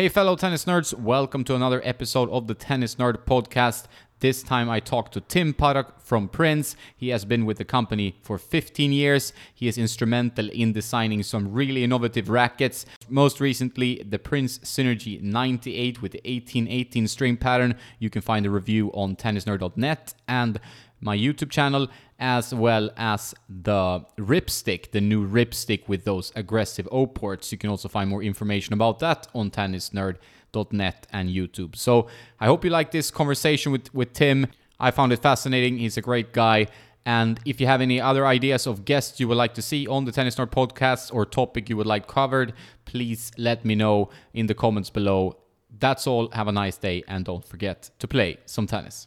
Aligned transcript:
Hey, 0.00 0.08
fellow 0.08 0.34
tennis 0.34 0.64
nerds, 0.64 0.94
welcome 0.94 1.44
to 1.44 1.54
another 1.54 1.82
episode 1.84 2.30
of 2.30 2.46
the 2.46 2.54
Tennis 2.54 2.94
Nerd 2.94 3.26
Podcast. 3.26 3.84
This 4.20 4.42
time 4.42 4.70
I 4.70 4.80
talked 4.80 5.12
to 5.12 5.20
Tim 5.20 5.52
Puttock 5.52 6.00
from 6.00 6.26
Prince. 6.26 6.74
He 6.96 7.10
has 7.10 7.26
been 7.26 7.44
with 7.44 7.58
the 7.58 7.66
company 7.66 8.16
for 8.22 8.38
15 8.38 8.94
years. 8.94 9.34
He 9.54 9.68
is 9.68 9.76
instrumental 9.76 10.48
in 10.48 10.72
designing 10.72 11.22
some 11.22 11.52
really 11.52 11.84
innovative 11.84 12.30
rackets. 12.30 12.86
Most 13.10 13.40
recently, 13.40 14.02
the 14.02 14.18
Prince 14.18 14.60
Synergy 14.60 15.20
98 15.20 16.00
with 16.00 16.12
the 16.12 16.22
1818 16.24 17.06
string 17.06 17.36
pattern. 17.36 17.74
You 17.98 18.08
can 18.08 18.22
find 18.22 18.46
a 18.46 18.50
review 18.50 18.90
on 18.94 19.16
tennisnerd.net 19.16 20.14
and 20.26 20.58
my 21.02 21.14
YouTube 21.14 21.50
channel, 21.50 21.88
as 22.20 22.54
well 22.54 22.90
as 22.96 23.34
the 23.48 24.04
Ripstick, 24.18 24.92
the 24.92 25.00
new 25.00 25.26
Ripstick 25.26 25.88
with 25.88 26.04
those 26.04 26.30
aggressive 26.36 26.86
O 26.92 27.06
ports. 27.06 27.50
You 27.50 27.58
can 27.58 27.70
also 27.70 27.88
find 27.88 28.10
more 28.10 28.22
information 28.22 28.74
about 28.74 28.98
that 28.98 29.26
on 29.34 29.50
tennisnerd.net 29.50 31.06
and 31.12 31.30
YouTube. 31.30 31.76
So 31.76 32.08
I 32.38 32.46
hope 32.46 32.64
you 32.64 32.70
like 32.70 32.90
this 32.90 33.10
conversation 33.10 33.72
with, 33.72 33.92
with 33.94 34.12
Tim. 34.12 34.46
I 34.78 34.90
found 34.90 35.12
it 35.12 35.20
fascinating. 35.22 35.78
He's 35.78 35.96
a 35.96 36.02
great 36.02 36.32
guy. 36.34 36.66
And 37.06 37.40
if 37.46 37.58
you 37.60 37.66
have 37.66 37.80
any 37.80 37.98
other 37.98 38.26
ideas 38.26 38.66
of 38.66 38.84
guests 38.84 39.18
you 39.18 39.26
would 39.28 39.38
like 39.38 39.54
to 39.54 39.62
see 39.62 39.86
on 39.86 40.04
the 40.04 40.12
Tennis 40.12 40.36
Nerd 40.36 40.50
podcast 40.50 41.12
or 41.14 41.24
topic 41.24 41.70
you 41.70 41.76
would 41.78 41.86
like 41.86 42.06
covered, 42.06 42.52
please 42.84 43.32
let 43.38 43.64
me 43.64 43.74
know 43.74 44.10
in 44.34 44.46
the 44.46 44.54
comments 44.54 44.90
below. 44.90 45.38
That's 45.78 46.06
all. 46.06 46.28
Have 46.32 46.48
a 46.48 46.52
nice 46.52 46.76
day 46.76 47.02
and 47.08 47.24
don't 47.24 47.44
forget 47.44 47.88
to 47.98 48.06
play 48.06 48.36
some 48.44 48.66
tennis. 48.66 49.06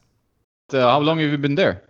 Uh, 0.73 0.80
how 0.80 0.99
long 0.99 1.19
have 1.19 1.30
you 1.30 1.38
been 1.38 1.53
there? 1.53 1.83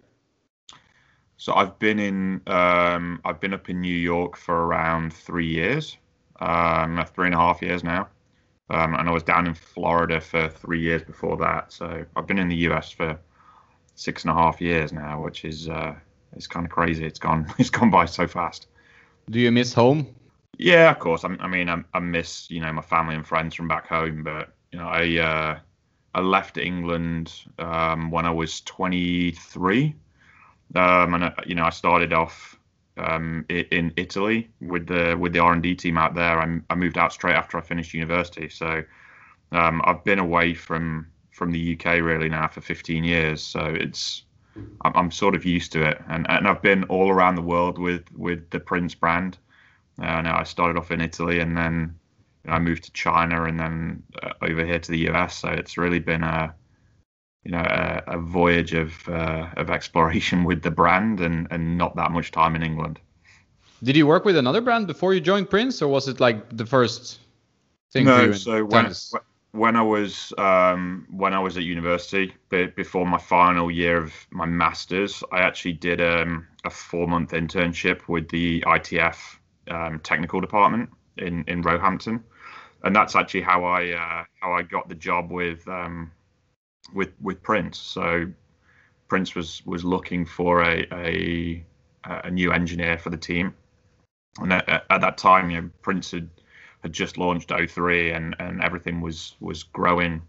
So 1.43 1.53
I've 1.53 1.77
been 1.77 1.99
in 1.99 2.41
um, 2.47 3.19
I've 3.25 3.41
been 3.41 3.53
up 3.53 3.69
in 3.69 3.81
New 3.81 3.93
York 3.93 4.37
for 4.37 4.55
around 4.65 5.11
three 5.11 5.45
years, 5.45 5.97
um, 6.39 7.03
three 7.13 7.25
and 7.25 7.35
a 7.35 7.37
half 7.37 7.61
years 7.61 7.83
now, 7.83 8.07
um, 8.69 8.93
and 8.93 9.09
I 9.09 9.11
was 9.11 9.23
down 9.23 9.45
in 9.47 9.53
Florida 9.53 10.21
for 10.21 10.47
three 10.47 10.79
years 10.79 11.03
before 11.03 11.35
that. 11.39 11.73
So 11.73 12.05
I've 12.15 12.27
been 12.27 12.39
in 12.39 12.47
the 12.47 12.55
US 12.69 12.91
for 12.91 13.19
six 13.95 14.23
and 14.23 14.31
a 14.31 14.33
half 14.33 14.61
years 14.61 14.93
now, 14.93 15.21
which 15.21 15.43
is 15.43 15.67
uh, 15.67 15.95
it's 16.33 16.47
kind 16.47 16.65
of 16.65 16.71
crazy. 16.71 17.03
It's 17.03 17.19
gone 17.19 17.53
it's 17.59 17.69
gone 17.69 17.89
by 17.89 18.05
so 18.05 18.25
fast. 18.25 18.67
Do 19.29 19.37
you 19.41 19.51
miss 19.51 19.73
home? 19.73 20.15
Yeah, 20.57 20.91
of 20.91 20.99
course. 20.99 21.25
I, 21.25 21.35
I 21.41 21.49
mean, 21.49 21.67
I, 21.67 21.83
I, 21.93 21.99
miss 21.99 22.49
you 22.49 22.61
know 22.61 22.71
my 22.71 22.81
family 22.81 23.15
and 23.15 23.27
friends 23.27 23.53
from 23.53 23.67
back 23.67 23.85
home, 23.85 24.23
but 24.23 24.53
you 24.71 24.79
know 24.79 24.87
I 24.87 25.17
uh, 25.17 25.59
I 26.15 26.21
left 26.21 26.57
England 26.57 27.33
um, 27.59 28.11
when 28.11 28.25
I 28.25 28.31
was 28.31 28.61
23, 28.61 29.93
um, 30.75 31.13
and 31.13 31.23
uh, 31.25 31.31
you 31.45 31.55
know 31.55 31.65
I 31.65 31.69
started 31.69 32.13
off 32.13 32.57
um, 32.97 33.45
in 33.49 33.93
Italy 33.97 34.49
with 34.61 34.87
the 34.87 35.15
with 35.15 35.33
the 35.33 35.39
R 35.39 35.53
and 35.53 35.63
D 35.63 35.75
team 35.75 35.97
out 35.97 36.15
there. 36.15 36.39
I, 36.39 36.59
I, 36.69 36.75
moved 36.75 36.97
out 36.97 37.13
straight 37.13 37.35
after 37.35 37.57
I 37.57 37.61
finished 37.61 37.93
university, 37.93 38.49
so 38.49 38.83
um, 39.51 39.81
I've 39.85 40.03
been 40.03 40.19
away 40.19 40.53
from 40.53 41.07
from 41.31 41.51
the 41.51 41.73
UK 41.73 42.01
really 42.01 42.29
now 42.29 42.47
for 42.47 42.61
15 42.61 43.03
years. 43.03 43.41
So 43.41 43.61
it's 43.61 44.23
I'm, 44.81 44.91
I'm, 44.95 45.11
sort 45.11 45.33
of 45.33 45.45
used 45.45 45.71
to 45.73 45.87
it, 45.87 46.01
and 46.07 46.29
and 46.29 46.47
I've 46.47 46.61
been 46.61 46.83
all 46.85 47.09
around 47.09 47.35
the 47.35 47.41
world 47.41 47.79
with 47.79 48.03
with 48.15 48.49
the 48.51 48.59
Prince 48.59 48.93
brand. 48.93 49.37
Uh, 50.01 50.21
now 50.21 50.37
I 50.37 50.43
started 50.43 50.77
off 50.77 50.91
in 50.91 51.01
Italy, 51.01 51.39
and 51.39 51.57
then 51.57 51.95
I 52.47 52.59
moved 52.59 52.83
to 52.83 52.91
China 52.91 53.43
and 53.45 53.59
then 53.59 54.03
uh, 54.21 54.33
over 54.41 54.65
here 54.65 54.79
to 54.79 54.91
the 54.91 55.09
US. 55.09 55.37
So 55.37 55.49
it's 55.49 55.77
really 55.77 55.99
been 55.99 56.23
a 56.23 56.53
you 57.43 57.51
know 57.51 57.59
a, 57.59 58.03
a 58.07 58.17
voyage 58.19 58.73
of 58.73 59.07
uh, 59.09 59.49
of 59.57 59.69
exploration 59.69 60.43
with 60.43 60.61
the 60.61 60.71
brand 60.71 61.19
and 61.19 61.47
and 61.51 61.77
not 61.77 61.95
that 61.95 62.11
much 62.11 62.31
time 62.31 62.55
in 62.55 62.63
England. 62.63 62.99
Did 63.83 63.97
you 63.97 64.07
work 64.07 64.23
with 64.23 64.37
another 64.37 64.61
brand 64.61 64.87
before 64.87 65.13
you 65.13 65.19
joined 65.19 65.49
Prince, 65.49 65.81
or 65.81 65.87
was 65.89 66.07
it 66.07 66.19
like 66.19 66.55
the 66.55 66.65
first 66.65 67.19
thing? 67.91 68.05
No, 68.05 68.31
so 68.31 68.63
when 68.63 68.93
when 69.51 69.75
I 69.75 69.81
was 69.81 70.33
um, 70.37 71.05
when 71.09 71.33
I 71.33 71.39
was 71.39 71.57
at 71.57 71.63
university, 71.63 72.33
before 72.49 73.05
my 73.05 73.17
final 73.17 73.69
year 73.69 73.97
of 73.97 74.13
my 74.31 74.45
masters, 74.45 75.23
I 75.31 75.39
actually 75.39 75.73
did 75.73 76.01
um, 76.01 76.47
a 76.63 76.69
four 76.69 77.07
month 77.07 77.31
internship 77.31 78.07
with 78.07 78.29
the 78.29 78.61
ITF 78.61 79.17
um, 79.69 79.99
technical 79.99 80.39
department 80.39 80.89
in 81.17 81.43
in 81.47 81.61
Roehampton 81.61 82.23
and 82.83 82.95
that's 82.95 83.15
actually 83.15 83.41
how 83.41 83.63
I 83.63 83.91
uh, 83.91 84.23
how 84.41 84.53
I 84.53 84.61
got 84.61 84.89
the 84.89 84.95
job 84.95 85.31
with 85.31 85.67
um, 85.67 86.11
with 86.93 87.13
with 87.21 87.41
Prince. 87.43 87.77
So 87.77 88.27
Prince 89.07 89.35
was 89.35 89.65
was 89.65 89.83
looking 89.83 90.25
for 90.25 90.61
a 90.63 90.85
a, 90.91 91.65
a 92.05 92.31
new 92.31 92.51
engineer 92.51 92.97
for 92.97 93.09
the 93.09 93.17
team, 93.17 93.53
and 94.39 94.53
at, 94.53 94.85
at, 94.89 95.01
that 95.01 95.17
time, 95.17 95.49
you 95.49 95.61
know, 95.61 95.69
Prince 95.81 96.11
had 96.11 96.29
had 96.81 96.93
just 96.93 97.17
launched 97.17 97.49
O3, 97.49 98.15
and 98.15 98.35
and 98.39 98.61
everything 98.61 99.01
was 99.01 99.35
was 99.39 99.63
growing 99.63 100.21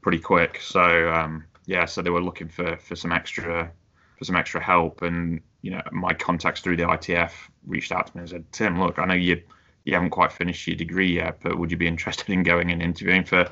pretty 0.00 0.18
quick. 0.18 0.60
So 0.60 1.12
um, 1.12 1.44
yeah, 1.66 1.84
so 1.84 2.02
they 2.02 2.10
were 2.10 2.22
looking 2.22 2.48
for 2.48 2.76
for 2.76 2.96
some 2.96 3.12
extra 3.12 3.70
for 4.18 4.24
some 4.24 4.36
extra 4.36 4.62
help, 4.62 5.02
and 5.02 5.40
you 5.62 5.70
know, 5.70 5.82
my 5.92 6.12
contacts 6.12 6.60
through 6.60 6.76
the 6.76 6.82
ITF 6.82 7.32
reached 7.66 7.92
out 7.92 8.08
to 8.08 8.16
me 8.16 8.20
and 8.20 8.30
said, 8.30 8.52
Tim, 8.52 8.80
look, 8.80 8.98
I 8.98 9.04
know 9.06 9.14
you 9.14 9.40
you 9.84 9.94
haven't 9.94 10.10
quite 10.10 10.32
finished 10.32 10.66
your 10.66 10.76
degree 10.76 11.14
yet, 11.14 11.38
but 11.42 11.58
would 11.58 11.70
you 11.70 11.76
be 11.76 11.88
interested 11.88 12.30
in 12.30 12.42
going 12.42 12.70
and 12.70 12.82
interviewing 12.82 13.24
for 13.24 13.50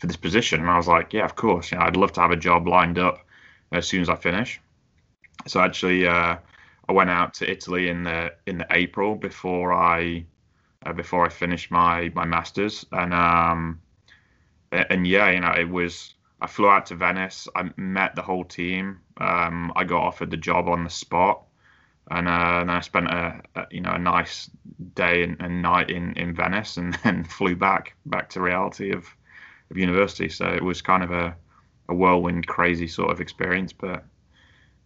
for 0.00 0.06
this 0.06 0.16
position? 0.16 0.60
And 0.60 0.70
I 0.70 0.76
was 0.76 0.88
like, 0.88 1.12
yeah, 1.12 1.24
of 1.24 1.36
course. 1.36 1.70
You 1.70 1.78
know, 1.78 1.84
I'd 1.84 1.96
love 1.96 2.12
to 2.14 2.20
have 2.20 2.30
a 2.30 2.36
job 2.36 2.66
lined 2.66 2.98
up 2.98 3.24
as 3.72 3.86
soon 3.86 4.00
as 4.00 4.08
I 4.08 4.16
finish. 4.16 4.60
So 5.46 5.60
actually, 5.60 6.06
uh, 6.06 6.36
I 6.88 6.92
went 6.92 7.10
out 7.10 7.34
to 7.34 7.50
Italy 7.50 7.88
in 7.88 8.04
the 8.04 8.32
in 8.46 8.58
the 8.58 8.66
April 8.70 9.14
before 9.14 9.72
I 9.72 10.24
uh, 10.84 10.92
before 10.92 11.24
I 11.24 11.28
finished 11.28 11.70
my 11.70 12.10
my 12.14 12.24
masters, 12.24 12.84
and 12.92 13.14
um, 13.14 13.80
and 14.72 15.06
yeah, 15.06 15.30
you 15.30 15.40
know, 15.40 15.52
it 15.52 15.68
was. 15.68 16.14
I 16.42 16.46
flew 16.46 16.70
out 16.70 16.86
to 16.86 16.94
Venice. 16.94 17.48
I 17.54 17.70
met 17.76 18.14
the 18.14 18.22
whole 18.22 18.44
team. 18.44 19.00
Um, 19.18 19.74
I 19.76 19.84
got 19.84 20.00
offered 20.00 20.30
the 20.30 20.38
job 20.38 20.68
on 20.68 20.84
the 20.84 20.90
spot 20.90 21.42
and, 22.10 22.28
uh, 22.28 22.58
and 22.60 22.70
I 22.70 22.80
spent 22.80 23.06
a, 23.06 23.40
a, 23.54 23.66
you 23.70 23.80
know 23.80 23.92
a 23.92 23.98
nice 23.98 24.50
day 24.94 25.22
and, 25.22 25.36
and, 25.40 25.62
night 25.62 25.90
in, 25.90 26.12
in 26.14 26.34
Venice, 26.34 26.76
and 26.76 26.94
then 27.04 27.24
flew 27.24 27.56
back 27.56 27.94
back 28.06 28.30
to 28.30 28.40
reality 28.40 28.92
of 28.92 29.06
of 29.70 29.78
university. 29.78 30.28
So 30.28 30.46
it 30.46 30.62
was 30.62 30.82
kind 30.82 31.02
of 31.02 31.10
a, 31.10 31.36
a 31.88 31.94
whirlwind, 31.94 32.46
crazy 32.46 32.88
sort 32.88 33.10
of 33.10 33.20
experience. 33.20 33.72
But 33.72 34.04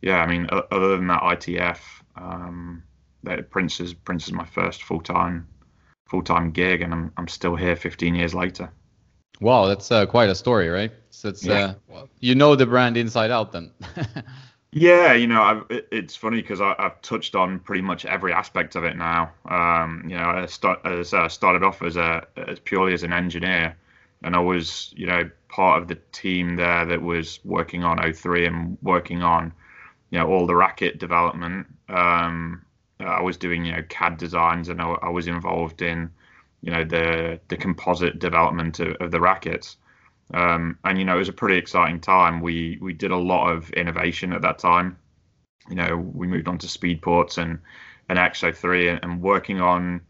yeah, 0.01 0.23
I 0.23 0.27
mean, 0.27 0.49
other 0.51 0.97
than 0.97 1.07
that 1.09 1.23
ITF, 1.23 1.79
um, 2.17 2.83
that 3.23 3.51
Prince 3.51 3.81
is 3.81 3.95
Prince 3.95 4.27
is 4.27 4.33
my 4.33 4.45
first 4.45 4.83
full 4.83 5.01
time 5.01 5.49
full 6.07 6.23
time 6.23 6.51
gig, 6.51 6.83
and 6.83 6.93
I'm 6.93 7.13
I'm 7.17 7.29
still 7.29 7.57
here 7.57 7.77
15 7.77 8.15
years 8.15 8.35
later. 8.35 8.71
Wow, 9.41 9.67
that's 9.67 9.91
uh, 9.91 10.07
quite 10.07 10.29
a 10.29 10.35
story, 10.35 10.69
right? 10.69 10.93
So 11.11 11.29
it's 11.29 11.45
yeah. 11.45 11.75
uh, 11.93 12.05
you 12.21 12.35
know 12.35 12.55
the 12.55 12.67
brand 12.67 12.97
inside 12.97 13.31
out 13.31 13.53
then. 13.53 13.71
Yeah, 14.77 15.13
you 15.13 15.29
know, 15.29 15.41
I've, 15.41 15.65
it's 15.71 16.17
funny 16.17 16.43
because 16.43 16.61
I've 16.61 17.01
touched 17.01 17.37
on 17.37 17.61
pretty 17.61 17.81
much 17.81 18.05
every 18.05 18.33
aspect 18.33 18.75
of 18.75 18.83
it 18.83 18.97
now. 18.97 19.31
Um, 19.49 20.03
you 20.05 20.17
know, 20.17 20.25
I 20.25 20.47
start, 20.47 20.81
as, 20.85 21.15
uh, 21.15 21.29
started 21.29 21.63
off 21.63 21.81
as 21.81 21.97
a 21.97 22.27
as 22.37 22.59
purely 22.59 22.93
as 22.93 23.05
an 23.05 23.13
engineer, 23.13 23.77
and 24.25 24.35
I 24.35 24.41
was, 24.41 24.93
you 24.97 25.07
know, 25.07 25.31
part 25.49 25.81
of 25.81 25.89
the 25.89 25.99
team 26.13 26.57
there 26.57 26.87
that 26.87 27.03
was 27.03 27.39
working 27.45 27.85
on 27.85 27.99
O3 27.99 28.47
and 28.47 28.79
working 28.83 29.23
on, 29.23 29.53
you 30.11 30.19
know, 30.19 30.27
all 30.27 30.47
the 30.47 30.57
racket 30.57 30.99
development. 30.99 31.67
Um, 31.89 32.65
I 32.99 33.21
was 33.21 33.37
doing, 33.37 33.65
you 33.65 33.73
know, 33.73 33.83
CAD 33.89 34.17
designs, 34.17 34.69
and 34.71 34.81
I, 34.81 34.97
I 35.03 35.09
was 35.11 35.27
involved 35.29 35.83
in, 35.83 36.11
you 36.63 36.73
know, 36.73 36.85
the 36.85 37.39
the 37.49 37.57
composite 37.57 38.19
development 38.19 38.81
of, 38.81 38.97
of 39.01 39.11
the 39.11 39.21
rackets. 39.21 39.77
Um, 40.33 40.79
and 40.85 40.99
you 40.99 41.05
know, 41.05 41.17
it 41.17 41.19
was 41.19 41.29
a 41.29 41.35
pretty 41.35 41.59
exciting 41.59 42.01
time. 42.01 42.41
We 42.41 42.79
we 42.81 42.95
did 42.95 43.11
a 43.11 43.17
lot 43.17 43.51
of 43.53 43.71
innovation 43.71 44.33
at 44.33 44.43
that 44.43 44.59
time. 44.59 44.97
You 45.69 45.77
know, 45.77 45.97
we 45.97 46.27
moved 46.27 46.49
on 46.49 46.59
to 46.59 46.69
speed 46.69 47.03
ports 47.03 47.37
and 47.37 47.59
and 48.09 48.19
XO3 48.19 48.91
and, 48.91 49.01
and 49.03 49.23
working 49.23 49.61
on, 49.61 50.01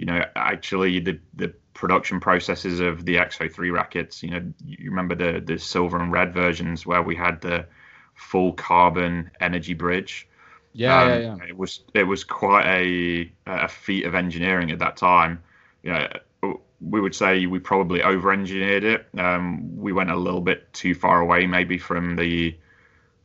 you 0.00 0.06
know, 0.06 0.24
actually 0.34 0.98
the 0.98 1.20
the 1.34 1.48
production 1.74 2.20
processes 2.20 2.80
of 2.80 3.04
the 3.04 3.16
XO3 3.16 3.70
rackets. 3.70 4.22
You 4.22 4.30
know, 4.30 4.52
you 4.64 4.88
remember 4.88 5.14
the 5.14 5.40
the 5.40 5.58
silver 5.58 6.00
and 6.00 6.10
red 6.10 6.32
versions 6.32 6.86
where 6.86 7.02
we 7.02 7.14
had 7.14 7.42
the 7.42 7.66
full 8.14 8.54
carbon 8.54 9.30
energy 9.40 9.74
bridge. 9.74 10.26
Yeah, 10.72 11.02
um, 11.02 11.08
yeah, 11.10 11.18
yeah. 11.18 11.36
It 11.46 11.56
was 11.58 11.84
it 11.92 12.04
was 12.04 12.24
quite 12.24 12.64
a 12.66 13.30
a 13.44 13.68
feat 13.68 14.06
of 14.06 14.14
engineering 14.14 14.70
at 14.70 14.78
that 14.78 14.96
time. 14.96 15.42
You 15.82 15.92
know, 15.92 16.60
we 16.80 16.98
would 16.98 17.14
say 17.14 17.44
we 17.44 17.58
probably 17.58 18.02
over 18.02 18.32
engineered 18.32 18.84
it. 18.84 19.06
Um, 19.18 19.76
we 19.76 19.92
went 19.92 20.10
a 20.10 20.16
little 20.16 20.40
bit 20.40 20.72
too 20.72 20.94
far 20.94 21.20
away, 21.20 21.46
maybe 21.46 21.76
from 21.76 22.16
the 22.16 22.56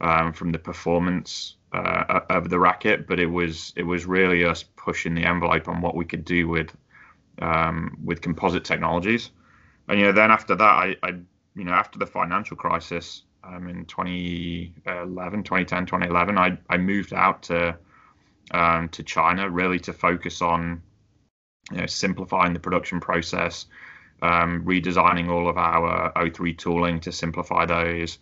um, 0.02 0.34
from 0.34 0.52
the 0.52 0.60
performance 0.60 1.56
uh, 1.72 2.20
of 2.30 2.50
the 2.50 2.60
racket, 2.60 3.08
but 3.08 3.22
it 3.22 3.28
was 3.28 3.72
it 3.78 3.84
was 3.84 4.06
really 4.06 4.44
us 4.44 4.64
pushing 4.86 5.16
the 5.16 5.26
envelope 5.26 5.68
on 5.68 5.82
what 5.82 5.96
we 5.96 6.06
could 6.06 6.24
do 6.24 6.48
with 6.48 6.72
um, 7.42 7.98
with 8.04 8.22
composite 8.22 8.64
technologies. 8.64 9.32
And 9.90 10.00
you 10.00 10.06
know, 10.06 10.12
then 10.12 10.32
after 10.32 10.56
that, 10.56 10.64
I, 10.64 10.96
I 11.04 11.10
you 11.56 11.64
know 11.66 11.74
after 11.74 11.98
the 12.00 12.06
financial 12.06 12.56
crisis 12.56 13.24
um, 13.44 13.68
in 13.68 13.86
2011, 13.86 15.44
2010, 15.44 15.86
2011, 15.86 16.38
I 16.38 16.58
I 16.70 16.78
moved 16.78 17.14
out 17.14 17.44
to 17.44 17.78
um, 18.52 18.90
to 18.90 19.04
China 19.04 19.50
really 19.50 19.80
to 19.80 19.94
focus 19.94 20.42
on 20.42 20.82
you 21.72 21.78
know, 21.78 21.86
simplifying 21.88 22.54
the 22.54 22.60
production 22.60 23.00
process, 23.00 23.66
um, 24.22 24.64
redesigning 24.66 25.30
all 25.30 25.50
of 25.50 25.58
our 25.58 26.12
O3 26.14 26.58
tooling 26.58 27.00
to 27.02 27.12
simplify 27.12 27.66
those, 27.66 28.20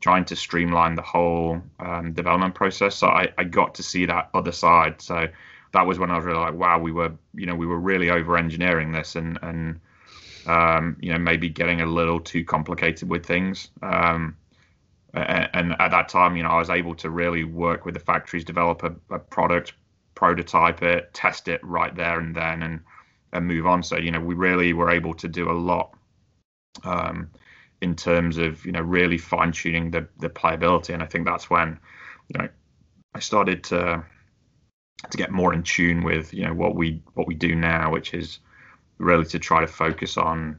trying 0.00 0.24
to 0.26 0.36
streamline 0.36 0.94
the 0.94 1.02
whole 1.02 1.60
um, 1.80 2.12
development 2.12 2.54
process. 2.54 2.94
So 2.96 3.08
I, 3.08 3.32
I 3.36 3.44
got 3.44 3.74
to 3.76 3.82
see 3.82 4.06
that 4.06 4.30
other 4.32 4.52
side. 4.52 5.00
So 5.00 5.26
that 5.74 5.86
was 5.86 5.98
when 5.98 6.10
I 6.10 6.16
was 6.16 6.24
really 6.24 6.38
like, 6.38 6.54
wow, 6.54 6.78
we 6.78 6.90
were, 6.90 7.12
you 7.34 7.46
know, 7.46 7.54
we 7.54 7.66
were 7.66 7.78
really 7.78 8.10
over 8.10 8.36
engineering 8.36 8.92
this 8.92 9.14
and, 9.14 9.38
and, 9.42 9.80
um, 10.46 10.96
you 11.00 11.12
know, 11.12 11.18
maybe 11.18 11.48
getting 11.48 11.80
a 11.80 11.86
little 11.86 12.18
too 12.18 12.44
complicated 12.44 13.08
with 13.08 13.24
things. 13.26 13.68
Um, 13.82 14.36
and, 15.12 15.76
at 15.78 15.90
that 15.90 16.08
time, 16.08 16.36
you 16.36 16.42
know, 16.42 16.50
I 16.50 16.58
was 16.58 16.70
able 16.70 16.94
to 16.96 17.10
really 17.10 17.44
work 17.44 17.84
with 17.84 17.94
the 17.94 18.00
factories, 18.00 18.44
develop 18.44 18.82
a, 18.82 18.94
a 19.14 19.18
product, 19.18 19.74
prototype 20.14 20.82
it, 20.82 21.12
test 21.14 21.48
it 21.48 21.62
right 21.62 21.94
there 21.94 22.18
and 22.18 22.34
then, 22.34 22.62
and 22.62 22.80
and 23.32 23.46
move 23.46 23.66
on. 23.66 23.82
So 23.82 23.98
you 23.98 24.10
know, 24.10 24.20
we 24.20 24.34
really 24.34 24.72
were 24.72 24.90
able 24.90 25.14
to 25.14 25.28
do 25.28 25.50
a 25.50 25.52
lot 25.52 25.94
um, 26.84 27.30
in 27.80 27.94
terms 27.94 28.38
of 28.38 28.64
you 28.64 28.72
know 28.72 28.80
really 28.80 29.18
fine 29.18 29.52
tuning 29.52 29.90
the 29.90 30.08
the 30.18 30.30
playability, 30.30 30.94
and 30.94 31.02
I 31.02 31.06
think 31.06 31.26
that's 31.26 31.50
when 31.50 31.78
you 32.28 32.38
know 32.38 32.48
I 33.14 33.18
started 33.18 33.64
to 33.64 34.04
to 35.10 35.18
get 35.18 35.30
more 35.30 35.52
in 35.52 35.62
tune 35.62 36.02
with 36.02 36.32
you 36.32 36.46
know 36.46 36.54
what 36.54 36.74
we 36.74 37.02
what 37.14 37.26
we 37.26 37.34
do 37.34 37.54
now, 37.54 37.90
which 37.90 38.14
is 38.14 38.38
really 38.98 39.24
to 39.26 39.38
try 39.38 39.60
to 39.60 39.66
focus 39.66 40.16
on 40.16 40.58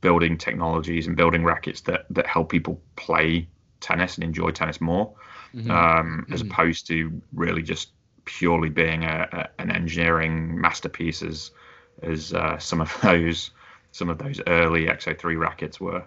building 0.00 0.38
technologies 0.38 1.06
and 1.06 1.16
building 1.16 1.44
rackets 1.44 1.82
that 1.82 2.06
that 2.10 2.26
help 2.26 2.50
people 2.50 2.80
play 2.96 3.48
tennis 3.80 4.16
and 4.16 4.24
enjoy 4.24 4.50
tennis 4.50 4.80
more, 4.80 5.14
mm-hmm. 5.54 5.70
Um, 5.70 6.26
as 6.30 6.42
mm-hmm. 6.42 6.50
opposed 6.50 6.86
to 6.88 7.20
really 7.32 7.62
just 7.62 7.90
purely 8.24 8.68
being 8.68 9.04
a, 9.04 9.28
a, 9.32 9.62
an 9.62 9.70
engineering 9.70 10.60
masterpiece 10.60 11.22
as 11.22 11.50
as 12.02 12.32
uh, 12.32 12.58
some 12.58 12.80
of 12.80 12.96
those 13.02 13.50
some 13.92 14.08
of 14.08 14.18
those 14.18 14.40
early 14.46 14.86
XO3 14.86 15.38
rackets 15.38 15.80
were. 15.80 16.04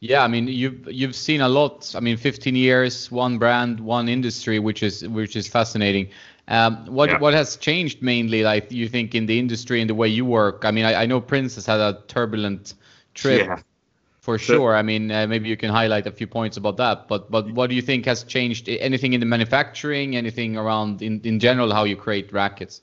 Yeah, 0.00 0.22
I 0.22 0.28
mean 0.28 0.46
you've 0.46 0.86
you've 0.90 1.16
seen 1.16 1.40
a 1.40 1.48
lot. 1.48 1.92
I 1.96 2.00
mean, 2.00 2.16
15 2.16 2.54
years, 2.54 3.10
one 3.10 3.38
brand, 3.38 3.80
one 3.80 4.08
industry, 4.08 4.58
which 4.58 4.82
is 4.82 5.06
which 5.08 5.34
is 5.34 5.48
fascinating. 5.48 6.08
Um, 6.46 6.86
what 6.86 7.10
yeah. 7.10 7.18
what 7.18 7.34
has 7.34 7.56
changed 7.56 8.00
mainly, 8.00 8.42
like 8.42 8.70
you 8.70 8.88
think, 8.88 9.14
in 9.14 9.26
the 9.26 9.38
industry 9.38 9.80
and 9.80 9.90
the 9.90 9.94
way 9.94 10.08
you 10.08 10.24
work? 10.24 10.64
I 10.64 10.70
mean, 10.70 10.84
I, 10.84 11.02
I 11.02 11.06
know 11.06 11.20
Prince 11.20 11.56
has 11.56 11.66
had 11.66 11.80
a 11.80 12.00
turbulent 12.06 12.74
trip. 13.14 13.46
Yeah. 13.46 13.60
For 14.20 14.36
sure. 14.36 14.76
I 14.76 14.82
mean, 14.82 15.10
uh, 15.10 15.26
maybe 15.26 15.48
you 15.48 15.56
can 15.56 15.70
highlight 15.70 16.06
a 16.06 16.12
few 16.12 16.26
points 16.26 16.58
about 16.58 16.76
that. 16.76 17.08
But 17.08 17.30
but 17.30 17.50
what 17.52 17.70
do 17.70 17.74
you 17.74 17.80
think 17.80 18.04
has 18.04 18.24
changed? 18.24 18.68
Anything 18.68 19.14
in 19.14 19.20
the 19.20 19.26
manufacturing? 19.26 20.16
Anything 20.16 20.54
around 20.58 21.00
in, 21.00 21.22
in 21.24 21.40
general 21.40 21.72
how 21.72 21.84
you 21.84 21.96
create 21.96 22.30
rackets? 22.30 22.82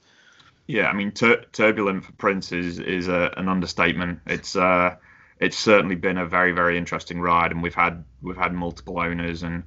Yeah, 0.66 0.88
I 0.88 0.94
mean, 0.94 1.12
tur- 1.12 1.46
turbulent 1.52 2.04
for 2.04 2.14
Prince 2.14 2.52
is 2.52 2.80
is 2.80 3.08
a, 3.08 3.32
an 3.38 3.48
understatement. 3.48 4.22
It's 4.26 4.56
uh, 4.56 4.96
it's 5.46 5.60
certainly 5.60 5.96
been 5.96 6.18
a 6.18 6.26
very 6.26 6.52
very 6.52 6.76
interesting 6.78 7.22
ride, 7.22 7.52
and 7.52 7.62
we've 7.62 7.76
had 7.76 8.04
we've 8.22 8.36
had 8.36 8.54
multiple 8.54 9.00
owners, 9.00 9.44
and 9.44 9.64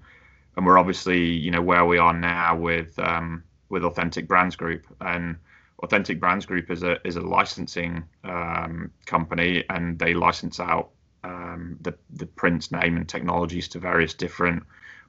and 0.56 0.66
we're 0.66 0.78
obviously 0.78 1.24
you 1.24 1.52
know 1.52 1.62
where 1.62 1.86
we 1.86 1.98
are 1.98 2.12
now 2.12 2.56
with 2.56 2.98
um, 2.98 3.44
with 3.68 3.84
Authentic 3.84 4.26
Brands 4.26 4.56
Group, 4.56 4.86
and 5.00 5.36
Authentic 5.84 6.18
Brands 6.18 6.46
Group 6.46 6.70
is 6.70 6.82
a 6.82 6.98
is 7.06 7.14
a 7.14 7.20
licensing 7.20 8.04
um, 8.24 8.90
company, 9.06 9.64
and 9.70 9.96
they 10.00 10.14
license 10.14 10.58
out 10.58 10.90
um, 11.22 11.78
the 11.80 11.94
the 12.10 12.26
Prince 12.26 12.72
name 12.72 12.96
and 12.96 13.08
technologies 13.08 13.68
to 13.68 13.78
various 13.78 14.14
different 14.14 14.64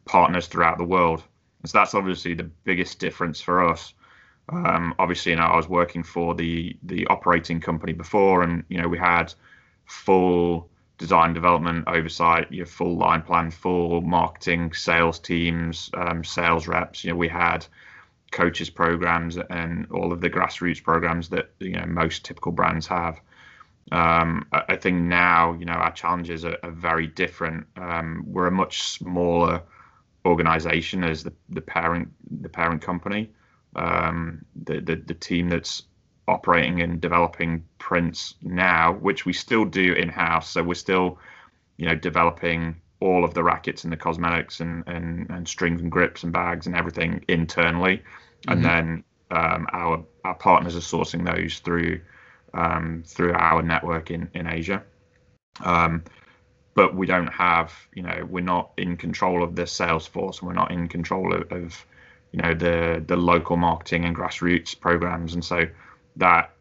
partners 0.06 0.48
throughout 0.48 0.78
the 0.78 0.86
world. 0.86 1.24
And 1.64 1.70
so 1.70 1.80
that's 1.80 1.96
obviously 1.96 2.36
the 2.36 2.50
biggest 2.64 3.00
difference 3.00 3.42
for 3.42 3.68
us. 3.68 3.94
Um, 4.52 4.96
obviously, 4.98 5.32
you 5.32 5.38
know, 5.38 5.44
I 5.44 5.58
was 5.58 5.68
working 5.68 6.04
for 6.04 6.36
the 6.36 6.78
the 6.84 7.08
operating 7.08 7.60
company 7.60 7.94
before, 7.94 8.44
and 8.44 8.64
you 8.70 8.80
know, 8.80 8.88
we 8.88 9.00
had 9.00 9.34
full 9.90 10.70
design 10.98 11.34
development 11.34 11.86
oversight, 11.88 12.52
your 12.52 12.66
full 12.66 12.98
line 12.98 13.22
plan, 13.22 13.52
full 13.52 14.02
marketing, 14.02 14.74
sales 14.74 15.20
teams, 15.20 15.90
um, 15.96 16.24
sales 16.24 16.68
reps. 16.68 17.04
You 17.04 17.12
know, 17.12 17.16
we 17.18 17.28
had 17.28 17.66
coaches 18.32 18.70
programs 18.70 19.38
and 19.50 19.88
all 19.92 20.14
of 20.14 20.22
the 20.22 20.30
grassroots 20.30 20.84
programs 20.84 21.30
that 21.30 21.50
you 21.60 21.72
know 21.72 21.86
most 21.86 22.26
typical 22.26 22.52
brands 22.52 22.86
have. 22.88 23.20
Um, 23.92 24.46
I 24.52 24.76
think 24.76 25.02
now, 25.02 25.54
you 25.54 25.66
know, 25.66 25.74
our 25.74 25.92
challenges 25.92 26.46
are, 26.46 26.58
are 26.62 26.72
very 26.72 27.08
different. 27.08 27.66
Um, 27.76 28.24
we're 28.28 28.46
a 28.46 28.52
much 28.52 28.84
smaller 28.84 29.64
organization 30.26 31.04
as 31.04 31.24
the, 31.24 31.34
the 31.50 31.62
parent 31.62 32.10
the 32.30 32.50
parent 32.50 32.84
company 32.84 33.32
um, 33.76 34.46
the, 34.64 34.80
the 34.82 34.96
the 34.96 35.14
team 35.14 35.50
that's 35.50 35.84
operating 36.30 36.82
and 36.82 37.02
developing 37.02 37.66
Prince 37.80 38.36
now, 38.42 38.94
which 38.94 39.26
we 39.26 39.34
still 39.34 39.66
do 39.66 39.94
in 39.94 40.10
house. 40.10 40.50
So 40.52 40.64
we're 40.64 40.76
still, 40.76 41.18
you 41.78 41.88
know, 41.88 41.96
developing 41.96 42.76
all 43.02 43.24
of 43.24 43.34
the 43.34 43.44
rackets 43.44 43.84
and 43.84 43.94
the 43.94 43.98
cosmetics 43.98 44.60
and 44.60 44.84
and, 44.88 45.30
and 45.30 45.48
strings 45.48 45.82
and 45.82 45.92
grips 45.92 46.24
and 46.24 46.34
bags 46.34 46.68
and 46.68 46.76
everything 46.76 47.24
internally, 47.28 47.98
mm-hmm. 47.98 48.52
and 48.52 48.66
then 48.66 49.04
um, 49.32 49.68
our 49.74 50.04
our 50.24 50.36
partners 50.36 50.76
are 50.76 50.80
sourcing 50.80 51.26
those 51.26 51.60
through 51.60 52.00
um, 52.54 53.04
through 53.06 53.34
our 53.34 53.62
network 53.62 54.12
in 54.12 54.30
in 54.34 54.48
Asia. 54.48 54.84
Um, 55.64 56.04
but 56.76 56.96
we 56.96 57.06
don't 57.06 57.28
have, 57.28 57.74
you 57.94 58.04
know, 58.04 58.26
we're 58.30 58.44
not 58.44 58.72
in 58.78 58.96
control 58.96 59.44
of 59.44 59.56
the 59.56 59.68
sales 59.68 60.08
force, 60.08 60.40
and 60.40 60.48
we're 60.48 60.54
not 60.54 60.72
in 60.72 60.88
control 60.88 61.34
of, 61.34 61.52
of 61.52 61.86
you 62.32 62.42
know 62.42 62.54
the 62.54 63.04
the 63.06 63.16
local 63.16 63.58
marketing 63.58 64.06
and 64.06 64.16
grassroots 64.16 64.80
programs, 64.80 65.34
and 65.34 65.44
so 65.44 65.68
that 66.20 66.52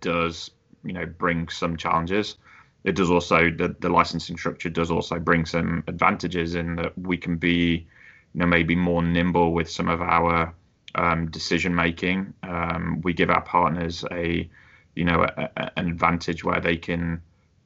does 0.00 0.50
you 0.84 0.92
know 0.92 1.06
bring 1.06 1.48
some 1.48 1.76
challenges. 1.76 2.36
It 2.84 2.96
does 2.96 3.10
also 3.10 3.50
the 3.50 3.76
the 3.80 3.88
licensing 3.88 4.36
structure 4.36 4.70
does 4.70 4.90
also 4.90 5.18
bring 5.18 5.44
some 5.44 5.84
advantages 5.86 6.54
in 6.54 6.76
that 6.76 6.96
we 6.98 7.16
can 7.16 7.36
be 7.36 7.86
you 8.34 8.40
know 8.40 8.46
maybe 8.46 8.74
more 8.74 9.02
nimble 9.02 9.52
with 9.52 9.70
some 9.70 9.88
of 9.88 10.00
our 10.00 10.54
um, 10.94 11.30
decision 11.30 11.74
making. 11.74 12.32
Um, 12.42 13.00
we 13.02 13.12
give 13.12 13.30
our 13.30 13.42
partners 13.42 14.04
a 14.10 14.48
you 14.94 15.04
know 15.04 15.22
a, 15.24 15.50
a, 15.56 15.78
an 15.78 15.88
advantage 15.88 16.44
where 16.44 16.60
they 16.60 16.76
can 16.76 17.20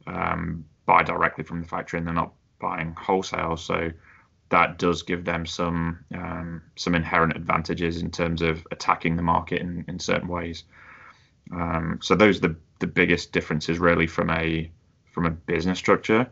um, 0.06 0.64
buy 0.87 1.02
directly 1.02 1.44
from 1.44 1.60
the 1.60 1.69
factory 1.69 1.99
and 1.99 2.06
they're 2.06 2.14
not 2.14 2.32
buying 2.60 2.94
wholesale. 2.99 3.56
So 3.56 3.90
that 4.49 4.78
does 4.78 5.02
give 5.02 5.25
them 5.25 5.46
some 5.46 6.04
um, 6.14 6.62
some 6.76 6.94
inherent 6.94 7.37
advantages 7.37 8.02
in 8.02 8.10
terms 8.10 8.43
of 8.43 8.66
attacking 8.70 9.16
the 9.16 9.22
market 9.22 9.60
in, 9.60 9.84
in 9.88 9.99
certain 9.99 10.28
ways. 10.28 10.64
Um, 11.50 11.99
so 12.03 12.15
those 12.15 12.39
are 12.39 12.49
the, 12.49 12.56
the 12.79 12.87
biggest 12.87 13.33
differences 13.33 13.79
really 13.79 14.06
from 14.06 14.31
a 14.31 14.71
from 15.12 15.27
a 15.27 15.31
business 15.31 15.79
structure. 15.79 16.27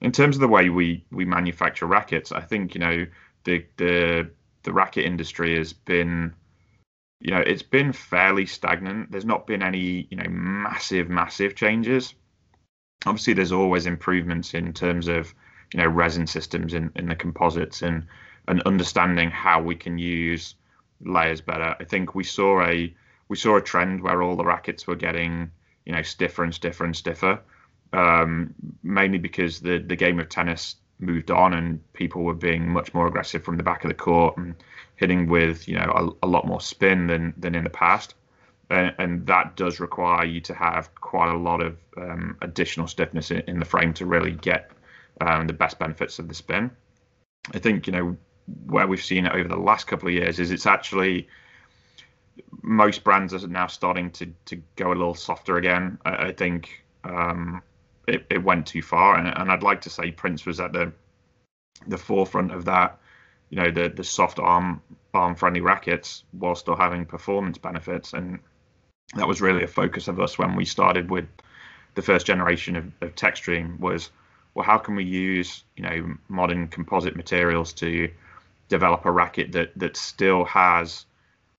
In 0.00 0.12
terms 0.12 0.36
of 0.36 0.40
the 0.40 0.48
way 0.48 0.68
we 0.68 1.04
we 1.10 1.24
manufacture 1.24 1.86
rackets, 1.86 2.32
I 2.32 2.40
think 2.40 2.74
you 2.74 2.80
know 2.80 3.06
the 3.44 3.64
the 3.76 4.30
the 4.62 4.72
racket 4.72 5.04
industry 5.04 5.56
has 5.56 5.72
been 5.72 6.34
you 7.20 7.30
know 7.30 7.40
it's 7.40 7.62
been 7.62 7.92
fairly 7.92 8.46
stagnant. 8.46 9.10
There's 9.10 9.24
not 9.24 9.46
been 9.46 9.62
any 9.62 10.06
you 10.10 10.16
know 10.16 10.28
massive 10.28 11.08
massive 11.08 11.54
changes. 11.54 12.14
Obviously, 13.06 13.34
there's 13.34 13.52
always 13.52 13.86
improvements 13.86 14.54
in 14.54 14.72
terms 14.72 15.08
of 15.08 15.32
you 15.72 15.80
know 15.80 15.88
resin 15.88 16.26
systems 16.26 16.74
in, 16.74 16.90
in 16.94 17.08
the 17.08 17.16
composites 17.16 17.82
and 17.82 18.06
and 18.48 18.62
understanding 18.62 19.30
how 19.30 19.62
we 19.62 19.74
can 19.74 19.98
use 19.98 20.54
layers 21.00 21.40
better. 21.40 21.74
I 21.78 21.84
think 21.84 22.14
we 22.14 22.24
saw 22.24 22.62
a 22.62 22.94
we 23.28 23.36
saw 23.36 23.56
a 23.56 23.62
trend 23.62 24.02
where 24.02 24.22
all 24.22 24.36
the 24.36 24.44
rackets 24.44 24.86
were 24.86 24.96
getting 24.96 25.50
you 25.84 25.92
know 25.92 26.02
stiffer 26.02 26.44
and 26.44 26.54
stiffer 26.54 26.84
and 26.84 26.96
stiffer, 26.96 27.40
um, 27.92 28.54
mainly 28.82 29.18
because 29.18 29.60
the 29.60 29.78
the 29.78 29.96
game 29.96 30.20
of 30.20 30.28
tennis 30.28 30.76
moved 30.98 31.30
on 31.30 31.52
and 31.52 31.92
people 31.92 32.22
were 32.22 32.34
being 32.34 32.68
much 32.68 32.94
more 32.94 33.06
aggressive 33.06 33.44
from 33.44 33.56
the 33.56 33.62
back 33.62 33.84
of 33.84 33.88
the 33.88 33.94
court 33.94 34.36
and 34.38 34.54
hitting 34.96 35.28
with 35.28 35.68
you 35.68 35.74
know 35.74 36.16
a, 36.22 36.26
a 36.26 36.28
lot 36.28 36.46
more 36.46 36.60
spin 36.60 37.06
than 37.06 37.34
than 37.36 37.54
in 37.54 37.64
the 37.64 37.70
past. 37.70 38.14
And, 38.68 38.92
and, 38.98 39.26
that 39.28 39.54
does 39.54 39.78
require 39.78 40.24
you 40.24 40.40
to 40.40 40.52
have 40.52 40.92
quite 40.96 41.32
a 41.32 41.38
lot 41.38 41.62
of 41.62 41.76
um, 41.96 42.36
additional 42.42 42.88
stiffness 42.88 43.30
in, 43.30 43.42
in, 43.46 43.60
the 43.60 43.64
frame 43.64 43.94
to 43.94 44.06
really 44.06 44.32
get 44.32 44.72
um, 45.20 45.46
the 45.46 45.52
best 45.52 45.78
benefits 45.78 46.18
of 46.18 46.26
the 46.26 46.34
spin. 46.34 46.72
I 47.54 47.60
think 47.60 47.86
you 47.86 47.92
know 47.92 48.16
where 48.66 48.88
we've 48.88 49.04
seen 49.04 49.24
it 49.24 49.32
over 49.32 49.46
the 49.46 49.56
last 49.56 49.86
couple 49.86 50.08
of 50.08 50.14
years 50.14 50.40
is 50.40 50.50
it's 50.50 50.66
actually 50.66 51.28
most 52.62 53.04
brands 53.04 53.32
are 53.32 53.46
now 53.46 53.66
starting 53.66 54.10
to 54.12 54.26
to 54.46 54.56
go 54.76 54.88
a 54.88 54.94
little 54.94 55.14
softer 55.14 55.56
again. 55.56 55.98
I, 56.04 56.28
I 56.28 56.32
think 56.32 56.84
um, 57.04 57.62
it, 58.06 58.26
it 58.30 58.42
went 58.42 58.66
too 58.66 58.82
far, 58.82 59.16
and, 59.16 59.28
and 59.28 59.50
I'd 59.50 59.62
like 59.62 59.82
to 59.82 59.90
say 59.90 60.10
Prince 60.10 60.46
was 60.46 60.60
at 60.60 60.72
the 60.72 60.92
the 61.86 61.98
forefront 61.98 62.52
of 62.52 62.64
that. 62.66 62.98
You 63.50 63.58
know, 63.58 63.70
the 63.70 63.88
the 63.88 64.04
soft 64.04 64.38
arm 64.38 64.82
arm 65.14 65.34
friendly 65.34 65.60
rackets 65.60 66.24
while 66.32 66.54
still 66.54 66.76
having 66.76 67.04
performance 67.06 67.58
benefits, 67.58 68.12
and 68.12 68.40
that 69.14 69.28
was 69.28 69.40
really 69.40 69.62
a 69.62 69.68
focus 69.68 70.08
of 70.08 70.20
us 70.20 70.38
when 70.38 70.56
we 70.56 70.64
started 70.64 71.10
with 71.10 71.26
the 71.94 72.02
first 72.02 72.26
generation 72.26 72.76
of, 72.76 72.84
of 73.00 73.14
Textreme 73.14 73.78
was 73.78 74.10
well, 74.54 74.64
how 74.64 74.78
can 74.78 74.96
we 74.96 75.04
use 75.04 75.64
you 75.76 75.82
know 75.82 76.16
modern 76.28 76.68
composite 76.68 77.16
materials 77.16 77.72
to 77.74 78.10
develop 78.68 79.04
a 79.04 79.10
racket 79.10 79.52
that 79.52 79.70
that 79.76 79.96
still 79.96 80.44
has 80.44 81.06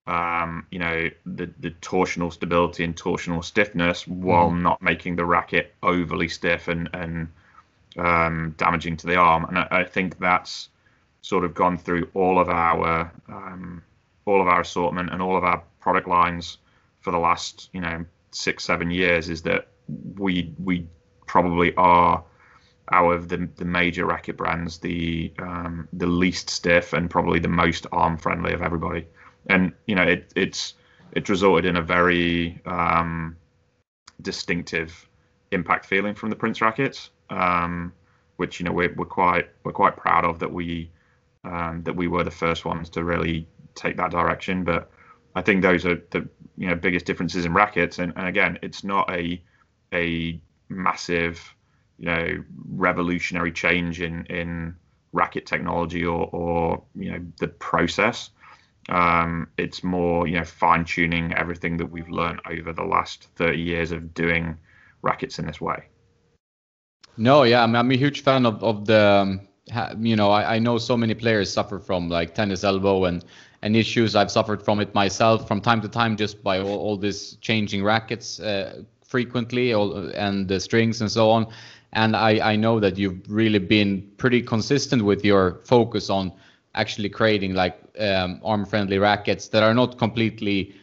um, 0.07 0.65
you 0.71 0.79
know, 0.79 1.09
the, 1.25 1.51
the 1.59 1.71
torsional 1.81 2.31
stability 2.31 2.83
and 2.83 2.95
torsional 2.95 3.43
stiffness 3.43 4.07
while 4.07 4.49
mm. 4.49 4.61
not 4.61 4.81
making 4.81 5.17
the 5.17 5.25
racket 5.25 5.73
overly 5.83 6.29
stiff 6.29 6.69
and, 6.69 6.89
and 6.93 7.27
um, 7.97 8.55
damaging 8.57 8.95
to 8.97 9.07
the 9.07 9.15
arm. 9.15 9.45
And 9.45 9.59
I, 9.59 9.67
I, 9.69 9.83
think 9.83 10.17
that's 10.17 10.69
sort 11.21 11.43
of 11.43 11.53
gone 11.53 11.77
through 11.77 12.09
all 12.13 12.39
of 12.39 12.47
our 12.47 13.11
um, 13.27 13.83
all 14.25 14.41
of 14.41 14.47
our 14.47 14.61
assortment 14.61 15.09
and 15.11 15.21
all 15.21 15.35
of 15.35 15.43
our 15.43 15.61
product 15.81 16.07
lines 16.07 16.57
for 17.01 17.11
the 17.11 17.17
last, 17.17 17.69
you 17.73 17.81
know, 17.81 18.05
six, 18.31 18.63
seven 18.63 18.91
years 18.91 19.29
is 19.29 19.41
that 19.41 19.67
we 20.17 20.53
we 20.63 20.87
probably 21.25 21.75
are 21.75 22.23
out 22.93 23.11
of 23.11 23.27
the, 23.27 23.49
the 23.57 23.65
major 23.65 24.05
racket 24.05 24.37
brands 24.37 24.77
the 24.77 25.33
um, 25.39 25.89
the 25.91 26.07
least 26.07 26.49
stiff 26.49 26.93
and 26.93 27.09
probably 27.09 27.39
the 27.39 27.49
most 27.49 27.85
arm 27.91 28.17
friendly 28.17 28.53
of 28.53 28.61
everybody 28.61 29.05
and 29.49 29.73
you 29.85 29.95
know 29.95 30.03
it, 30.03 30.31
it's 30.35 30.73
it's 31.13 31.29
resulted 31.29 31.65
in 31.65 31.77
a 31.77 31.81
very 31.81 32.61
um, 32.65 33.35
distinctive 34.21 35.07
impact 35.51 35.85
feeling 35.85 36.13
from 36.13 36.29
the 36.29 36.35
Prince 36.35 36.61
rackets, 36.61 37.09
um, 37.29 37.93
which 38.37 38.59
you 38.59 38.65
know 38.65 38.71
we're, 38.71 38.93
we're 38.95 39.05
quite 39.05 39.49
we're 39.63 39.71
quite 39.71 39.95
proud 39.95 40.25
of 40.25 40.39
that 40.39 40.51
we 40.51 40.91
um, 41.43 41.81
that 41.83 41.95
we 41.95 42.07
were 42.07 42.23
the 42.23 42.31
first 42.31 42.65
ones 42.65 42.89
to 42.89 43.03
really 43.03 43.47
take 43.75 43.97
that 43.97 44.11
direction. 44.11 44.63
But 44.63 44.89
I 45.35 45.41
think 45.41 45.61
those 45.61 45.85
are 45.85 45.95
the 46.11 46.27
you 46.57 46.67
know 46.67 46.75
biggest 46.75 47.05
differences 47.05 47.45
in 47.45 47.53
rackets, 47.53 47.99
and, 47.99 48.13
and 48.15 48.27
again, 48.27 48.59
it's 48.61 48.83
not 48.83 49.09
a 49.09 49.41
a 49.93 50.39
massive 50.69 51.55
you 51.97 52.05
know 52.05 52.43
revolutionary 52.69 53.51
change 53.51 54.01
in 54.01 54.25
in 54.25 54.75
racket 55.13 55.45
technology 55.45 56.05
or 56.05 56.29
or 56.33 56.83
you 56.95 57.11
know 57.11 57.19
the 57.39 57.47
process 57.47 58.29
um, 58.89 59.47
it's 59.57 59.83
more, 59.83 60.27
you 60.27 60.37
know, 60.37 60.45
fine 60.45 60.85
tuning 60.85 61.33
everything 61.33 61.77
that 61.77 61.87
we've 61.87 62.09
learned 62.09 62.41
over 62.49 62.71
the 62.73 62.83
last 62.83 63.27
30 63.35 63.59
years 63.59 63.91
of 63.91 64.13
doing 64.13 64.57
rackets 65.01 65.39
in 65.39 65.45
this 65.45 65.59
way. 65.59 65.83
No, 67.17 67.43
yeah, 67.43 67.63
I'm, 67.63 67.75
I'm 67.75 67.91
a 67.91 67.97
huge 67.97 68.21
fan 68.21 68.45
of, 68.45 68.63
of 68.63 68.85
the, 68.85 69.01
um, 69.01 69.47
you 69.99 70.15
know, 70.15 70.31
I, 70.31 70.55
I 70.55 70.59
know 70.59 70.77
so 70.77 70.95
many 70.95 71.13
players 71.13 71.51
suffer 71.51 71.79
from 71.79 72.09
like 72.09 72.35
tennis 72.35 72.63
elbow 72.63 73.05
and, 73.05 73.25
and 73.61 73.75
issues. 73.75 74.15
I've 74.15 74.31
suffered 74.31 74.63
from 74.63 74.79
it 74.79 74.93
myself 74.93 75.47
from 75.47 75.59
time 75.59 75.81
to 75.81 75.89
time 75.89 76.15
just 76.15 76.43
by 76.43 76.59
all, 76.59 76.77
all 76.77 76.97
this 76.97 77.35
changing 77.37 77.83
rackets 77.83 78.39
uh, 78.39 78.83
frequently 79.03 79.73
all, 79.73 80.09
and 80.11 80.47
the 80.47 80.59
strings 80.59 81.01
and 81.01 81.11
so 81.11 81.29
on. 81.29 81.47
And 81.93 82.15
I, 82.15 82.51
I 82.51 82.55
know 82.55 82.79
that 82.79 82.97
you've 82.97 83.21
really 83.27 83.59
been 83.59 84.09
pretty 84.17 84.41
consistent 84.41 85.03
with 85.03 85.25
your 85.25 85.61
focus 85.65 86.09
on 86.09 86.31
actually 86.75 87.09
creating 87.09 87.55
like 87.55 87.86
um, 87.99 88.39
arm-friendly 88.43 88.99
rackets 88.99 89.47
that 89.49 89.63
are 89.63 89.73
not 89.73 89.97
completely 89.97 90.75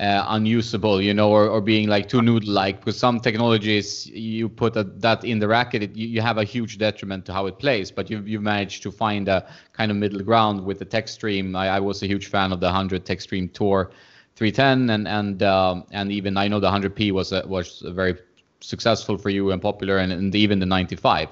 uh, 0.00 0.24
unusable, 0.28 1.02
you 1.02 1.12
know, 1.12 1.30
or, 1.30 1.48
or 1.48 1.60
being 1.60 1.88
like 1.88 2.08
too 2.08 2.22
noodle-like. 2.22 2.80
Because 2.80 2.98
some 2.98 3.20
technologies, 3.20 4.06
you 4.06 4.48
put 4.48 4.76
a, 4.76 4.84
that 4.84 5.24
in 5.24 5.38
the 5.38 5.48
racket, 5.48 5.82
it, 5.82 5.96
you 5.96 6.20
have 6.22 6.38
a 6.38 6.44
huge 6.44 6.78
detriment 6.78 7.26
to 7.26 7.32
how 7.32 7.46
it 7.46 7.58
plays. 7.58 7.90
But 7.90 8.10
you've 8.10 8.26
you've 8.26 8.42
managed 8.42 8.82
to 8.84 8.90
find 8.90 9.28
a 9.28 9.46
kind 9.72 9.90
of 9.90 9.96
middle 9.96 10.22
ground 10.22 10.64
with 10.64 10.78
the 10.78 10.86
Textreme. 10.86 11.56
I, 11.56 11.68
I 11.68 11.80
was 11.80 12.02
a 12.02 12.06
huge 12.06 12.28
fan 12.28 12.52
of 12.52 12.60
the 12.60 12.66
100 12.66 13.04
Textreme 13.04 13.52
Tour 13.52 13.90
310, 14.36 14.90
and 14.90 15.06
and 15.06 15.42
um, 15.42 15.84
and 15.90 16.10
even 16.10 16.36
I 16.36 16.48
know 16.48 16.58
the 16.58 16.70
100p 16.70 17.12
was 17.12 17.32
a, 17.32 17.46
was 17.46 17.82
very 17.86 18.16
successful 18.60 19.18
for 19.18 19.28
you 19.28 19.50
and 19.50 19.60
popular, 19.60 19.98
and, 19.98 20.12
and 20.12 20.34
even 20.34 20.58
the 20.58 20.66
95 20.66 21.28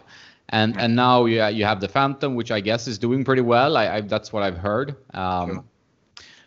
and 0.50 0.78
and 0.78 0.94
now 0.94 1.24
you 1.24 1.44
you 1.46 1.64
have 1.64 1.80
the 1.80 1.88
Phantom, 1.88 2.34
which 2.34 2.50
I 2.50 2.60
guess 2.60 2.86
is 2.86 2.98
doing 2.98 3.24
pretty 3.24 3.42
well. 3.42 3.76
I, 3.76 3.88
I 3.88 4.00
that's 4.02 4.32
what 4.32 4.42
I've 4.42 4.58
heard. 4.58 4.96
Um, 5.14 5.48
sure. 5.50 5.64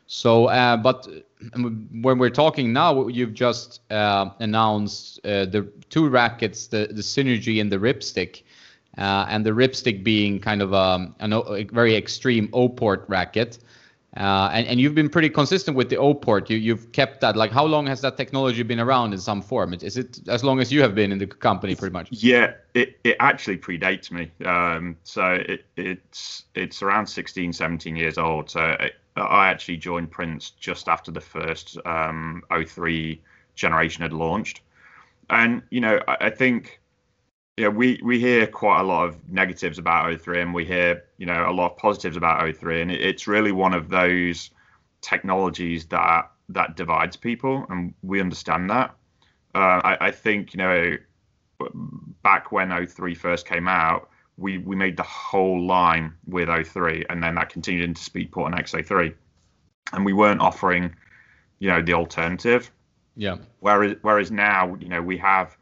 So, 0.07 0.45
uh, 0.45 0.77
but 0.77 1.07
when 1.55 2.19
we're 2.19 2.29
talking 2.29 2.71
now, 2.71 3.07
you've 3.07 3.33
just 3.33 3.81
uh, 3.91 4.29
announced 4.39 5.19
uh, 5.25 5.45
the 5.45 5.67
two 5.89 6.07
rackets, 6.09 6.67
the 6.67 6.87
the 6.91 7.01
Synergy 7.01 7.59
and 7.61 7.71
the 7.71 7.77
Ripstick, 7.77 8.43
uh, 8.97 9.25
and 9.29 9.45
the 9.45 9.51
Ripstick 9.51 10.03
being 10.03 10.39
kind 10.39 10.61
of 10.61 10.73
um, 10.73 11.15
a, 11.19 11.29
a 11.29 11.63
very 11.63 11.95
extreme 11.95 12.49
O 12.53 12.69
port 12.69 13.05
racket. 13.07 13.59
Uh, 14.15 14.49
and, 14.53 14.67
and 14.67 14.79
you've 14.79 14.93
been 14.93 15.09
pretty 15.09 15.29
consistent 15.29 15.75
with 15.75 15.89
the 15.89 15.97
O 15.97 16.13
port. 16.13 16.49
You, 16.49 16.57
you've 16.57 16.91
kept 16.91 17.21
that. 17.21 17.35
Like, 17.35 17.51
how 17.51 17.65
long 17.65 17.87
has 17.87 18.01
that 18.01 18.15
technology 18.15 18.61
been 18.61 18.79
around 18.79 19.13
in 19.13 19.19
some 19.19 19.41
form? 19.41 19.73
Is 19.73 19.97
it 19.97 20.19
as 20.27 20.43
long 20.43 20.59
as 20.59 20.71
you 20.71 20.81
have 20.81 20.93
been 20.93 21.11
in 21.11 21.17
the 21.17 21.25
company, 21.25 21.75
pretty 21.75 21.93
much? 21.93 22.09
Yeah, 22.11 22.53
it, 22.75 22.99
it 23.03 23.17
actually 23.19 23.57
predates 23.57 24.11
me. 24.11 24.31
Um, 24.45 24.97
so 25.03 25.31
it, 25.33 25.65
it's 25.77 26.43
it's 26.53 26.83
around 26.83 27.07
16, 27.07 27.53
17 27.53 27.95
years 27.95 28.19
old. 28.19 28.51
So 28.51 28.75
it, 28.79 28.93
I 29.15 29.47
actually 29.47 29.77
joined 29.77 30.11
Prince 30.11 30.51
just 30.51 30.87
after 30.87 31.11
the 31.11 31.21
first 31.21 31.77
um, 31.85 32.43
O3 32.51 33.19
generation 33.55 34.03
had 34.03 34.13
launched. 34.13 34.61
And, 35.29 35.63
you 35.71 35.81
know, 35.81 35.99
I, 36.07 36.17
I 36.21 36.29
think 36.29 36.79
yeah, 37.57 37.67
we 37.67 37.99
we 38.03 38.19
hear 38.19 38.47
quite 38.47 38.81
a 38.81 38.83
lot 38.83 39.07
of 39.07 39.29
negatives 39.29 39.77
about 39.77 40.11
O3, 40.11 40.41
and 40.41 40.53
we 40.53 40.65
hear 40.65 41.03
you 41.17 41.25
know 41.25 41.49
a 41.49 41.53
lot 41.53 41.71
of 41.71 41.77
positives 41.77 42.17
about 42.17 42.41
O3, 42.41 42.81
and 42.81 42.91
it's 42.91 43.27
really 43.27 43.51
one 43.51 43.73
of 43.73 43.89
those 43.89 44.49
technologies 45.01 45.85
that 45.87 46.31
that 46.49 46.75
divides 46.75 47.15
people, 47.15 47.65
and 47.69 47.93
we 48.01 48.19
understand 48.19 48.69
that. 48.71 48.95
Uh, 49.53 49.81
I, 49.83 49.97
I 50.07 50.11
think 50.11 50.53
you 50.53 50.57
know 50.57 50.97
back 52.23 52.51
when 52.51 52.69
O3 52.69 53.15
first 53.15 53.47
came 53.47 53.67
out, 53.67 54.09
we 54.37 54.57
we 54.57 54.75
made 54.75 54.97
the 54.97 55.03
whole 55.03 55.63
line 55.63 56.13
with 56.25 56.47
O3, 56.49 57.05
and 57.09 57.21
then 57.21 57.35
that 57.35 57.49
continued 57.49 57.87
into 57.87 58.01
Speedport 58.01 58.47
and 58.47 58.55
XO3, 58.55 59.13
and 59.93 60.03
we 60.03 60.13
weren't 60.13 60.41
offering 60.41 60.95
you 61.59 61.69
know 61.69 61.83
the 61.83 61.93
alternative. 61.93 62.71
Yeah. 63.15 63.37
Whereas 63.59 63.97
whereas 64.01 64.31
now 64.31 64.75
you 64.79 64.89
know 64.89 65.03
we 65.03 65.17
have 65.19 65.55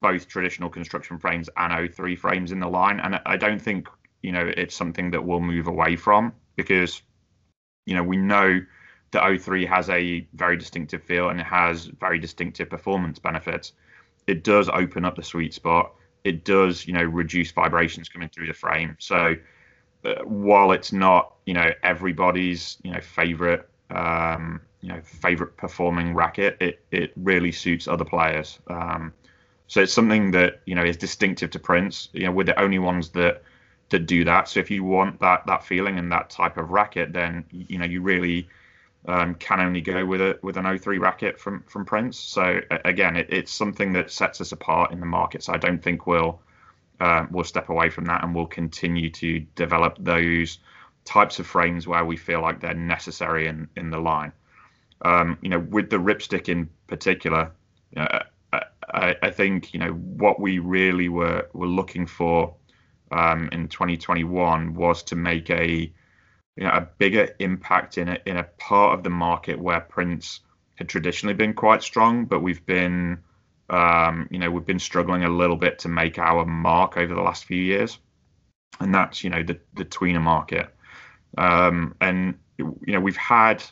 both 0.00 0.28
traditional 0.28 0.68
construction 0.70 1.18
frames 1.18 1.48
and 1.56 1.72
O3 1.72 2.16
frames 2.16 2.52
in 2.52 2.60
the 2.60 2.68
line. 2.68 3.00
And 3.00 3.20
I 3.26 3.36
don't 3.36 3.60
think, 3.60 3.88
you 4.22 4.32
know, 4.32 4.50
it's 4.56 4.74
something 4.74 5.10
that 5.10 5.24
we'll 5.24 5.40
move 5.40 5.66
away 5.66 5.96
from 5.96 6.32
because, 6.56 7.02
you 7.86 7.94
know, 7.94 8.02
we 8.02 8.16
know 8.16 8.60
that 9.12 9.22
O3 9.22 9.66
has 9.66 9.90
a 9.90 10.26
very 10.34 10.56
distinctive 10.56 11.02
feel 11.02 11.28
and 11.28 11.40
it 11.40 11.46
has 11.46 11.86
very 11.86 12.18
distinctive 12.18 12.70
performance 12.70 13.18
benefits. 13.18 13.72
It 14.26 14.44
does 14.44 14.68
open 14.68 15.04
up 15.04 15.16
the 15.16 15.22
sweet 15.22 15.52
spot. 15.52 15.92
It 16.24 16.44
does, 16.44 16.86
you 16.86 16.92
know, 16.92 17.02
reduce 17.02 17.50
vibrations 17.50 18.08
coming 18.08 18.28
through 18.28 18.46
the 18.46 18.52
frame. 18.54 18.96
So 18.98 19.34
uh, 20.04 20.14
while 20.24 20.72
it's 20.72 20.92
not, 20.92 21.34
you 21.46 21.54
know, 21.54 21.70
everybody's, 21.82 22.78
you 22.82 22.92
know, 22.92 23.00
favorite, 23.00 23.68
um, 23.90 24.60
you 24.80 24.88
know, 24.88 25.00
favorite 25.02 25.56
performing 25.56 26.14
racket, 26.14 26.56
it 26.60 26.84
it 26.90 27.12
really 27.16 27.52
suits 27.52 27.88
other 27.88 28.04
players. 28.04 28.58
Um, 28.68 29.12
so 29.70 29.80
it's 29.80 29.92
something 29.92 30.32
that 30.32 30.62
you 30.66 30.74
know 30.74 30.82
is 30.82 30.96
distinctive 30.96 31.50
to 31.52 31.60
Prince. 31.60 32.08
You 32.12 32.24
know, 32.24 32.32
we're 32.32 32.42
the 32.42 32.60
only 32.60 32.80
ones 32.80 33.10
that 33.10 33.44
that 33.90 34.00
do 34.00 34.24
that. 34.24 34.48
So 34.48 34.58
if 34.58 34.68
you 34.68 34.82
want 34.82 35.20
that 35.20 35.46
that 35.46 35.62
feeling 35.62 35.96
and 35.96 36.10
that 36.10 36.28
type 36.28 36.56
of 36.56 36.70
racket, 36.70 37.12
then 37.12 37.44
you 37.52 37.78
know 37.78 37.84
you 37.84 38.02
really 38.02 38.48
um, 39.06 39.36
can 39.36 39.60
only 39.60 39.80
go 39.80 40.04
with 40.04 40.20
a 40.20 40.40
with 40.42 40.56
an 40.56 40.64
O3 40.64 40.98
racket 40.98 41.38
from 41.38 41.62
from 41.68 41.84
Prince. 41.84 42.18
So 42.18 42.60
again, 42.84 43.14
it, 43.14 43.28
it's 43.30 43.52
something 43.52 43.92
that 43.92 44.10
sets 44.10 44.40
us 44.40 44.50
apart 44.50 44.90
in 44.90 44.98
the 44.98 45.06
market. 45.06 45.44
So 45.44 45.52
I 45.52 45.58
don't 45.58 45.80
think 45.80 46.04
we'll 46.04 46.40
uh, 46.98 47.26
we'll 47.30 47.44
step 47.44 47.68
away 47.68 47.90
from 47.90 48.06
that, 48.06 48.24
and 48.24 48.34
we'll 48.34 48.46
continue 48.46 49.08
to 49.08 49.38
develop 49.54 49.98
those 50.00 50.58
types 51.04 51.38
of 51.38 51.46
frames 51.46 51.86
where 51.86 52.04
we 52.04 52.16
feel 52.16 52.42
like 52.42 52.58
they're 52.58 52.74
necessary 52.74 53.46
in 53.46 53.68
in 53.76 53.90
the 53.90 54.00
line. 54.00 54.32
Um, 55.02 55.38
you 55.42 55.48
know, 55.48 55.60
with 55.60 55.90
the 55.90 55.98
ripstick 55.98 56.48
in 56.48 56.68
particular, 56.88 57.52
uh, 57.96 58.24
I, 58.92 59.16
I, 59.22 59.30
think 59.30 59.72
you 59.72 59.80
know 59.80 59.92
what 59.92 60.40
we 60.40 60.58
really 60.58 61.08
were 61.08 61.48
were 61.52 61.66
looking 61.66 62.06
for 62.06 62.54
um, 63.10 63.48
in 63.52 63.68
2021 63.68 64.74
was 64.74 65.02
to 65.04 65.16
make 65.16 65.50
a 65.50 65.92
you 66.56 66.64
know 66.64 66.70
a 66.70 66.88
bigger 66.98 67.28
impact 67.38 67.98
in 67.98 68.08
a 68.08 68.18
in 68.26 68.36
a 68.36 68.44
part 68.44 68.94
of 68.94 69.02
the 69.02 69.10
market 69.10 69.58
where 69.58 69.80
Prince 69.80 70.40
had 70.76 70.88
traditionally 70.88 71.34
been 71.34 71.54
quite 71.54 71.82
strong, 71.82 72.24
but 72.24 72.40
we've 72.40 72.64
been 72.66 73.18
um, 73.68 74.28
you 74.30 74.38
know 74.38 74.50
we've 74.50 74.66
been 74.66 74.78
struggling 74.78 75.24
a 75.24 75.28
little 75.28 75.56
bit 75.56 75.78
to 75.80 75.88
make 75.88 76.18
our 76.18 76.44
mark 76.44 76.96
over 76.96 77.14
the 77.14 77.22
last 77.22 77.44
few 77.44 77.60
years, 77.60 77.98
and 78.80 78.94
that's 78.94 79.22
you 79.22 79.30
know 79.30 79.42
the 79.42 79.58
the 79.74 79.84
tweener 79.84 80.22
market, 80.22 80.74
um, 81.38 81.94
and 82.00 82.34
you 82.58 82.76
know 82.86 83.00
we've 83.00 83.16
had 83.16 83.62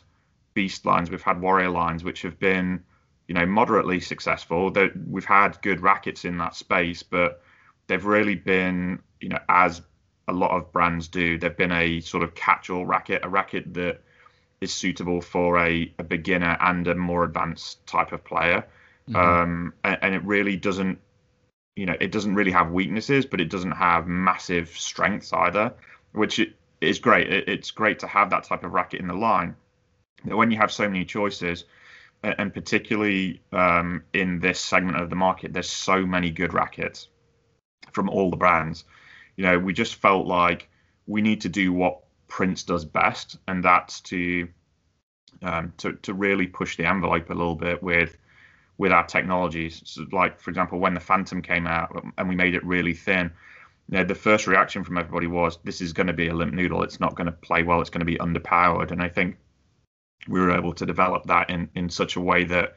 beast 0.53 0.85
lines, 0.85 1.09
we've 1.09 1.21
had 1.21 1.41
warrior 1.41 1.69
lines, 1.69 2.03
which 2.03 2.21
have 2.21 2.39
been 2.39 2.83
you 3.29 3.35
know, 3.35 3.45
moderately 3.45 3.99
successful. 4.01 4.71
That 4.71 4.91
we've 5.07 5.23
had 5.23 5.61
good 5.61 5.81
rackets 5.81 6.25
in 6.25 6.37
that 6.39 6.55
space, 6.55 7.03
but 7.03 7.41
they've 7.87 8.03
really 8.03 8.35
been, 8.35 8.99
you 9.21 9.29
know, 9.29 9.39
as 9.47 9.81
a 10.27 10.33
lot 10.33 10.51
of 10.51 10.71
brands 10.73 11.07
do, 11.07 11.37
they've 11.37 11.55
been 11.55 11.71
a 11.71 12.01
sort 12.01 12.23
of 12.23 12.35
catch-all 12.35 12.85
racket, 12.85 13.23
a 13.23 13.29
racket 13.29 13.73
that 13.75 14.01
is 14.61 14.73
suitable 14.73 15.21
for 15.21 15.57
a, 15.57 15.93
a 15.99 16.03
beginner 16.03 16.57
and 16.59 16.87
a 16.87 16.95
more 16.95 17.23
advanced 17.23 17.85
type 17.87 18.11
of 18.11 18.23
player. 18.23 18.65
Mm-hmm. 19.07 19.15
Um, 19.15 19.73
and, 19.83 19.97
and 20.01 20.15
it 20.15 20.23
really 20.25 20.57
doesn't, 20.57 20.99
you 21.75 21.85
know, 21.85 21.95
it 22.01 22.11
doesn't 22.11 22.35
really 22.35 22.51
have 22.51 22.71
weaknesses, 22.71 23.25
but 23.25 23.39
it 23.39 23.49
doesn't 23.49 23.71
have 23.71 24.07
massive 24.07 24.69
strengths 24.69 25.31
either, 25.33 25.73
which 26.13 26.41
is 26.81 26.99
great. 26.99 27.31
It, 27.31 27.47
it's 27.47 27.71
great 27.71 27.99
to 27.99 28.07
have 28.07 28.31
that 28.31 28.43
type 28.43 28.63
of 28.63 28.73
racket 28.73 28.99
in 28.99 29.07
the 29.07 29.13
line. 29.13 29.55
But 30.25 30.35
when 30.35 30.51
you 30.51 30.57
have 30.57 30.71
so 30.71 30.87
many 30.87 31.05
choices, 31.05 31.65
and 32.23 32.53
particularly 32.53 33.41
um, 33.51 34.03
in 34.13 34.39
this 34.39 34.59
segment 34.59 34.97
of 34.97 35.09
the 35.09 35.15
market, 35.15 35.53
there's 35.53 35.69
so 35.69 36.05
many 36.05 36.29
good 36.29 36.53
rackets 36.53 37.07
from 37.91 38.09
all 38.09 38.29
the 38.29 38.37
brands. 38.37 38.83
You 39.37 39.45
know, 39.45 39.57
we 39.57 39.73
just 39.73 39.95
felt 39.95 40.27
like 40.27 40.69
we 41.07 41.21
need 41.21 41.41
to 41.41 41.49
do 41.49 41.71
what 41.71 42.01
Prince 42.27 42.63
does 42.63 42.85
best, 42.85 43.37
and 43.47 43.63
that's 43.63 44.01
to 44.01 44.47
um, 45.41 45.73
to 45.77 45.93
to 45.93 46.13
really 46.13 46.47
push 46.47 46.77
the 46.77 46.85
envelope 46.85 47.29
a 47.29 47.33
little 47.33 47.55
bit 47.55 47.81
with 47.81 48.17
with 48.77 48.91
our 48.91 49.05
technologies. 49.05 49.81
So 49.85 50.05
like 50.11 50.39
for 50.39 50.49
example, 50.49 50.79
when 50.79 50.93
the 50.93 50.99
Phantom 50.99 51.41
came 51.41 51.67
out 51.67 52.03
and 52.17 52.29
we 52.29 52.35
made 52.35 52.53
it 52.53 52.65
really 52.65 52.93
thin, 52.93 53.31
you 53.89 53.97
know, 53.97 54.03
the 54.03 54.15
first 54.15 54.45
reaction 54.45 54.83
from 54.83 54.97
everybody 54.97 55.27
was, 55.27 55.57
"This 55.63 55.81
is 55.81 55.93
going 55.93 56.07
to 56.07 56.13
be 56.13 56.27
a 56.27 56.33
limp 56.33 56.53
noodle. 56.53 56.83
It's 56.83 56.99
not 56.99 57.15
going 57.15 57.27
to 57.27 57.31
play 57.31 57.63
well. 57.63 57.81
It's 57.81 57.89
going 57.89 58.05
to 58.05 58.05
be 58.05 58.17
underpowered." 58.17 58.91
And 58.91 59.01
I 59.01 59.07
think 59.07 59.37
we 60.27 60.39
were 60.39 60.51
able 60.51 60.73
to 60.73 60.85
develop 60.85 61.25
that 61.25 61.49
in 61.49 61.69
in 61.75 61.89
such 61.89 62.15
a 62.15 62.21
way 62.21 62.43
that 62.45 62.75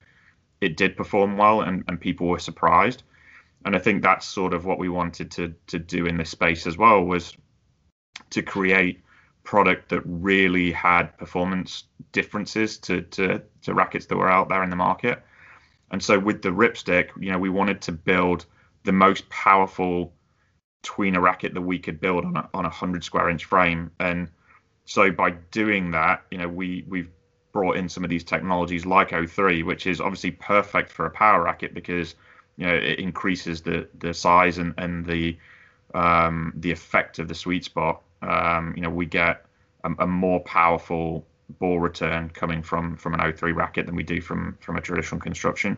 it 0.61 0.77
did 0.77 0.97
perform 0.97 1.37
well, 1.37 1.61
and 1.61 1.85
and 1.89 2.01
people 2.01 2.29
were 2.29 2.39
surprised. 2.39 3.03
And 3.65 3.77
I 3.77 3.79
think 3.79 4.03
that's 4.03 4.27
sort 4.27 4.55
of 4.55 4.65
what 4.65 4.79
we 4.79 4.89
wanted 4.89 5.31
to 5.33 5.55
to 5.69 5.79
do 5.79 6.07
in 6.07 6.17
this 6.17 6.31
space 6.31 6.67
as 6.67 6.77
well 6.79 7.03
was 7.05 7.37
to 8.31 8.43
create 8.43 9.03
product 9.45 9.89
that 9.89 10.03
really 10.05 10.71
had 10.71 11.17
performance 11.19 11.85
differences 12.13 12.79
to 12.79 13.03
to 13.03 13.43
to 13.63 13.75
rackets 13.75 14.07
that 14.07 14.17
were 14.17 14.31
out 14.31 14.49
there 14.49 14.63
in 14.63 14.71
the 14.71 14.77
market. 14.77 15.23
And 15.91 16.03
so 16.03 16.19
with 16.19 16.43
the 16.43 16.49
Ripstick, 16.51 17.11
you 17.21 17.31
know, 17.33 17.39
we 17.39 17.51
wanted 17.51 17.83
to 17.83 17.93
build 17.93 18.47
the 18.85 18.93
most 18.93 19.29
powerful 19.29 20.15
tweener 20.83 21.23
racket 21.23 21.55
that 21.55 21.61
we 21.61 21.79
could 21.79 22.01
build 22.01 22.25
on 22.25 22.37
a 22.37 22.49
on 22.55 22.65
a 22.65 22.71
hundred 22.71 23.05
square 23.05 23.29
inch 23.29 23.45
frame. 23.45 23.91
And 24.01 24.29
so 24.85 25.11
by 25.11 25.31
doing 25.31 25.91
that, 25.93 26.23
you 26.31 26.39
know, 26.39 26.49
we 26.49 26.85
we've 26.89 27.11
brought 27.53 27.77
in 27.77 27.89
some 27.89 28.05
of 28.05 28.11
these 28.11 28.25
technologies 28.25 28.87
like 28.87 29.11
O3, 29.11 29.65
which 29.65 29.87
is 29.87 30.01
obviously 30.01 30.31
perfect 30.31 30.91
for 30.91 31.07
a 31.07 31.11
power 31.11 31.43
racket 31.43 31.75
because 31.75 32.15
you 32.57 32.67
know 32.67 32.75
it 32.75 32.99
increases 32.99 33.63
the 33.63 33.89
the 33.99 34.13
size 34.13 34.59
and 34.59 34.75
and 34.79 35.07
the 35.07 35.37
um, 35.95 36.53
the 36.57 36.71
effect 36.71 37.19
of 37.19 37.29
the 37.29 37.35
sweet 37.35 37.65
spot. 37.65 38.03
Um, 38.23 38.73
you 38.77 38.83
know, 38.83 38.91
we 38.91 39.07
get 39.07 39.45
a, 39.85 39.91
a, 39.99 40.07
more 40.07 40.41
powerful 40.41 41.27
ball 41.59 41.81
return 41.81 42.31
coming 42.31 42.63
from 42.63 42.97
from 42.97 43.15
an 43.15 43.21
O3 43.21 43.55
racket 43.55 43.87
than 43.87 43.97
we 43.97 44.03
do 44.03 44.21
from 44.21 44.57
from 44.61 44.77
a 44.77 44.81
traditional 44.81 45.21
construction. 45.21 45.77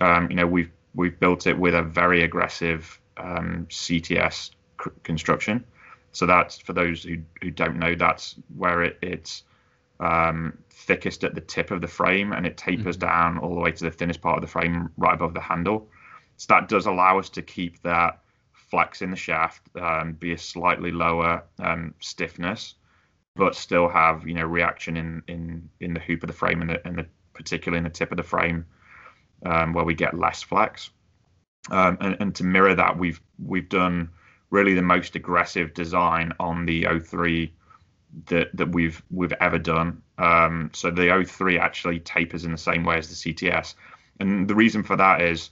Um, 0.00 0.28
you 0.30 0.36
know, 0.36 0.46
we've 0.46 0.70
we've 0.94 1.18
built 1.18 1.46
it 1.46 1.58
with 1.58 1.74
a 1.74 1.82
very 1.82 2.22
aggressive 2.22 3.00
um, 3.16 3.66
CTS 3.70 4.50
c- 4.82 4.90
construction. 5.02 5.64
So 6.12 6.26
that's 6.26 6.58
for 6.58 6.72
those 6.72 7.04
who, 7.04 7.18
who 7.40 7.50
don't 7.50 7.78
know, 7.78 7.94
that's 7.94 8.34
where 8.56 8.82
it, 8.82 8.98
it's 9.00 9.44
um, 10.00 10.58
thickest 10.70 11.24
at 11.24 11.34
the 11.34 11.40
tip 11.40 11.70
of 11.70 11.80
the 11.80 11.86
frame 11.86 12.32
and 12.32 12.46
it 12.46 12.56
tapers 12.56 12.96
mm-hmm. 12.96 13.06
down 13.06 13.38
all 13.38 13.54
the 13.54 13.60
way 13.60 13.70
to 13.70 13.84
the 13.84 13.90
thinnest 13.90 14.20
part 14.20 14.36
of 14.36 14.42
the 14.42 14.48
frame 14.48 14.90
right 14.96 15.14
above 15.14 15.34
the 15.34 15.40
handle. 15.40 15.88
So 16.36 16.46
that 16.48 16.68
does 16.68 16.86
allow 16.86 17.18
us 17.18 17.28
to 17.30 17.42
keep 17.42 17.82
that 17.82 18.20
flex 18.52 19.02
in 19.02 19.10
the 19.10 19.16
shaft, 19.16 19.62
um, 19.78 20.14
be 20.14 20.32
a 20.32 20.38
slightly 20.38 20.90
lower 20.90 21.44
um, 21.58 21.94
stiffness, 22.00 22.74
but 23.36 23.54
still 23.54 23.88
have 23.88 24.26
you 24.26 24.34
know 24.34 24.44
reaction 24.44 24.96
in 24.96 25.22
in 25.28 25.68
in 25.80 25.94
the 25.94 26.00
hoop 26.00 26.22
of 26.22 26.28
the 26.28 26.32
frame 26.32 26.62
and 26.62 26.70
the, 26.70 26.86
and 26.86 26.98
the 26.98 27.06
particularly 27.34 27.78
in 27.78 27.84
the 27.84 27.90
tip 27.90 28.10
of 28.10 28.16
the 28.16 28.22
frame 28.22 28.64
um, 29.44 29.72
where 29.72 29.84
we 29.84 29.94
get 29.94 30.18
less 30.18 30.42
flex. 30.42 30.90
Um, 31.70 31.98
and, 32.00 32.16
and 32.20 32.34
to 32.36 32.44
mirror 32.44 32.74
that, 32.74 32.98
we've 32.98 33.20
we've 33.44 33.68
done 33.68 34.08
really 34.50 34.74
the 34.74 34.82
most 34.82 35.14
aggressive 35.14 35.74
design 35.74 36.32
on 36.40 36.64
the 36.66 36.84
O3 36.84 37.50
that 38.26 38.54
that 38.54 38.72
we've 38.72 39.02
we've 39.10 39.32
ever 39.40 39.58
done. 39.58 40.02
Um, 40.18 40.70
so 40.72 40.90
the 40.90 41.02
O3 41.02 41.58
actually 41.58 42.00
tapers 42.00 42.44
in 42.44 42.52
the 42.52 42.58
same 42.58 42.84
way 42.84 42.98
as 42.98 43.08
the 43.08 43.34
CTS, 43.34 43.74
and 44.18 44.48
the 44.48 44.54
reason 44.54 44.82
for 44.82 44.96
that 44.96 45.20
is 45.20 45.50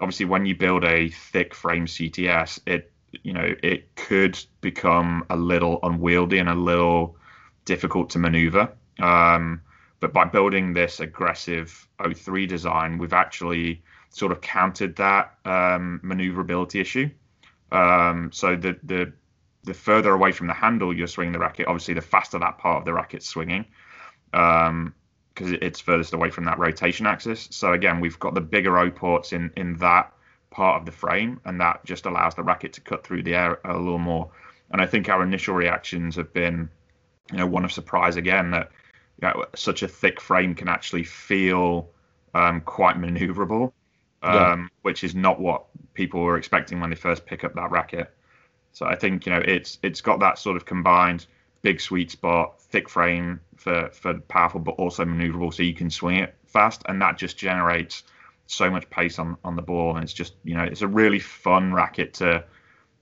obviously 0.00 0.26
when 0.26 0.46
you 0.46 0.54
build 0.54 0.84
a 0.84 1.08
thick 1.08 1.54
frame 1.54 1.86
CTS, 1.86 2.60
it 2.66 2.92
you 3.22 3.32
know 3.32 3.54
it 3.62 3.94
could 3.96 4.38
become 4.60 5.24
a 5.30 5.36
little 5.36 5.78
unwieldy 5.82 6.38
and 6.38 6.48
a 6.48 6.54
little 6.54 7.16
difficult 7.64 8.10
to 8.10 8.18
maneuver. 8.18 8.70
Um, 9.00 9.60
but 10.00 10.12
by 10.12 10.24
building 10.24 10.72
this 10.72 11.00
aggressive 11.00 11.88
O3 12.00 12.46
design, 12.48 12.98
we've 12.98 13.12
actually 13.12 13.82
sort 14.10 14.32
of 14.32 14.40
countered 14.40 14.96
that 14.96 15.34
um, 15.44 16.00
maneuverability 16.02 16.80
issue. 16.80 17.10
Um, 17.72 18.30
so 18.32 18.56
the 18.56 18.78
the 18.82 19.12
the 19.66 19.74
further 19.74 20.12
away 20.12 20.32
from 20.32 20.46
the 20.46 20.54
handle 20.54 20.96
you're 20.96 21.06
swinging 21.06 21.32
the 21.32 21.38
racket, 21.38 21.66
obviously 21.66 21.94
the 21.94 22.00
faster 22.00 22.38
that 22.38 22.58
part 22.58 22.78
of 22.78 22.84
the 22.84 22.92
racket's 22.92 23.26
swinging, 23.26 23.66
because 24.30 24.58
um, 24.58 24.94
it's 25.38 25.80
furthest 25.80 26.14
away 26.14 26.30
from 26.30 26.44
that 26.44 26.58
rotation 26.58 27.06
axis. 27.06 27.48
So 27.50 27.72
again, 27.72 28.00
we've 28.00 28.18
got 28.18 28.34
the 28.34 28.40
bigger 28.40 28.78
O 28.78 28.90
ports 28.90 29.32
in 29.32 29.50
in 29.56 29.76
that 29.78 30.12
part 30.50 30.80
of 30.80 30.86
the 30.86 30.92
frame, 30.92 31.40
and 31.44 31.60
that 31.60 31.84
just 31.84 32.06
allows 32.06 32.34
the 32.34 32.42
racket 32.42 32.72
to 32.74 32.80
cut 32.80 33.06
through 33.06 33.22
the 33.24 33.34
air 33.34 33.60
a 33.64 33.76
little 33.76 33.98
more. 33.98 34.30
And 34.70 34.80
I 34.80 34.86
think 34.86 35.08
our 35.08 35.22
initial 35.22 35.54
reactions 35.54 36.16
have 36.16 36.32
been, 36.32 36.68
you 37.30 37.38
know, 37.38 37.46
one 37.46 37.64
of 37.64 37.72
surprise 37.72 38.16
again 38.16 38.50
that 38.52 38.70
you 39.20 39.28
know, 39.28 39.44
such 39.54 39.82
a 39.82 39.88
thick 39.88 40.20
frame 40.20 40.54
can 40.54 40.68
actually 40.68 41.04
feel 41.04 41.90
um, 42.34 42.60
quite 42.62 42.96
maneuverable 42.96 43.72
um, 44.26 44.34
yeah. 44.34 44.66
which 44.82 45.04
is 45.04 45.14
not 45.14 45.40
what 45.40 45.66
people 45.94 46.20
were 46.20 46.36
expecting 46.36 46.80
when 46.80 46.90
they 46.90 46.96
first 46.96 47.26
pick 47.26 47.44
up 47.44 47.54
that 47.54 47.70
racket. 47.70 48.12
So 48.76 48.84
I 48.84 48.94
think 48.94 49.24
you 49.24 49.32
know 49.32 49.40
it's 49.42 49.78
it's 49.82 50.02
got 50.02 50.20
that 50.20 50.38
sort 50.38 50.54
of 50.54 50.66
combined 50.66 51.24
big 51.62 51.80
sweet 51.80 52.10
spot, 52.10 52.60
thick 52.60 52.90
frame 52.90 53.40
for 53.56 53.88
for 53.88 54.20
powerful, 54.28 54.60
but 54.60 54.72
also 54.72 55.02
maneuverable, 55.02 55.54
so 55.54 55.62
you 55.62 55.72
can 55.72 55.88
swing 55.88 56.18
it 56.18 56.34
fast, 56.44 56.82
and 56.86 57.00
that 57.00 57.16
just 57.16 57.38
generates 57.38 58.02
so 58.44 58.70
much 58.70 58.90
pace 58.90 59.18
on 59.18 59.38
on 59.44 59.56
the 59.56 59.62
ball, 59.62 59.94
and 59.94 60.04
it's 60.04 60.12
just 60.12 60.34
you 60.44 60.54
know 60.54 60.62
it's 60.62 60.82
a 60.82 60.86
really 60.86 61.18
fun 61.18 61.72
racket 61.72 62.12
to 62.12 62.44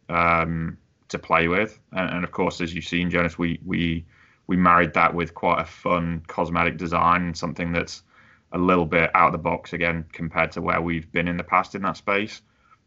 um, 0.08 0.78
to 1.08 1.18
play 1.18 1.48
with, 1.48 1.76
and, 1.90 2.08
and 2.08 2.24
of 2.24 2.30
course 2.30 2.60
as 2.60 2.72
you've 2.72 2.84
seen, 2.84 3.10
Jonas, 3.10 3.37
we 3.37 3.58
we 3.66 4.06
we 4.46 4.56
married 4.56 4.94
that 4.94 5.12
with 5.12 5.34
quite 5.34 5.60
a 5.60 5.64
fun 5.64 6.22
cosmetic 6.28 6.76
design, 6.76 7.34
something 7.34 7.72
that's 7.72 8.04
a 8.52 8.58
little 8.58 8.87
bit 8.87 9.10
out 9.16 9.26
of 9.26 9.32
the 9.32 9.38
box 9.38 9.72
again 9.72 10.04
compared 10.12 10.52
to 10.52 10.62
where 10.62 10.80
we've 10.80 11.10
been 11.10 11.26
in 11.26 11.37
the 11.37 11.42
past 11.42 11.74
in 11.74 11.82
that 11.82 11.96
space. 11.96 12.42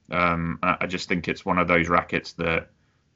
Um, 0.09 0.59
I 0.63 0.87
just 0.87 1.09
think 1.09 1.27
it's 1.27 1.43
one 1.43 1.57
of 1.57 1.67
those 1.67 1.89
rackets 1.89 2.31
that 2.33 2.69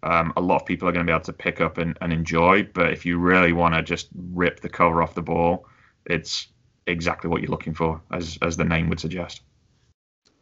um, 0.04 0.34
a 0.36 0.42
lot 0.42 0.62
of 0.62 0.66
people 0.66 0.88
are 0.88 0.92
going 0.92 1.06
to 1.06 1.10
be 1.10 1.14
able 1.14 1.26
to 1.26 1.34
pick 1.34 1.62
up 1.62 1.78
and, 1.78 1.98
and 2.02 2.12
enjoy. 2.12 2.64
But 2.64 2.92
if 2.92 3.06
you 3.06 3.18
really 3.18 3.54
want 3.54 3.76
to 3.76 3.82
just 3.82 4.08
rip 4.16 4.60
the 4.62 4.70
cover 4.70 5.02
off 5.02 5.14
the 5.14 5.22
ball, 5.22 5.68
it's 6.06 6.48
exactly 6.88 7.30
what 7.30 7.42
you're 7.42 7.52
looking 7.52 7.74
for, 7.74 8.02
as 8.12 8.38
as 8.42 8.58
the 8.58 8.64
name 8.64 8.90
would 8.90 9.00
suggest. 9.00 9.42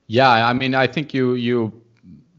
Yeah, 0.08 0.30
I 0.48 0.54
mean, 0.54 0.76
I 0.76 0.88
think 0.88 1.14
you 1.14 1.34
you 1.34 1.82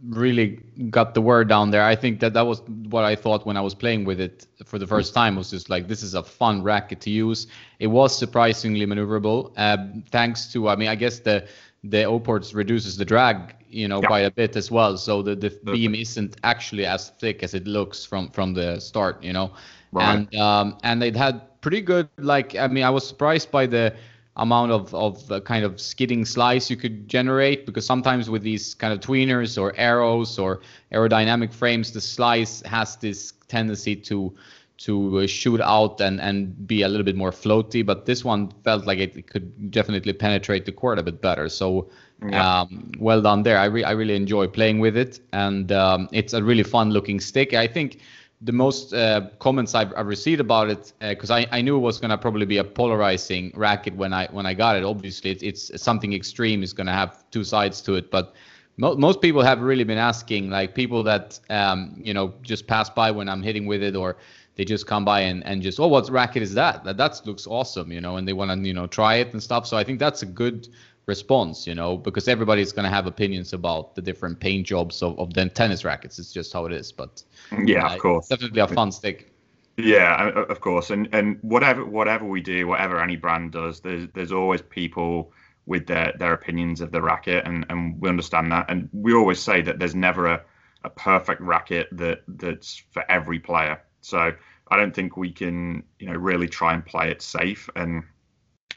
really 0.02 0.58
got 0.88 1.12
the 1.12 1.20
word 1.20 1.48
down 1.48 1.70
there. 1.70 1.84
I 1.84 1.94
think 1.94 2.20
that 2.20 2.32
that 2.32 2.46
was 2.46 2.62
what 2.88 3.04
I 3.04 3.14
thought 3.14 3.44
when 3.44 3.56
I 3.56 3.60
was 3.60 3.74
playing 3.74 4.04
with 4.04 4.18
it 4.18 4.46
for 4.64 4.78
the 4.78 4.86
first 4.86 5.12
time. 5.12 5.36
Was 5.36 5.50
just 5.50 5.68
like 5.68 5.88
this 5.88 6.02
is 6.02 6.14
a 6.14 6.22
fun 6.22 6.62
racket 6.62 7.00
to 7.02 7.10
use. 7.10 7.46
It 7.78 7.88
was 7.88 8.16
surprisingly 8.16 8.86
maneuverable, 8.86 9.52
uh, 9.56 9.76
thanks 10.10 10.50
to 10.52 10.68
I 10.68 10.76
mean 10.76 10.88
I 10.88 10.94
guess 10.94 11.20
the 11.20 11.46
the 11.84 12.04
O 12.04 12.18
ports 12.20 12.52
reduces 12.54 12.96
the 12.96 13.04
drag 13.04 13.54
you 13.70 13.88
know 13.88 14.00
yeah. 14.02 14.06
quite 14.06 14.24
a 14.24 14.30
bit 14.30 14.56
as 14.56 14.70
well. 14.70 14.96
So 14.96 15.22
the 15.22 15.34
the 15.34 15.50
beam 15.64 15.94
isn't 15.94 16.36
actually 16.42 16.86
as 16.86 17.10
thick 17.20 17.42
as 17.42 17.54
it 17.54 17.66
looks 17.66 18.04
from 18.04 18.30
from 18.30 18.54
the 18.54 18.80
start. 18.80 19.22
You 19.22 19.32
know, 19.32 19.52
right. 19.92 20.14
and 20.14 20.34
um 20.34 20.78
and 20.82 21.02
it 21.02 21.16
had 21.16 21.60
pretty 21.60 21.80
good 21.80 22.08
like 22.18 22.56
I 22.56 22.66
mean 22.66 22.84
I 22.84 22.90
was 22.90 23.06
surprised 23.06 23.50
by 23.50 23.66
the 23.66 23.94
amount 24.36 24.72
of, 24.72 24.94
of 24.94 25.30
uh, 25.30 25.40
kind 25.40 25.64
of 25.64 25.80
skidding 25.80 26.24
slice 26.24 26.70
you 26.70 26.76
could 26.76 27.08
generate 27.08 27.66
because 27.66 27.84
sometimes 27.84 28.30
with 28.30 28.42
these 28.42 28.74
kind 28.74 28.92
of 28.92 29.00
tweeners 29.00 29.60
or 29.60 29.74
arrows 29.76 30.38
or 30.38 30.60
aerodynamic 30.92 31.52
frames 31.52 31.90
the 31.90 32.00
slice 32.00 32.62
has 32.62 32.96
this 32.96 33.34
tendency 33.48 33.94
to 33.94 34.32
to 34.80 35.20
uh, 35.20 35.26
shoot 35.26 35.60
out 35.60 36.00
and 36.00 36.20
and 36.20 36.66
be 36.66 36.82
a 36.82 36.88
little 36.88 37.04
bit 37.04 37.16
more 37.16 37.30
floaty 37.30 37.84
but 37.84 38.06
this 38.06 38.24
one 38.24 38.50
felt 38.64 38.86
like 38.86 38.98
it, 38.98 39.26
could 39.26 39.70
definitely 39.70 40.12
penetrate 40.12 40.64
the 40.64 40.72
court 40.72 40.98
a 40.98 41.02
bit 41.02 41.20
better 41.20 41.48
so 41.48 41.88
yeah. 42.26 42.60
um, 42.60 42.90
well 42.98 43.20
done 43.20 43.42
there 43.42 43.58
I, 43.58 43.66
re- 43.66 43.84
I 43.84 43.92
really 43.92 44.16
enjoy 44.16 44.46
playing 44.46 44.78
with 44.80 44.96
it 44.96 45.20
and 45.32 45.70
um, 45.70 46.08
it's 46.12 46.32
a 46.32 46.42
really 46.42 46.62
fun 46.62 46.90
looking 46.90 47.20
stick 47.20 47.52
i 47.52 47.66
think 47.66 48.00
the 48.42 48.52
most 48.52 48.94
uh, 48.94 49.28
comments 49.38 49.74
I've, 49.74 49.92
I've, 49.96 50.06
received 50.06 50.40
about 50.40 50.70
it 50.70 50.94
because 51.00 51.30
uh, 51.30 51.34
I, 51.34 51.46
I 51.52 51.60
knew 51.60 51.76
it 51.76 51.80
was 51.80 51.98
going 51.98 52.10
to 52.10 52.16
probably 52.16 52.46
be 52.46 52.56
a 52.56 52.64
polarizing 52.64 53.52
racket 53.54 53.94
when 53.96 54.14
I 54.14 54.28
when 54.30 54.46
I 54.46 54.54
got 54.54 54.76
it. 54.76 54.82
Obviously, 54.82 55.30
it's, 55.32 55.42
it's 55.42 55.82
something 55.82 56.14
extreme. 56.14 56.62
is 56.62 56.72
going 56.72 56.86
to 56.86 56.92
have 56.94 57.22
two 57.30 57.44
sides 57.44 57.82
to 57.82 57.96
it, 57.96 58.10
but 58.10 58.34
mo- 58.78 58.96
most 58.96 59.20
people 59.20 59.42
have 59.42 59.60
really 59.60 59.84
been 59.84 59.98
asking, 59.98 60.48
like 60.48 60.74
people 60.74 61.02
that 61.02 61.38
um, 61.50 62.00
you 62.02 62.14
know 62.14 62.32
just 62.42 62.66
pass 62.66 62.88
by 62.88 63.10
when 63.10 63.28
I'm 63.28 63.42
hitting 63.42 63.66
with 63.66 63.82
it, 63.82 63.94
or 63.94 64.16
they 64.56 64.64
just 64.64 64.86
come 64.86 65.04
by 65.04 65.20
and, 65.20 65.44
and 65.44 65.62
just 65.62 65.80
oh, 65.80 65.88
what 65.88 66.08
racket 66.10 66.42
is 66.42 66.54
that? 66.54 66.84
That 66.84 66.96
that 66.96 67.20
looks 67.24 67.46
awesome, 67.46 67.92
you 67.92 68.00
know, 68.00 68.16
and 68.16 68.26
they 68.26 68.32
want 68.32 68.50
to 68.50 68.66
you 68.66 68.74
know 68.74 68.86
try 68.86 69.16
it 69.16 69.32
and 69.32 69.42
stuff. 69.42 69.66
So 69.66 69.76
I 69.76 69.84
think 69.84 69.98
that's 69.98 70.22
a 70.22 70.26
good 70.26 70.68
response, 71.06 71.66
you 71.66 71.74
know, 71.74 71.96
because 71.96 72.28
everybody's 72.28 72.72
going 72.72 72.84
to 72.84 72.90
have 72.90 73.06
opinions 73.06 73.52
about 73.52 73.94
the 73.94 74.02
different 74.02 74.38
paint 74.40 74.66
jobs 74.66 75.02
of, 75.02 75.18
of 75.18 75.34
the 75.34 75.48
tennis 75.48 75.84
rackets. 75.84 76.18
It's 76.18 76.32
just 76.32 76.52
how 76.52 76.66
it 76.66 76.72
is. 76.72 76.92
But 76.92 77.22
yeah, 77.64 77.86
uh, 77.86 77.94
of 77.94 78.00
course, 78.00 78.28
definitely 78.28 78.60
a 78.60 78.68
fun 78.68 78.92
stick. 78.92 79.32
Yeah, 79.76 80.28
of 80.28 80.60
course, 80.60 80.90
and 80.90 81.08
and 81.12 81.38
whatever 81.42 81.84
whatever 81.84 82.24
we 82.24 82.40
do, 82.40 82.66
whatever 82.66 83.00
any 83.00 83.16
brand 83.16 83.52
does, 83.52 83.80
there's 83.80 84.08
there's 84.14 84.32
always 84.32 84.62
people 84.62 85.32
with 85.66 85.86
their 85.86 86.12
their 86.18 86.32
opinions 86.32 86.80
of 86.80 86.92
the 86.92 87.00
racket, 87.00 87.46
and 87.46 87.64
and 87.70 88.00
we 88.00 88.08
understand 88.08 88.52
that, 88.52 88.66
and 88.68 88.88
we 88.92 89.14
always 89.14 89.40
say 89.40 89.62
that 89.62 89.78
there's 89.78 89.94
never 89.94 90.26
a 90.26 90.42
a 90.84 90.90
perfect 90.90 91.40
racket 91.40 91.88
that 91.92 92.22
that's 92.26 92.82
for 92.90 93.04
every 93.10 93.38
player. 93.38 93.82
So 94.10 94.32
I 94.70 94.76
don't 94.76 94.94
think 94.94 95.16
we 95.16 95.32
can 95.32 95.82
you 95.98 96.06
know 96.06 96.14
really 96.14 96.48
try 96.48 96.74
and 96.74 96.84
play 96.84 97.10
it 97.10 97.22
safe 97.22 97.68
and 97.76 98.04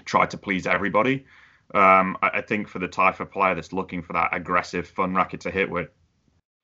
try 0.05 0.25
to 0.27 0.37
please 0.37 0.65
everybody. 0.65 1.25
Um, 1.73 2.17
I, 2.21 2.29
I, 2.35 2.41
think 2.41 2.67
for 2.67 2.79
the 2.79 2.87
type 2.87 3.19
of 3.19 3.31
player 3.31 3.55
that's 3.55 3.73
looking 3.73 4.03
for 4.03 4.13
that 4.13 4.29
aggressive, 4.31 4.87
fun 4.87 5.15
racket 5.15 5.41
to 5.41 5.51
hit 5.51 5.69
with, 5.69 5.89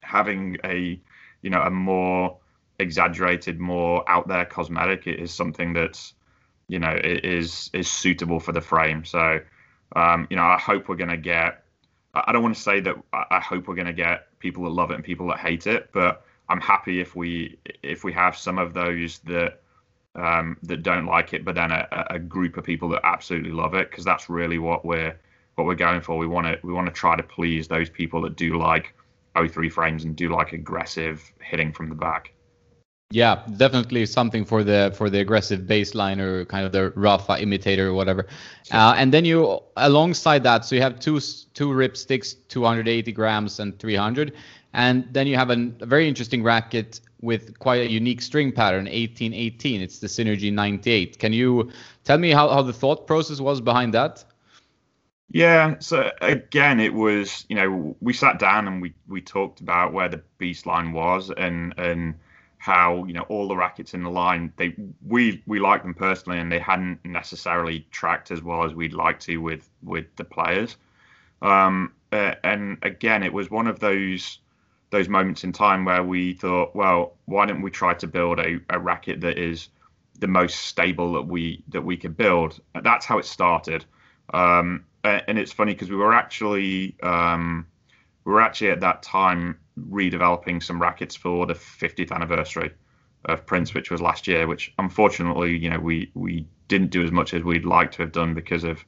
having 0.02 0.56
a 0.64 1.00
you 1.42 1.50
know 1.50 1.62
a 1.62 1.70
more 1.70 2.38
exaggerated, 2.78 3.58
more 3.58 4.08
out 4.08 4.28
there 4.28 4.44
cosmetic 4.44 5.06
is 5.06 5.32
something 5.32 5.72
that's 5.72 6.14
you 6.68 6.78
know 6.78 6.96
is 7.02 7.70
is 7.72 7.88
suitable 7.88 8.40
for 8.40 8.52
the 8.52 8.60
frame. 8.60 9.04
So 9.04 9.40
um, 9.96 10.26
you 10.30 10.36
know 10.36 10.44
I 10.44 10.58
hope 10.58 10.88
we're 10.88 10.96
going 10.96 11.10
to 11.10 11.16
get. 11.16 11.64
I 12.12 12.32
don't 12.32 12.42
want 12.42 12.56
to 12.56 12.62
say 12.62 12.80
that 12.80 12.96
I 13.12 13.38
hope 13.38 13.68
we're 13.68 13.76
going 13.76 13.86
to 13.86 13.92
get 13.92 14.36
people 14.40 14.64
that 14.64 14.70
love 14.70 14.90
it 14.90 14.94
and 14.94 15.04
people 15.04 15.28
that 15.28 15.38
hate 15.38 15.68
it, 15.68 15.90
but 15.92 16.24
I'm 16.50 16.60
happy 16.60 17.00
if 17.00 17.14
we 17.14 17.58
if 17.82 18.04
we 18.04 18.12
have 18.12 18.36
some 18.36 18.58
of 18.58 18.74
those 18.74 19.20
that 19.20 19.62
um, 20.16 20.56
that 20.64 20.82
don't 20.82 21.06
like 21.06 21.32
it, 21.32 21.44
but 21.44 21.54
then 21.54 21.70
a, 21.70 22.06
a 22.10 22.18
group 22.18 22.56
of 22.56 22.64
people 22.64 22.88
that 22.90 23.00
absolutely 23.04 23.52
love 23.52 23.74
it 23.74 23.88
because 23.88 24.04
that's 24.04 24.28
really 24.28 24.58
what 24.58 24.84
we're 24.84 25.18
what 25.54 25.66
we're 25.66 25.76
going 25.76 26.00
for. 26.00 26.18
We 26.18 26.26
want 26.26 26.48
to 26.48 26.58
we 26.64 26.72
want 26.72 26.86
to 26.88 26.92
try 26.92 27.16
to 27.16 27.22
please 27.22 27.68
those 27.68 27.88
people 27.88 28.20
that 28.22 28.36
do 28.36 28.58
like 28.58 28.94
O3 29.36 29.70
frames 29.70 30.04
and 30.04 30.16
do 30.16 30.28
like 30.28 30.52
aggressive 30.52 31.32
hitting 31.40 31.72
from 31.72 31.88
the 31.88 31.94
back. 31.94 32.32
Yeah, 33.12 33.42
definitely 33.56 34.06
something 34.06 34.44
for 34.44 34.62
the 34.62 34.92
for 34.96 35.10
the 35.10 35.18
aggressive 35.18 35.62
baseline 35.62 36.20
or 36.20 36.44
kind 36.44 36.64
of 36.64 36.70
the 36.70 36.90
rough 36.90 37.28
imitator 37.28 37.88
or 37.88 37.94
whatever. 37.94 38.26
Uh, 38.70 38.94
and 38.96 39.12
then 39.12 39.24
you 39.24 39.60
alongside 39.76 40.44
that, 40.44 40.64
so 40.64 40.76
you 40.76 40.82
have 40.82 41.00
two 41.00 41.20
two 41.54 41.72
rip 41.72 41.96
sticks, 41.96 42.34
280 42.34 43.10
grams 43.12 43.58
and 43.58 43.76
300, 43.80 44.32
and 44.72 45.06
then 45.12 45.26
you 45.26 45.36
have 45.36 45.50
an, 45.50 45.76
a 45.80 45.86
very 45.86 46.08
interesting 46.08 46.42
racket 46.42 47.00
with 47.20 47.58
quite 47.58 47.82
a 47.82 47.90
unique 47.90 48.22
string 48.22 48.52
pattern, 48.52 48.84
1818. 48.84 49.80
It's 49.80 49.98
the 49.98 50.06
Synergy 50.06 50.52
98. 50.52 51.18
Can 51.18 51.32
you 51.32 51.70
tell 52.04 52.18
me 52.18 52.30
how, 52.30 52.48
how 52.48 52.62
the 52.62 52.72
thought 52.72 53.06
process 53.06 53.40
was 53.40 53.60
behind 53.60 53.94
that? 53.94 54.24
Yeah, 55.32 55.76
so 55.78 56.10
again, 56.20 56.80
it 56.80 56.92
was 56.92 57.46
you 57.48 57.56
know 57.56 57.96
we 58.00 58.12
sat 58.12 58.38
down 58.38 58.66
and 58.66 58.82
we 58.82 58.94
we 59.08 59.20
talked 59.20 59.60
about 59.60 59.92
where 59.92 60.08
the 60.08 60.22
baseline 60.40 60.92
was 60.92 61.30
and 61.36 61.72
and 61.78 62.14
how 62.60 63.04
you 63.04 63.14
know 63.14 63.22
all 63.22 63.48
the 63.48 63.56
rackets 63.56 63.94
in 63.94 64.02
the 64.02 64.10
line 64.10 64.52
they 64.56 64.74
we 65.06 65.42
we 65.46 65.58
like 65.58 65.82
them 65.82 65.94
personally 65.94 66.38
and 66.38 66.52
they 66.52 66.58
hadn't 66.58 67.02
necessarily 67.06 67.86
tracked 67.90 68.30
as 68.30 68.42
well 68.42 68.64
as 68.64 68.74
we'd 68.74 68.92
like 68.92 69.18
to 69.18 69.38
with 69.38 69.70
with 69.82 70.04
the 70.16 70.24
players 70.24 70.76
um, 71.40 71.90
and 72.12 72.76
again 72.82 73.22
it 73.22 73.32
was 73.32 73.50
one 73.50 73.66
of 73.66 73.78
those 73.80 74.40
those 74.90 75.08
moments 75.08 75.44
in 75.44 75.52
time 75.52 75.84
where 75.84 76.02
we 76.02 76.34
thought 76.34 76.74
well 76.74 77.16
why 77.26 77.46
don't 77.46 77.62
we 77.62 77.70
try 77.70 77.94
to 77.94 78.06
build 78.06 78.38
a, 78.38 78.58
a 78.70 78.78
racket 78.78 79.20
that 79.20 79.38
is 79.38 79.68
the 80.18 80.26
most 80.26 80.56
stable 80.56 81.12
that 81.12 81.22
we 81.22 81.62
that 81.68 81.82
we 81.82 81.96
could 81.96 82.16
build 82.16 82.60
that's 82.82 83.06
how 83.06 83.18
it 83.18 83.24
started 83.24 83.84
um, 84.32 84.84
and 85.02 85.38
it's 85.38 85.52
funny 85.52 85.72
because 85.72 85.90
we 85.90 85.96
were 85.96 86.12
actually 86.12 86.96
um, 87.02 87.66
we 88.24 88.32
were 88.32 88.40
actually 88.40 88.70
at 88.70 88.80
that 88.80 89.02
time 89.02 89.58
redeveloping 89.88 90.62
some 90.62 90.80
rackets 90.80 91.16
for 91.16 91.46
the 91.46 91.54
50th 91.54 92.12
anniversary 92.12 92.72
of 93.24 93.46
Prince, 93.46 93.74
which 93.74 93.90
was 93.90 94.00
last 94.00 94.26
year. 94.26 94.46
Which 94.46 94.72
unfortunately, 94.78 95.56
you 95.56 95.70
know, 95.70 95.78
we 95.78 96.10
we 96.14 96.46
didn't 96.68 96.90
do 96.90 97.02
as 97.02 97.10
much 97.10 97.34
as 97.34 97.42
we'd 97.42 97.64
like 97.64 97.92
to 97.92 98.02
have 98.02 98.12
done 98.12 98.34
because 98.34 98.64
of 98.64 98.84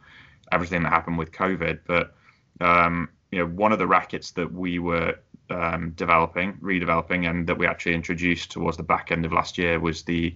everything 0.52 0.82
that 0.82 0.90
happened 0.90 1.18
with 1.18 1.32
COVID. 1.32 1.80
But 1.86 2.14
um, 2.60 3.08
you 3.30 3.38
know, 3.38 3.46
one 3.46 3.72
of 3.72 3.78
the 3.78 3.86
rackets 3.86 4.32
that 4.32 4.52
we 4.52 4.78
were 4.78 5.16
um, 5.52 5.90
developing, 5.96 6.54
redeveloping, 6.54 7.28
and 7.28 7.46
that 7.46 7.58
we 7.58 7.66
actually 7.66 7.94
introduced 7.94 8.50
towards 8.50 8.76
the 8.76 8.82
back 8.82 9.12
end 9.12 9.24
of 9.24 9.32
last 9.32 9.58
year 9.58 9.78
was 9.80 10.02
the 10.02 10.34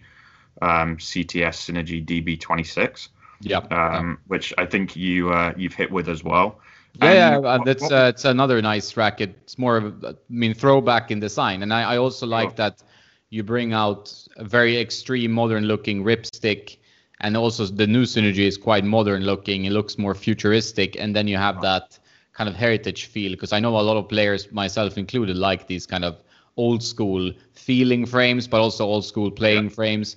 um, 0.63 0.97
CTS 0.97 1.71
Synergy 1.71 2.05
DB26. 2.05 3.09
Yeah. 3.43 3.59
Um, 3.59 4.19
which 4.29 4.55
I 4.57 4.65
think 4.65 4.97
you 4.97 5.31
uh, 5.31 5.53
you've 5.57 5.75
hit 5.75 5.91
with 5.91 6.09
as 6.09 6.25
well. 6.25 6.59
Yeah, 7.03 7.41
yeah, 7.41 7.59
that's 7.65 7.91
uh, 7.91 8.11
it's 8.15 8.25
another 8.25 8.63
nice 8.63 8.97
racket. 8.97 9.37
It's 9.43 9.59
more 9.59 9.77
of 9.77 10.05
a, 10.05 10.09
I 10.09 10.15
mean 10.31 10.55
throwback 10.55 11.11
in 11.11 11.21
design, 11.21 11.63
and 11.63 11.73
I, 11.73 11.83
I 11.95 11.97
also 11.99 12.27
like 12.27 12.57
that 12.57 12.83
you 13.29 13.43
bring 13.43 13.75
out 13.75 14.13
a 14.37 14.45
very 14.45 14.79
extreme 14.79 15.33
modern 15.33 15.65
looking 15.65 16.03
ripstick, 16.03 16.79
and 17.21 17.37
also 17.37 17.67
the 17.67 17.87
new 17.87 18.05
Synergy 18.05 18.47
is 18.47 18.57
quite 18.57 18.85
modern 18.85 19.25
looking. 19.25 19.67
It 19.67 19.73
looks 19.73 19.99
more 19.99 20.15
futuristic, 20.15 20.97
and 20.99 21.15
then 21.15 21.29
you 21.29 21.37
have 21.37 21.61
that 21.61 21.99
kind 22.37 22.49
of 22.49 22.55
heritage 22.55 23.07
feel 23.07 23.33
because 23.33 23.53
I 23.53 23.61
know 23.61 23.79
a 23.79 23.83
lot 23.83 23.97
of 23.97 24.09
players, 24.09 24.51
myself 24.53 24.99
included, 24.99 25.37
like 25.37 25.67
these 25.67 25.87
kind 25.87 26.05
of 26.05 26.23
old 26.57 26.83
school 26.83 27.33
feeling 27.53 28.07
frames, 28.07 28.47
but 28.47 28.61
also 28.61 28.85
old 28.85 29.05
school 29.05 29.31
playing 29.31 29.65
yeah. 29.65 29.71
frames 29.71 30.17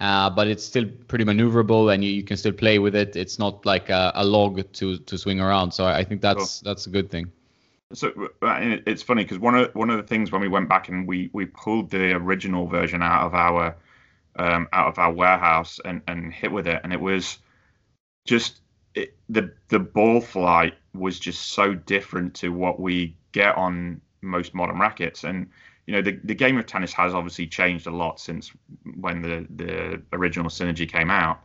uh, 0.00 0.30
but 0.30 0.48
it's 0.48 0.64
still 0.64 0.86
pretty 1.08 1.24
maneuverable 1.24 1.92
and 1.92 2.02
you, 2.02 2.10
you, 2.10 2.22
can 2.22 2.36
still 2.36 2.52
play 2.52 2.78
with 2.78 2.94
it. 2.94 3.16
It's 3.16 3.38
not 3.38 3.66
like 3.66 3.90
a, 3.90 4.10
a 4.14 4.24
log 4.24 4.72
to 4.72 4.96
to 4.96 5.18
swing 5.18 5.40
around. 5.40 5.72
So 5.72 5.84
I 5.84 6.04
think 6.04 6.22
that's 6.22 6.60
that's 6.60 6.86
a 6.86 6.90
good 6.90 7.10
thing. 7.10 7.30
So 7.92 8.08
uh, 8.40 8.78
it's 8.86 9.02
funny 9.02 9.24
because 9.24 9.38
one 9.38 9.54
of 9.54 9.74
one 9.74 9.90
of 9.90 9.98
the 9.98 10.02
things 10.02 10.32
when 10.32 10.40
we 10.40 10.48
went 10.48 10.70
back 10.70 10.88
and 10.88 11.06
we 11.06 11.28
we 11.34 11.44
pulled 11.44 11.90
the 11.90 12.12
original 12.12 12.66
version 12.66 13.02
out 13.02 13.26
of 13.26 13.34
our 13.34 13.76
um, 14.36 14.68
out 14.72 14.88
of 14.88 14.98
our 14.98 15.12
warehouse 15.12 15.78
and 15.84 16.00
and 16.08 16.32
hit 16.32 16.50
with 16.50 16.66
it, 16.66 16.80
and 16.82 16.94
it 16.94 17.00
was 17.00 17.36
just 18.26 18.62
it, 18.94 19.14
the 19.28 19.52
the 19.68 19.78
ball 19.78 20.22
flight 20.22 20.74
was 20.94 21.18
just 21.18 21.52
so 21.52 21.74
different 21.74 22.34
to 22.34 22.50
what 22.50 22.80
we 22.80 23.16
get 23.32 23.56
on 23.56 24.00
most 24.22 24.54
modern 24.54 24.78
rackets 24.78 25.24
and 25.24 25.48
you 25.90 25.96
know, 25.96 26.02
the, 26.02 26.20
the 26.22 26.36
game 26.36 26.56
of 26.56 26.66
tennis 26.66 26.92
has 26.92 27.14
obviously 27.14 27.48
changed 27.48 27.88
a 27.88 27.90
lot 27.90 28.20
since 28.20 28.52
when 29.00 29.22
the, 29.22 29.44
the 29.56 30.00
original 30.12 30.48
Synergy 30.48 30.88
came 30.88 31.10
out. 31.10 31.40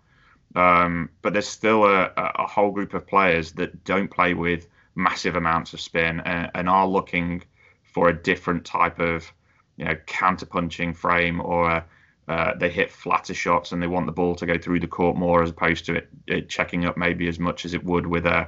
Um, 0.56 1.10
but 1.24 1.34
there's 1.34 1.48
still 1.48 1.84
a, 1.86 2.12
a 2.16 2.46
whole 2.46 2.70
group 2.70 2.94
of 2.94 3.08
players 3.08 3.54
that 3.54 3.84
don't 3.86 4.08
play 4.08 4.36
with 4.36 4.68
massive 4.94 5.36
amounts 5.36 5.74
of 5.74 5.82
spin 5.82 6.20
and, 6.20 6.52
and 6.54 6.70
are 6.70 6.88
looking 6.88 7.42
for 7.82 8.10
a 8.10 8.14
different 8.14 8.66
type 8.66 9.00
of, 9.00 9.34
you 9.78 9.86
know, 9.86 9.96
counter 10.06 10.46
punching 10.46 10.94
frame 10.94 11.42
or 11.42 11.68
a, 11.68 11.86
uh, 12.28 12.56
they 12.56 12.70
hit 12.70 12.92
flatter 12.92 13.34
shots 13.34 13.72
and 13.72 13.82
they 13.82 13.88
want 13.88 14.06
the 14.06 14.12
ball 14.12 14.36
to 14.36 14.46
go 14.46 14.60
through 14.60 14.80
the 14.80 14.88
court 14.88 15.18
more 15.18 15.42
as 15.42 15.50
opposed 15.50 15.86
to 15.86 15.96
it, 15.96 16.08
it 16.28 16.50
checking 16.50 16.86
up 16.86 16.98
maybe 16.98 17.28
as 17.28 17.40
much 17.40 17.66
as 17.66 17.74
it 17.74 17.84
would 17.84 18.06
with 18.06 18.28
a, 18.28 18.48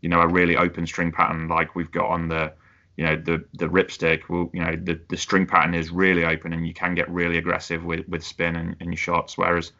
you 0.00 0.08
know, 0.08 0.20
a 0.20 0.28
really 0.28 0.56
open 0.56 0.86
string 0.86 1.12
pattern 1.12 1.48
like 1.48 1.74
we've 1.74 1.90
got 1.90 2.06
on 2.06 2.28
the 2.28 2.52
you 2.96 3.04
know 3.04 3.16
the 3.16 3.44
the 3.54 3.66
ripstick 3.66 4.28
will 4.28 4.50
you 4.54 4.64
know 4.64 4.74
the, 4.74 4.98
the 5.08 5.16
string 5.16 5.46
pattern 5.46 5.74
is 5.74 5.90
really 5.90 6.24
open 6.24 6.52
and 6.52 6.66
you 6.66 6.72
can 6.72 6.94
get 6.94 7.10
really 7.10 7.36
aggressive 7.36 7.84
with 7.84 8.08
with 8.08 8.24
spin 8.24 8.56
and, 8.56 8.76
and 8.80 8.90
your 8.90 8.96
shots. 8.96 9.36
Whereas 9.36 9.72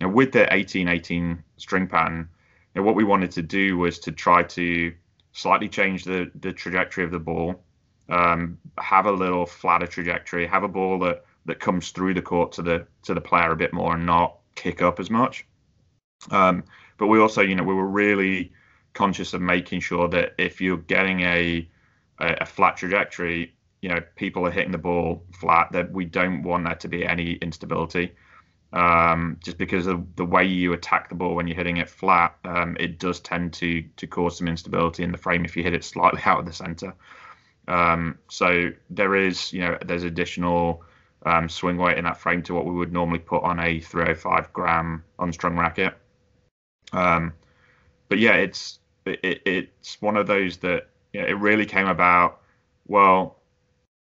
you 0.00 0.06
know 0.06 0.12
with 0.12 0.32
the 0.32 0.40
1818 0.40 1.42
string 1.58 1.86
pattern 1.86 2.28
you 2.74 2.80
know, 2.80 2.86
what 2.86 2.94
we 2.94 3.04
wanted 3.04 3.30
to 3.32 3.42
do 3.42 3.76
was 3.76 3.98
to 4.00 4.12
try 4.12 4.42
to 4.42 4.92
slightly 5.32 5.68
change 5.68 6.04
the 6.04 6.30
the 6.40 6.52
trajectory 6.52 7.04
of 7.04 7.10
the 7.10 7.18
ball 7.18 7.62
um, 8.08 8.58
have 8.78 9.06
a 9.06 9.12
little 9.12 9.44
flatter 9.44 9.86
trajectory 9.86 10.46
have 10.46 10.62
a 10.62 10.68
ball 10.68 10.98
that 11.00 11.24
that 11.46 11.60
comes 11.60 11.90
through 11.90 12.14
the 12.14 12.22
court 12.22 12.52
to 12.52 12.62
the 12.62 12.86
to 13.02 13.14
the 13.14 13.20
player 13.20 13.52
a 13.52 13.56
bit 13.56 13.72
more 13.72 13.94
and 13.94 14.04
not 14.04 14.38
kick 14.54 14.82
up 14.82 15.00
as 15.00 15.10
much. 15.10 15.46
Um, 16.30 16.64
but 16.98 17.06
we 17.06 17.20
also 17.20 17.40
you 17.40 17.54
know 17.54 17.62
we 17.62 17.74
were 17.74 17.86
really 17.86 18.52
conscious 18.96 19.34
of 19.34 19.40
making 19.40 19.80
sure 19.80 20.08
that 20.08 20.34
if 20.38 20.60
you're 20.60 20.78
getting 20.78 21.20
a 21.20 21.68
a, 22.18 22.38
a 22.40 22.46
flat 22.46 22.76
trajectory, 22.76 23.54
you 23.82 23.88
know, 23.90 24.00
people 24.16 24.46
are 24.46 24.50
hitting 24.50 24.72
the 24.72 24.78
ball 24.78 25.24
flat. 25.38 25.70
That 25.72 25.92
we 25.92 26.06
don't 26.06 26.42
want 26.42 26.64
there 26.64 26.74
to 26.74 26.88
be 26.88 27.06
any 27.06 27.34
instability. 27.34 28.12
Um, 28.72 29.38
just 29.44 29.58
because 29.58 29.86
of 29.86 30.16
the 30.16 30.24
way 30.24 30.44
you 30.44 30.72
attack 30.72 31.08
the 31.08 31.14
ball 31.14 31.34
when 31.34 31.46
you're 31.46 31.56
hitting 31.56 31.76
it 31.76 31.88
flat, 31.88 32.36
um, 32.44 32.76
it 32.80 32.98
does 32.98 33.20
tend 33.20 33.52
to 33.54 33.82
to 33.96 34.06
cause 34.06 34.38
some 34.38 34.48
instability 34.48 35.02
in 35.04 35.12
the 35.12 35.18
frame 35.18 35.44
if 35.44 35.56
you 35.56 35.62
hit 35.62 35.74
it 35.74 35.84
slightly 35.84 36.20
out 36.24 36.40
of 36.40 36.46
the 36.46 36.52
center. 36.52 36.94
Um, 37.68 38.18
so 38.28 38.70
there 38.90 39.14
is, 39.14 39.52
you 39.52 39.60
know, 39.60 39.78
there's 39.84 40.04
additional 40.04 40.84
um, 41.24 41.48
swing 41.48 41.76
weight 41.76 41.98
in 41.98 42.04
that 42.04 42.18
frame 42.18 42.42
to 42.44 42.54
what 42.54 42.64
we 42.64 42.72
would 42.72 42.92
normally 42.92 43.18
put 43.18 43.42
on 43.42 43.58
a 43.58 43.80
305 43.80 44.52
gram 44.52 45.04
unstrung 45.18 45.56
racket. 45.56 45.94
Um, 46.92 47.32
but 48.08 48.18
yeah, 48.18 48.34
it's 48.34 48.78
it, 49.06 49.42
it's 49.44 50.00
one 50.00 50.16
of 50.16 50.26
those 50.26 50.58
that 50.58 50.88
you 51.12 51.20
know, 51.20 51.26
it 51.26 51.38
really 51.38 51.66
came 51.66 51.88
about. 51.88 52.40
Well, 52.86 53.40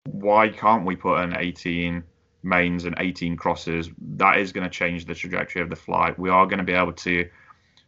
why 0.06 0.50
can't 0.50 0.86
we 0.86 0.96
put 0.96 1.20
an 1.20 1.36
18 1.38 2.04
mains 2.44 2.86
and 2.86 2.96
18 2.98 3.38
crosses? 3.38 3.90
That 4.16 4.38
is 4.38 4.52
going 4.52 4.66
to 4.66 4.70
change 4.70 5.06
the 5.06 5.16
trajectory 5.16 5.62
of 5.62 5.70
the 5.70 5.76
flight. 5.76 6.20
We 6.20 6.30
are 6.30 6.46
going 6.46 6.58
to 6.58 6.64
be 6.64 6.74
able 6.74 6.94
to 6.94 7.30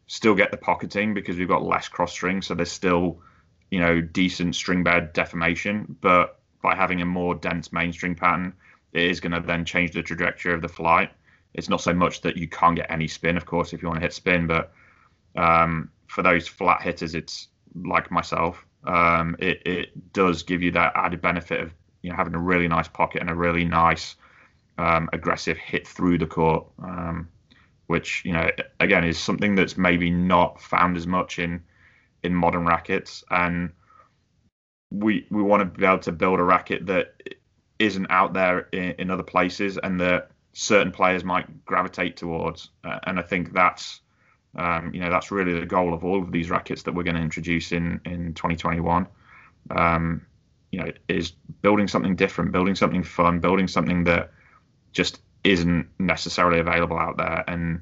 still 0.08 0.36
get 0.36 0.51
the 0.51 0.58
pocketing 0.58 1.13
because 1.13 1.38
we've 1.38 1.47
got 1.47 1.63
less 1.63 1.88
cross 1.88 2.12
string, 2.12 2.41
so 2.41 2.54
there's 2.54 2.71
still 2.71 3.19
you 3.71 3.80
know 3.80 3.99
decent 4.01 4.56
string 4.56 4.84
bed 4.84 5.13
deformation, 5.13 5.97
but 6.01 6.39
by 6.62 6.75
having 6.75 7.01
a 7.01 7.06
more 7.06 7.36
dense 7.36 7.71
main 7.73 7.91
string 7.91 8.15
pattern, 8.15 8.54
it 8.93 9.04
is 9.04 9.19
going 9.19 9.32
to 9.32 9.39
then 9.39 9.65
change 9.65 9.91
the 9.91 10.01
trajectory 10.01 10.54
of 10.54 10.62
the 10.62 10.67
flight. 10.67 11.12
it's 11.54 11.69
not 11.69 11.82
so 11.82 11.93
much 11.93 12.21
that 12.21 12.38
you 12.38 12.47
can't 12.47 12.75
get 12.75 12.89
any 12.89 13.08
spin, 13.08 13.38
of 13.38 13.45
course, 13.45 13.73
if 13.73 13.82
you 13.82 13.88
want 13.88 13.99
to 13.99 14.04
hit 14.04 14.13
spin, 14.13 14.47
but 14.47 14.73
um, 15.36 15.89
for 16.15 16.23
those 16.23 16.47
flat 16.47 16.82
hitters, 16.82 17.13
it's 17.13 17.49
like 17.84 18.10
myself. 18.10 18.65
Um, 18.88 19.36
it, 19.38 19.62
it 19.65 20.13
does 20.13 20.43
give 20.43 20.62
you 20.62 20.71
that 20.71 20.93
added 20.95 21.21
benefit 21.21 21.60
of 21.60 21.73
you 22.04 22.10
know 22.10 22.15
having 22.15 22.36
a 22.36 22.39
really 22.39 22.69
nice 22.69 22.88
pocket 22.88 23.19
and 23.19 23.30
a 23.30 23.36
really 23.36 23.65
nice 23.65 24.15
um, 24.78 25.10
aggressive 25.12 25.58
hit 25.58 25.86
through 25.86 26.17
the 26.19 26.25
court, 26.25 26.67
um, 26.82 27.28
which 27.88 28.23
you 28.23 28.32
know 28.32 28.49
again 28.80 29.04
is 29.04 29.19
something 29.19 29.56
that's 29.56 29.78
maybe 29.78 30.10
not 30.10 30.62
found 30.62 30.95
as 30.95 31.06
much 31.06 31.38
in 31.38 31.62
in 32.23 32.34
modern 32.34 32.65
rackets, 32.65 33.25
and 33.30 33.73
we 34.91 35.28
we 35.30 35.43
want 35.43 35.60
to 35.60 35.80
be 35.80 35.86
able 35.86 35.99
to 35.99 36.13
build 36.13 36.39
a 36.39 36.43
racket 36.43 36.86
that 36.86 37.21
isn't 37.78 38.08
out 38.10 38.32
there 38.34 38.69
in, 38.71 38.95
in 38.99 39.12
other 39.12 39.23
places 39.23 39.78
and 39.84 39.99
that 39.99 40.32
certain 40.54 40.93
players 40.93 41.25
might 41.25 41.65
gravitate 41.65 42.15
towards, 42.15 42.69
uh, 42.86 42.99
and 43.04 43.19
I 43.19 43.21
think 43.21 43.51
that's 43.51 43.99
um, 44.56 44.94
you 44.94 45.02
know 45.02 45.10
that's 45.10 45.32
really 45.32 45.60
the 45.60 45.65
goal 45.65 45.94
of 45.94 46.04
all 46.04 46.22
of 46.22 46.32
these 46.32 46.50
rackets 46.50 46.84
that 46.84 46.94
we're 46.94 47.04
going 47.04 47.15
to 47.15 47.22
introduce 47.22 47.72
in 47.72 48.00
in 48.06 48.34
2021. 48.34 49.08
Um, 49.72 50.26
you 50.72 50.80
know, 50.80 50.91
is 51.08 51.32
building 51.62 51.88
something 51.88 52.15
different, 52.15 52.52
building 52.52 52.76
something 52.76 53.04
fun, 53.04 53.39
building 53.39 53.68
something 53.68 54.04
that 54.06 54.32
just 54.91 55.22
isn't 55.44 55.88
necessarily 56.00 56.60
available 56.60 56.98
out 56.98 57.18
there, 57.18 57.44
and 57.48 57.82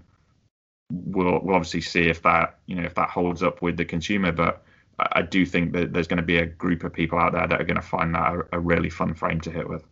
we'll 0.92 1.40
we'll 1.44 1.56
obviously 1.56 1.82
see 1.82 2.10
if 2.10 2.22
that 2.22 2.60
you 2.66 2.76
know 2.76 2.84
if 2.84 2.96
that 2.96 3.10
holds 3.10 3.42
up 3.42 3.62
with 3.62 3.78
the 3.78 3.86
consumer. 3.86 4.32
But 4.32 4.64
I, 5.00 5.24
do 5.24 5.46
think 5.46 5.74
that 5.74 5.92
there's 5.92 6.08
going 6.08 6.18
to 6.18 6.24
be 6.24 6.38
a 6.38 6.46
group 6.46 6.84
of 6.84 6.94
people 6.94 7.18
out 7.18 7.34
there 7.34 7.48
that 7.48 7.60
are 7.60 7.64
going 7.66 7.82
to 7.82 7.82
find 7.82 8.14
that 8.14 8.34
a, 8.34 8.58
a 8.58 8.60
really 8.60 8.90
fun 8.90 9.16
frame 9.16 9.42
to 9.42 9.52
hit 9.52 9.68
with. 9.68 9.84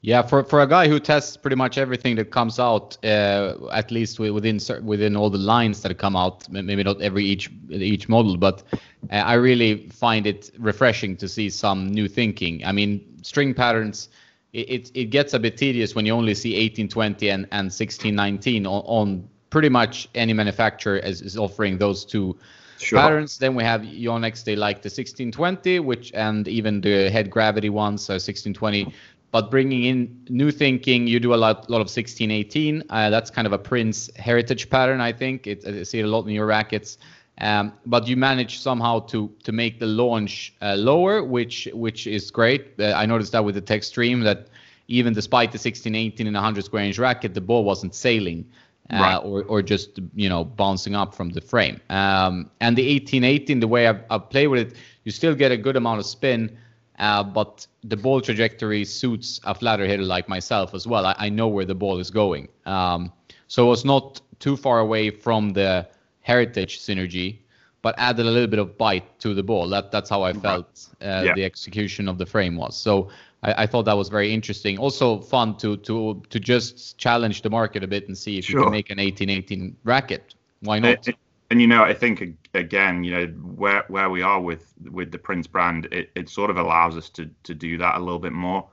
Yeah, 0.00 0.22
for 0.22 0.44
for 0.44 0.62
a 0.62 0.66
guy 0.66 0.86
who 0.86 1.00
tests 1.00 1.36
pretty 1.36 1.56
much 1.56 1.76
everything 1.76 2.14
that 2.16 2.30
comes 2.30 2.60
out, 2.60 2.96
uh, 3.04 3.54
at 3.72 3.90
least 3.90 4.20
within 4.20 4.60
within 4.84 5.16
all 5.16 5.28
the 5.28 5.38
lines 5.38 5.82
that 5.82 5.98
come 5.98 6.14
out, 6.14 6.48
maybe 6.48 6.84
not 6.84 7.02
every 7.02 7.24
each 7.24 7.50
each 7.68 8.08
model, 8.08 8.36
but 8.36 8.62
uh, 9.10 9.16
I 9.16 9.34
really 9.34 9.88
find 9.88 10.24
it 10.24 10.52
refreshing 10.56 11.16
to 11.16 11.28
see 11.28 11.50
some 11.50 11.88
new 11.88 12.06
thinking. 12.06 12.64
I 12.64 12.70
mean, 12.70 13.04
string 13.22 13.54
patterns, 13.54 14.08
it 14.52 14.70
it, 14.70 14.90
it 14.94 15.04
gets 15.06 15.34
a 15.34 15.38
bit 15.40 15.56
tedious 15.56 15.96
when 15.96 16.06
you 16.06 16.12
only 16.12 16.34
see 16.34 16.50
1820 16.50 17.30
and 17.30 17.44
and 17.50 17.66
1619 17.66 18.66
on, 18.66 18.82
on 18.86 19.28
pretty 19.50 19.68
much 19.68 20.08
any 20.14 20.32
manufacturer 20.32 20.98
is, 20.98 21.22
is 21.22 21.36
offering 21.36 21.76
those 21.78 22.04
two 22.04 22.38
sure. 22.78 23.00
patterns. 23.00 23.38
Then 23.38 23.56
we 23.56 23.64
have 23.64 23.80
Yonex, 23.80 24.44
they 24.44 24.54
like 24.54 24.76
the 24.82 24.88
1620, 24.88 25.80
which 25.80 26.12
and 26.12 26.46
even 26.46 26.80
the 26.80 27.10
head 27.10 27.30
gravity 27.30 27.70
ones, 27.70 28.02
so 28.02 28.12
1620 28.12 28.94
but 29.30 29.50
bringing 29.50 29.84
in 29.84 30.26
new 30.28 30.50
thinking, 30.50 31.06
you 31.06 31.20
do 31.20 31.34
a 31.34 31.36
lot, 31.36 31.68
lot 31.68 31.80
of 31.80 31.88
1618. 31.88 32.84
Uh, 32.88 33.10
that's 33.10 33.30
kind 33.30 33.46
of 33.46 33.52
a 33.52 33.58
Prince 33.58 34.10
heritage 34.16 34.70
pattern, 34.70 35.00
I 35.00 35.12
think. 35.12 35.46
It, 35.46 35.66
I 35.66 35.82
see 35.82 36.00
it 36.00 36.04
a 36.04 36.08
lot 36.08 36.26
in 36.26 36.30
your 36.30 36.46
rackets. 36.46 36.98
Um, 37.40 37.72
but 37.86 38.08
you 38.08 38.16
manage 38.16 38.58
somehow 38.58 39.00
to 39.06 39.30
to 39.44 39.52
make 39.52 39.78
the 39.78 39.86
launch 39.86 40.54
uh, 40.60 40.74
lower, 40.74 41.22
which 41.22 41.68
which 41.72 42.06
is 42.06 42.30
great. 42.30 42.72
Uh, 42.78 42.94
I 42.96 43.06
noticed 43.06 43.32
that 43.32 43.44
with 43.44 43.54
the 43.54 43.62
Textreme 43.62 44.24
that 44.24 44.48
even 44.88 45.12
despite 45.12 45.52
the 45.52 45.58
16 45.58 45.94
18 45.94 46.26
and 46.26 46.34
100 46.34 46.64
square 46.64 46.82
inch 46.82 46.98
racket, 46.98 47.34
the 47.34 47.40
ball 47.40 47.64
wasn't 47.64 47.94
sailing. 47.94 48.44
Uh, 48.90 48.96
right. 48.96 49.16
or, 49.16 49.42
or 49.42 49.60
just 49.60 50.00
you 50.14 50.30
know 50.30 50.42
bouncing 50.44 50.94
up 50.96 51.14
from 51.14 51.28
the 51.28 51.42
frame. 51.42 51.78
Um, 51.90 52.50
and 52.62 52.74
the 52.74 52.94
1818, 52.94 53.60
the 53.60 53.68
way 53.68 53.86
I've, 53.86 54.02
I've 54.08 54.30
played 54.30 54.46
with 54.46 54.68
it, 54.68 54.76
you 55.04 55.12
still 55.12 55.34
get 55.34 55.52
a 55.52 55.58
good 55.58 55.76
amount 55.76 56.00
of 56.00 56.06
spin, 56.06 56.56
uh, 56.98 57.22
but 57.22 57.66
the 57.84 57.96
ball 57.96 58.20
trajectory 58.20 58.84
suits 58.84 59.40
a 59.44 59.54
flatter 59.54 59.86
hitter 59.86 60.02
like 60.02 60.28
myself 60.28 60.74
as 60.74 60.86
well. 60.86 61.06
I, 61.06 61.14
I 61.18 61.28
know 61.28 61.48
where 61.48 61.64
the 61.64 61.74
ball 61.74 61.98
is 61.98 62.10
going. 62.10 62.48
Um, 62.66 63.12
so 63.46 63.66
it 63.66 63.68
was 63.68 63.84
not 63.84 64.20
too 64.40 64.56
far 64.56 64.80
away 64.80 65.10
from 65.10 65.50
the 65.50 65.86
heritage 66.20 66.80
synergy, 66.80 67.38
but 67.82 67.94
added 67.98 68.26
a 68.26 68.30
little 68.30 68.48
bit 68.48 68.58
of 68.58 68.76
bite 68.76 69.18
to 69.20 69.34
the 69.34 69.42
ball. 69.42 69.68
That 69.68 69.90
that's 69.90 70.10
how 70.10 70.22
I 70.22 70.32
felt 70.32 70.88
uh, 71.00 71.22
yeah. 71.24 71.34
the 71.34 71.44
execution 71.44 72.08
of 72.08 72.18
the 72.18 72.26
frame 72.26 72.56
was. 72.56 72.76
So 72.76 73.10
I, 73.42 73.62
I, 73.62 73.66
thought 73.66 73.84
that 73.84 73.96
was 73.96 74.08
very 74.08 74.32
interesting. 74.32 74.78
Also 74.78 75.20
fun 75.20 75.56
to 75.58 75.76
to 75.78 76.20
to 76.28 76.40
just 76.40 76.98
challenge 76.98 77.42
the 77.42 77.50
market 77.50 77.84
a 77.84 77.86
bit 77.86 78.08
and 78.08 78.18
see 78.18 78.38
if 78.38 78.44
sure. 78.44 78.58
you 78.58 78.64
can 78.64 78.72
make 78.72 78.90
an 78.90 78.98
18-18 78.98 79.74
racket. 79.84 80.34
Why 80.60 80.80
not? 80.80 80.90
It, 80.90 81.08
it, 81.08 81.16
and 81.50 81.60
you 81.60 81.66
know, 81.66 81.82
I 81.82 81.94
think 81.94 82.22
again, 82.52 83.04
you 83.04 83.12
know, 83.12 83.26
where 83.26 83.84
where 83.88 84.10
we 84.10 84.22
are 84.22 84.40
with 84.40 84.74
with 84.90 85.10
the 85.10 85.18
Prince 85.18 85.46
brand, 85.46 85.86
it, 85.92 86.10
it 86.14 86.28
sort 86.28 86.50
of 86.50 86.58
allows 86.58 86.96
us 86.96 87.08
to 87.10 87.30
to 87.44 87.54
do 87.54 87.78
that 87.78 87.96
a 87.96 88.00
little 88.00 88.18
bit 88.18 88.32
more. 88.32 88.68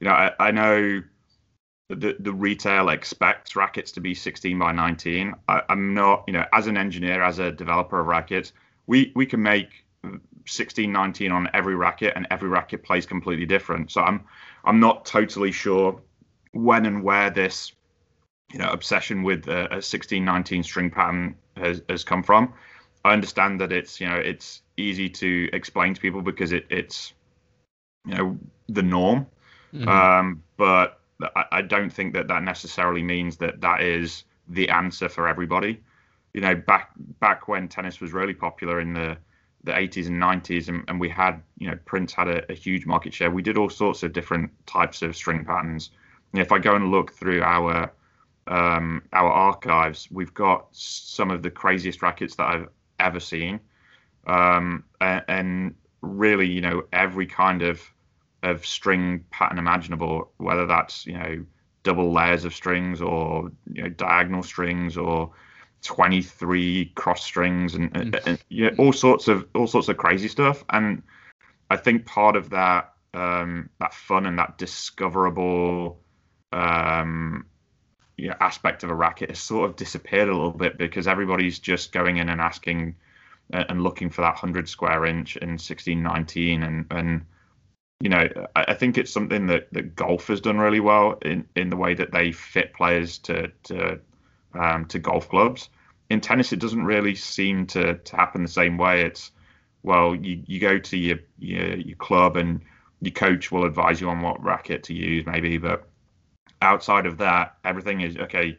You 0.00 0.06
know, 0.06 0.12
I, 0.14 0.32
I 0.40 0.50
know 0.50 1.02
the 1.90 2.16
the 2.18 2.32
retail 2.32 2.88
expects 2.88 3.56
rackets 3.56 3.92
to 3.92 4.00
be 4.00 4.14
16 4.14 4.58
by 4.58 4.72
19. 4.72 5.34
I, 5.48 5.62
am 5.68 5.92
not, 5.92 6.24
you 6.26 6.32
know, 6.32 6.46
as 6.52 6.66
an 6.66 6.78
engineer, 6.78 7.22
as 7.22 7.38
a 7.38 7.52
developer 7.52 8.00
of 8.00 8.06
rackets, 8.06 8.52
we 8.86 9.12
we 9.14 9.26
can 9.26 9.42
make 9.42 9.84
16 10.46 10.90
19 10.90 11.30
on 11.30 11.50
every 11.52 11.76
racket, 11.76 12.14
and 12.16 12.26
every 12.30 12.48
racket 12.48 12.82
plays 12.82 13.04
completely 13.04 13.46
different. 13.46 13.90
So 13.90 14.00
I'm 14.00 14.24
I'm 14.64 14.80
not 14.80 15.04
totally 15.04 15.52
sure 15.52 16.00
when 16.52 16.86
and 16.86 17.02
where 17.02 17.28
this 17.28 17.72
you 18.50 18.58
know 18.58 18.70
obsession 18.70 19.22
with 19.24 19.46
a, 19.48 19.76
a 19.76 19.82
16 19.82 20.24
19 20.24 20.62
string 20.62 20.90
pattern 20.90 21.36
has, 21.56 21.82
has 21.88 22.04
come 22.04 22.22
from. 22.22 22.52
I 23.04 23.12
understand 23.12 23.60
that 23.60 23.72
it's 23.72 24.00
you 24.00 24.08
know 24.08 24.16
it's 24.16 24.62
easy 24.76 25.08
to 25.10 25.48
explain 25.52 25.94
to 25.94 26.00
people 26.00 26.22
because 26.22 26.52
it, 26.52 26.66
it's 26.70 27.12
you 28.06 28.14
know 28.14 28.38
the 28.68 28.82
norm, 28.82 29.26
mm-hmm. 29.74 29.88
um, 29.88 30.42
but 30.56 31.00
I, 31.36 31.44
I 31.52 31.62
don't 31.62 31.90
think 31.90 32.14
that 32.14 32.28
that 32.28 32.42
necessarily 32.42 33.02
means 33.02 33.36
that 33.38 33.60
that 33.60 33.82
is 33.82 34.24
the 34.48 34.68
answer 34.70 35.08
for 35.08 35.28
everybody. 35.28 35.80
You 36.32 36.40
know, 36.40 36.54
back 36.54 36.92
back 37.20 37.46
when 37.46 37.68
tennis 37.68 38.00
was 38.00 38.12
really 38.12 38.34
popular 38.34 38.80
in 38.80 38.94
the 38.94 39.16
the 39.64 39.72
80s 39.72 40.08
and 40.08 40.22
90s, 40.22 40.68
and, 40.68 40.84
and 40.88 41.00
we 41.00 41.08
had 41.08 41.42
you 41.58 41.70
know 41.70 41.78
Prince 41.84 42.12
had 42.12 42.28
a, 42.28 42.52
a, 42.52 42.54
huge 42.54 42.86
market 42.86 43.14
share. 43.14 43.30
We 43.30 43.42
did 43.42 43.56
all 43.56 43.70
sorts 43.70 44.02
of 44.02 44.12
different 44.12 44.50
types 44.66 45.02
of 45.02 45.16
string 45.16 45.44
patterns. 45.44 45.90
And 46.32 46.40
if 46.40 46.52
I 46.52 46.58
go 46.58 46.74
and 46.74 46.90
look 46.90 47.12
through 47.12 47.42
our 47.42 47.90
um, 48.46 49.02
our 49.12 49.30
archives, 49.30 50.08
we've 50.10 50.34
got 50.34 50.68
some 50.72 51.30
of 51.30 51.42
the 51.42 51.50
craziest 51.50 52.02
rackets 52.02 52.36
that 52.36 52.46
I've 52.46 52.68
ever 53.00 53.20
seen, 53.20 53.60
um, 54.26 54.84
and, 55.00 55.24
and, 55.28 55.74
really, 56.02 56.46
you 56.46 56.60
know, 56.60 56.82
every 56.92 57.26
kind 57.26 57.62
of 57.62 57.80
of 58.42 58.66
string 58.66 59.24
pattern 59.30 59.58
imaginable, 59.58 60.30
whether 60.36 60.66
that's 60.66 61.06
you 61.06 61.18
know 61.18 61.44
double 61.82 62.12
layers 62.12 62.44
of 62.44 62.54
strings 62.54 63.00
or 63.00 63.50
you 63.72 63.82
know 63.82 63.88
diagonal 63.88 64.42
strings 64.42 64.96
or 64.96 65.30
23 65.82 66.86
cross 66.94 67.22
strings 67.22 67.74
and, 67.74 67.94
and, 67.96 68.20
and 68.26 68.38
you 68.48 68.64
know, 68.64 68.76
all 68.78 68.92
sorts 68.92 69.28
of 69.28 69.46
all 69.54 69.66
sorts 69.66 69.88
of 69.88 69.96
crazy 69.96 70.28
stuff. 70.28 70.64
And 70.70 71.02
I 71.70 71.76
think 71.76 72.06
part 72.06 72.36
of 72.36 72.50
that 72.50 72.92
um, 73.12 73.70
that 73.80 73.94
fun 73.94 74.26
and 74.26 74.38
that 74.38 74.58
discoverable 74.58 76.00
um, 76.52 77.46
you 78.16 78.28
know, 78.28 78.36
aspect 78.40 78.82
of 78.84 78.90
a 78.90 78.94
racket 78.94 79.30
has 79.30 79.38
sort 79.38 79.68
of 79.68 79.76
disappeared 79.76 80.28
a 80.28 80.34
little 80.34 80.52
bit 80.52 80.78
because 80.78 81.08
everybody's 81.08 81.58
just 81.58 81.92
going 81.92 82.18
in 82.18 82.28
and 82.28 82.40
asking 82.40 82.94
uh, 83.52 83.64
and 83.68 83.82
looking 83.82 84.10
for 84.10 84.22
that 84.22 84.34
100 84.34 84.68
square 84.68 85.04
inch 85.04 85.36
in 85.36 85.50
1619 85.50 86.62
and 86.62 86.86
and 86.90 87.26
you 88.00 88.08
know 88.08 88.26
I, 88.56 88.74
think 88.74 88.96
it's 88.96 89.12
something 89.12 89.46
that, 89.48 89.72
that 89.72 89.94
golf 89.94 90.28
has 90.28 90.40
done 90.40 90.58
really 90.58 90.80
well 90.80 91.18
in, 91.22 91.46
in 91.54 91.70
the 91.70 91.76
way 91.76 91.94
that 91.94 92.12
they 92.12 92.32
fit 92.32 92.72
players 92.72 93.18
to 93.18 93.50
to 93.64 94.00
um, 94.54 94.86
to 94.86 94.98
golf 94.98 95.28
clubs. 95.28 95.68
In 96.10 96.20
tennis, 96.20 96.52
it 96.52 96.60
doesn't 96.60 96.84
really 96.84 97.14
seem 97.14 97.66
to, 97.68 97.94
to 97.94 98.16
happen 98.16 98.42
the 98.42 98.48
same 98.48 98.78
way. 98.78 99.02
It's 99.02 99.32
well, 99.82 100.14
you, 100.14 100.42
you 100.46 100.60
go 100.60 100.78
to 100.78 100.96
your, 100.96 101.18
your 101.38 101.76
your 101.76 101.96
club 101.96 102.36
and 102.36 102.60
your 103.00 103.12
coach 103.12 103.50
will 103.50 103.64
advise 103.64 104.00
you 104.00 104.08
on 104.08 104.22
what 104.22 104.42
racket 104.42 104.84
to 104.84 104.94
use, 104.94 105.26
maybe, 105.26 105.58
but 105.58 105.88
outside 106.62 107.06
of 107.06 107.18
that, 107.18 107.56
everything 107.64 108.00
is 108.00 108.16
okay. 108.16 108.58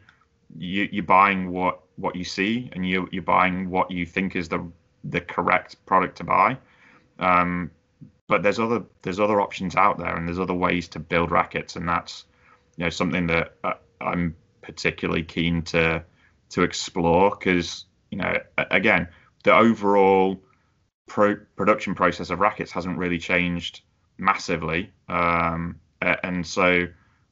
You, 0.56 0.88
you're 0.90 1.04
buying 1.04 1.50
what 1.50 1.80
what 1.96 2.16
you 2.16 2.24
see, 2.24 2.70
and 2.72 2.86
you 2.86 3.08
you're 3.10 3.22
buying 3.22 3.70
what 3.70 3.90
you 3.90 4.06
think 4.06 4.36
is 4.36 4.48
the 4.48 4.66
the 5.04 5.20
correct 5.20 5.84
product 5.86 6.18
to 6.18 6.24
buy. 6.24 6.58
Um, 7.18 7.70
but 8.28 8.42
there's 8.42 8.58
other 8.58 8.84
there's 9.02 9.20
other 9.20 9.40
options 9.40 9.76
out 9.76 9.98
there, 9.98 10.16
and 10.16 10.26
there's 10.26 10.40
other 10.40 10.54
ways 10.54 10.88
to 10.88 10.98
build 10.98 11.30
rackets, 11.30 11.76
and 11.76 11.88
that's 11.88 12.24
you 12.76 12.84
know 12.84 12.90
something 12.90 13.26
that 13.28 13.54
uh, 13.64 13.74
I'm 14.00 14.36
particularly 14.62 15.22
keen 15.22 15.62
to 15.62 16.04
to 16.50 16.62
explore 16.62 17.30
because 17.30 17.86
you 18.10 18.18
know 18.18 18.38
again 18.56 19.08
the 19.44 19.54
overall 19.54 20.40
pro- 21.06 21.36
production 21.56 21.94
process 21.94 22.30
of 22.30 22.40
rackets 22.40 22.72
hasn't 22.72 22.98
really 22.98 23.18
changed 23.18 23.82
massively, 24.18 24.92
um, 25.08 25.78
and 26.00 26.46
so 26.46 26.86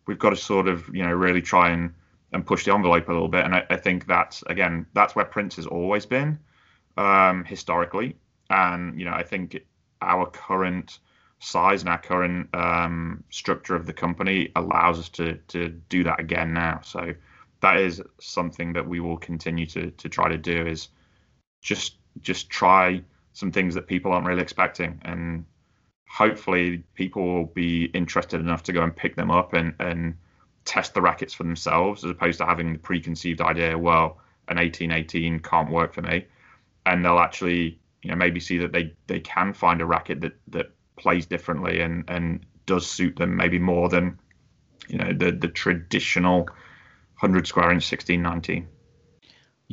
we've 0.06 0.18
got 0.18 0.30
to 0.30 0.36
sort 0.36 0.68
of 0.68 0.88
you 0.94 1.02
know 1.02 1.12
really 1.12 1.42
try 1.42 1.70
and 1.70 1.92
and 2.32 2.44
push 2.44 2.64
the 2.64 2.74
envelope 2.74 3.08
a 3.08 3.12
little 3.12 3.28
bit. 3.28 3.44
And 3.44 3.54
I, 3.54 3.64
I 3.70 3.76
think 3.76 4.06
that's 4.06 4.42
again 4.46 4.86
that's 4.94 5.14
where 5.14 5.24
Prince 5.24 5.56
has 5.56 5.66
always 5.66 6.06
been 6.06 6.38
um, 6.96 7.44
historically. 7.44 8.16
And 8.50 8.98
you 8.98 9.04
know 9.04 9.12
I 9.12 9.22
think 9.22 9.58
our 10.02 10.26
current 10.26 10.98
size 11.38 11.82
and 11.82 11.88
our 11.88 11.98
current 11.98 12.48
um, 12.54 13.22
structure 13.30 13.74
of 13.74 13.86
the 13.86 13.92
company 13.92 14.50
allows 14.56 14.98
us 14.98 15.08
to 15.10 15.34
to 15.48 15.68
do 15.88 16.04
that 16.04 16.20
again 16.20 16.52
now. 16.52 16.80
So 16.82 17.14
that 17.60 17.78
is 17.78 18.02
something 18.20 18.72
that 18.74 18.86
we 18.86 19.00
will 19.00 19.16
continue 19.16 19.66
to 19.66 19.90
to 19.90 20.08
try 20.08 20.28
to 20.28 20.38
do 20.38 20.66
is 20.66 20.88
just 21.62 21.96
just 22.20 22.50
try 22.50 23.02
some 23.32 23.50
things 23.50 23.74
that 23.74 23.86
people 23.86 24.12
aren't 24.12 24.26
really 24.26 24.42
expecting 24.42 25.00
and 25.04 25.44
hopefully 26.14 26.84
people 26.94 27.24
will 27.26 27.46
be 27.46 27.86
interested 27.86 28.40
enough 28.40 28.62
to 28.62 28.72
go 28.72 28.82
and 28.82 28.94
pick 28.94 29.16
them 29.16 29.32
up 29.32 29.52
and 29.52 29.74
and 29.80 30.14
test 30.64 30.94
the 30.94 31.02
rackets 31.02 31.34
for 31.34 31.42
themselves 31.42 32.04
as 32.04 32.10
opposed 32.10 32.38
to 32.38 32.46
having 32.46 32.72
the 32.72 32.78
preconceived 32.78 33.40
idea 33.40 33.76
well 33.76 34.18
an 34.48 34.56
1818 34.56 35.40
can't 35.40 35.70
work 35.70 35.92
for 35.92 36.02
me. 36.02 36.26
And 36.86 37.04
they'll 37.04 37.18
actually 37.18 37.80
you 38.02 38.10
know 38.10 38.16
maybe 38.16 38.38
see 38.38 38.58
that 38.58 38.72
they 38.72 38.94
they 39.08 39.18
can 39.20 39.52
find 39.52 39.80
a 39.80 39.86
racket 39.86 40.20
that 40.20 40.36
that 40.48 40.70
plays 40.96 41.26
differently 41.26 41.80
and 41.80 42.04
and 42.06 42.46
does 42.66 42.86
suit 42.86 43.16
them 43.16 43.36
maybe 43.36 43.58
more 43.58 43.88
than 43.88 44.16
you 44.88 44.98
know 44.98 45.12
the 45.12 45.32
the 45.32 45.48
traditional 45.48 46.44
100 47.18 47.46
square 47.48 47.72
inch 47.72 47.90
1619 47.90 48.68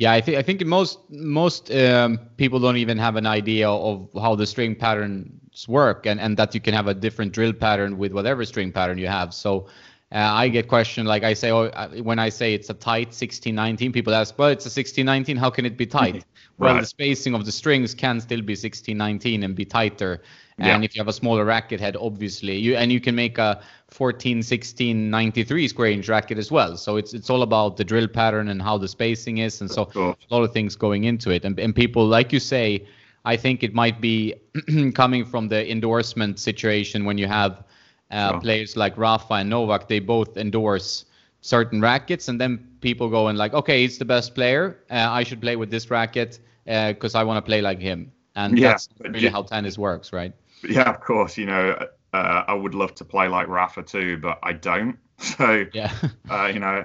yeah, 0.02 0.12
I 0.12 0.20
think 0.20 0.36
I 0.36 0.42
think 0.42 0.64
most 0.66 0.98
most 1.10 1.70
um, 1.70 2.18
people 2.36 2.58
don't 2.58 2.76
even 2.76 2.98
have 2.98 3.14
an 3.16 3.26
idea 3.26 3.70
of 3.70 4.08
how 4.20 4.34
the 4.34 4.46
string 4.46 4.74
patterns 4.74 5.68
work, 5.68 6.06
and 6.06 6.18
and 6.20 6.36
that 6.38 6.54
you 6.54 6.60
can 6.60 6.74
have 6.74 6.88
a 6.88 6.94
different 6.94 7.32
drill 7.32 7.52
pattern 7.52 7.98
with 7.98 8.12
whatever 8.12 8.44
string 8.44 8.72
pattern 8.72 8.98
you 8.98 9.08
have. 9.08 9.32
So. 9.32 9.68
Uh, 10.12 10.18
I 10.18 10.48
get 10.48 10.68
questioned 10.68 11.08
like 11.08 11.22
I 11.22 11.32
say 11.32 11.50
oh, 11.50 11.64
uh, 11.64 11.88
when 12.02 12.18
I 12.18 12.28
say 12.28 12.52
it's 12.52 12.68
a 12.68 12.74
tight 12.74 13.08
1619 13.08 13.92
people 13.92 14.14
ask 14.14 14.38
well 14.38 14.48
it's 14.48 14.66
a 14.66 14.68
1619 14.68 15.38
how 15.38 15.48
can 15.48 15.64
it 15.64 15.76
be 15.76 15.86
tight? 15.86 16.24
Well 16.58 16.78
the 16.78 16.86
spacing 16.86 17.34
of 17.34 17.46
the 17.46 17.50
strings 17.50 17.94
can 17.94 18.20
still 18.20 18.42
be 18.42 18.52
1619 18.52 19.42
and 19.42 19.56
be 19.56 19.64
tighter. 19.64 20.22
And 20.58 20.82
yeah. 20.82 20.84
if 20.84 20.94
you 20.94 21.00
have 21.00 21.08
a 21.08 21.12
smaller 21.12 21.44
racket 21.46 21.80
head 21.80 21.96
obviously 21.96 22.58
you 22.58 22.76
and 22.76 22.92
you 22.92 23.00
can 23.00 23.14
make 23.14 23.38
a 23.38 23.62
14 23.88 24.42
16 24.42 25.10
93 25.10 25.68
square 25.68 25.90
inch 25.90 26.08
racket 26.08 26.36
as 26.36 26.50
well. 26.50 26.76
So 26.76 26.96
it's 26.98 27.14
it's 27.14 27.30
all 27.30 27.42
about 27.42 27.78
the 27.78 27.84
drill 27.84 28.06
pattern 28.06 28.48
and 28.48 28.60
how 28.60 28.76
the 28.76 28.88
spacing 28.88 29.38
is 29.38 29.62
and 29.62 29.70
so 29.70 29.88
a 29.96 30.14
lot 30.34 30.42
of 30.42 30.52
things 30.52 30.76
going 30.76 31.04
into 31.04 31.30
it. 31.30 31.44
And, 31.46 31.58
and 31.58 31.74
people 31.74 32.06
like 32.06 32.32
you 32.34 32.40
say 32.40 32.86
i 33.24 33.36
think 33.36 33.62
it 33.62 33.72
might 33.72 34.00
be 34.00 34.34
coming 34.94 35.24
from 35.24 35.48
the 35.48 35.70
endorsement 35.70 36.38
situation 36.38 37.04
when 37.04 37.16
you 37.16 37.26
have 37.26 37.64
uh, 38.12 38.38
players 38.40 38.76
like 38.76 38.96
rafa 38.96 39.34
and 39.34 39.50
novak 39.50 39.88
they 39.88 39.98
both 39.98 40.36
endorse 40.36 41.04
certain 41.40 41.80
rackets 41.80 42.28
and 42.28 42.40
then 42.40 42.68
people 42.80 43.08
go 43.08 43.28
and 43.28 43.36
like 43.38 43.52
okay 43.54 43.82
he's 43.82 43.98
the 43.98 44.04
best 44.04 44.34
player. 44.34 44.78
Uh, 44.90 45.08
i 45.10 45.22
should 45.24 45.40
play 45.40 45.56
with 45.56 45.70
this 45.70 45.90
racket 45.90 46.38
because 46.64 47.14
uh, 47.14 47.18
i 47.18 47.24
want 47.24 47.36
to 47.36 47.42
play 47.42 47.60
like 47.60 47.80
him. 47.80 48.12
And 48.34 48.58
yeah, 48.58 48.68
that's 48.70 48.88
really 49.00 49.28
how 49.28 49.42
tennis 49.42 49.76
works 49.76 50.12
right? 50.12 50.32
Yeah 50.62 50.88
of 50.88 51.00
course 51.00 51.36
you 51.36 51.46
know 51.46 51.76
uh, 52.12 52.44
I 52.46 52.54
would 52.54 52.74
love 52.74 52.94
to 52.96 53.04
play 53.04 53.28
like 53.28 53.48
Rafa 53.48 53.82
too, 53.82 54.18
but 54.18 54.38
I 54.42 54.52
don't. 54.52 54.98
So 55.18 55.66
yeah, 55.72 55.92
uh, 56.30 56.50
you 56.52 56.58
know, 56.58 56.84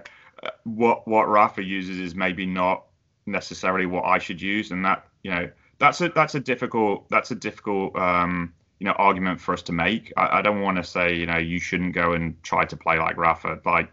what 0.64 1.08
what 1.08 1.28
Rafa 1.28 1.64
uses 1.64 1.98
is 1.98 2.14
maybe 2.14 2.46
not 2.46 2.84
necessarily 3.26 3.88
what 3.88 4.06
I 4.06 4.20
should 4.20 4.40
use, 4.40 4.70
and 4.70 4.86
that 4.86 5.08
you 5.24 5.32
know 5.32 5.50
that's 5.80 6.02
a 6.02 6.10
that's 6.10 6.36
a 6.36 6.40
difficult 6.40 7.10
that's 7.10 7.32
a 7.32 7.36
difficult 7.36 7.96
um, 7.96 8.54
you 8.80 8.86
know 8.86 8.94
argument 8.94 9.40
for 9.40 9.54
us 9.54 9.62
to 9.64 9.72
make. 9.72 10.12
I, 10.18 10.40
I 10.40 10.42
don't 10.42 10.62
want 10.62 10.78
to 10.78 10.84
say 10.84 11.16
you 11.16 11.26
know 11.26 11.38
you 11.38 11.60
shouldn't 11.60 11.94
go 11.94 12.14
and 12.14 12.42
try 12.44 12.66
to 12.66 12.78
play 12.78 13.00
like 13.00 13.18
Rafa. 13.18 13.60
Like 13.66 13.92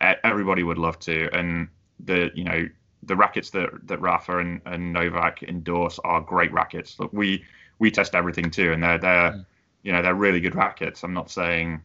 everybody 0.00 0.62
would 0.62 0.78
love 0.78 0.98
to, 1.00 1.28
and 1.32 1.68
the 2.00 2.30
you 2.34 2.44
know 2.44 2.68
the 3.02 3.16
rackets 3.16 3.50
that 3.50 3.70
that 3.86 4.00
Rafa 4.00 4.38
and, 4.38 4.60
and 4.66 4.92
Novak 4.92 5.42
endorse 5.42 5.98
are 6.04 6.20
great 6.20 6.52
rackets. 6.52 6.98
Look, 6.98 7.12
we 7.12 7.44
we 7.78 7.90
test 7.90 8.14
everything 8.14 8.50
too, 8.50 8.72
and 8.72 8.82
they're 8.82 8.98
they're 8.98 9.32
mm 9.32 9.44
you 9.84 9.92
know 9.92 10.02
they're 10.02 10.14
really 10.14 10.40
good 10.40 10.56
rackets. 10.56 11.04
I'm 11.04 11.12
not 11.12 11.30
saying 11.30 11.82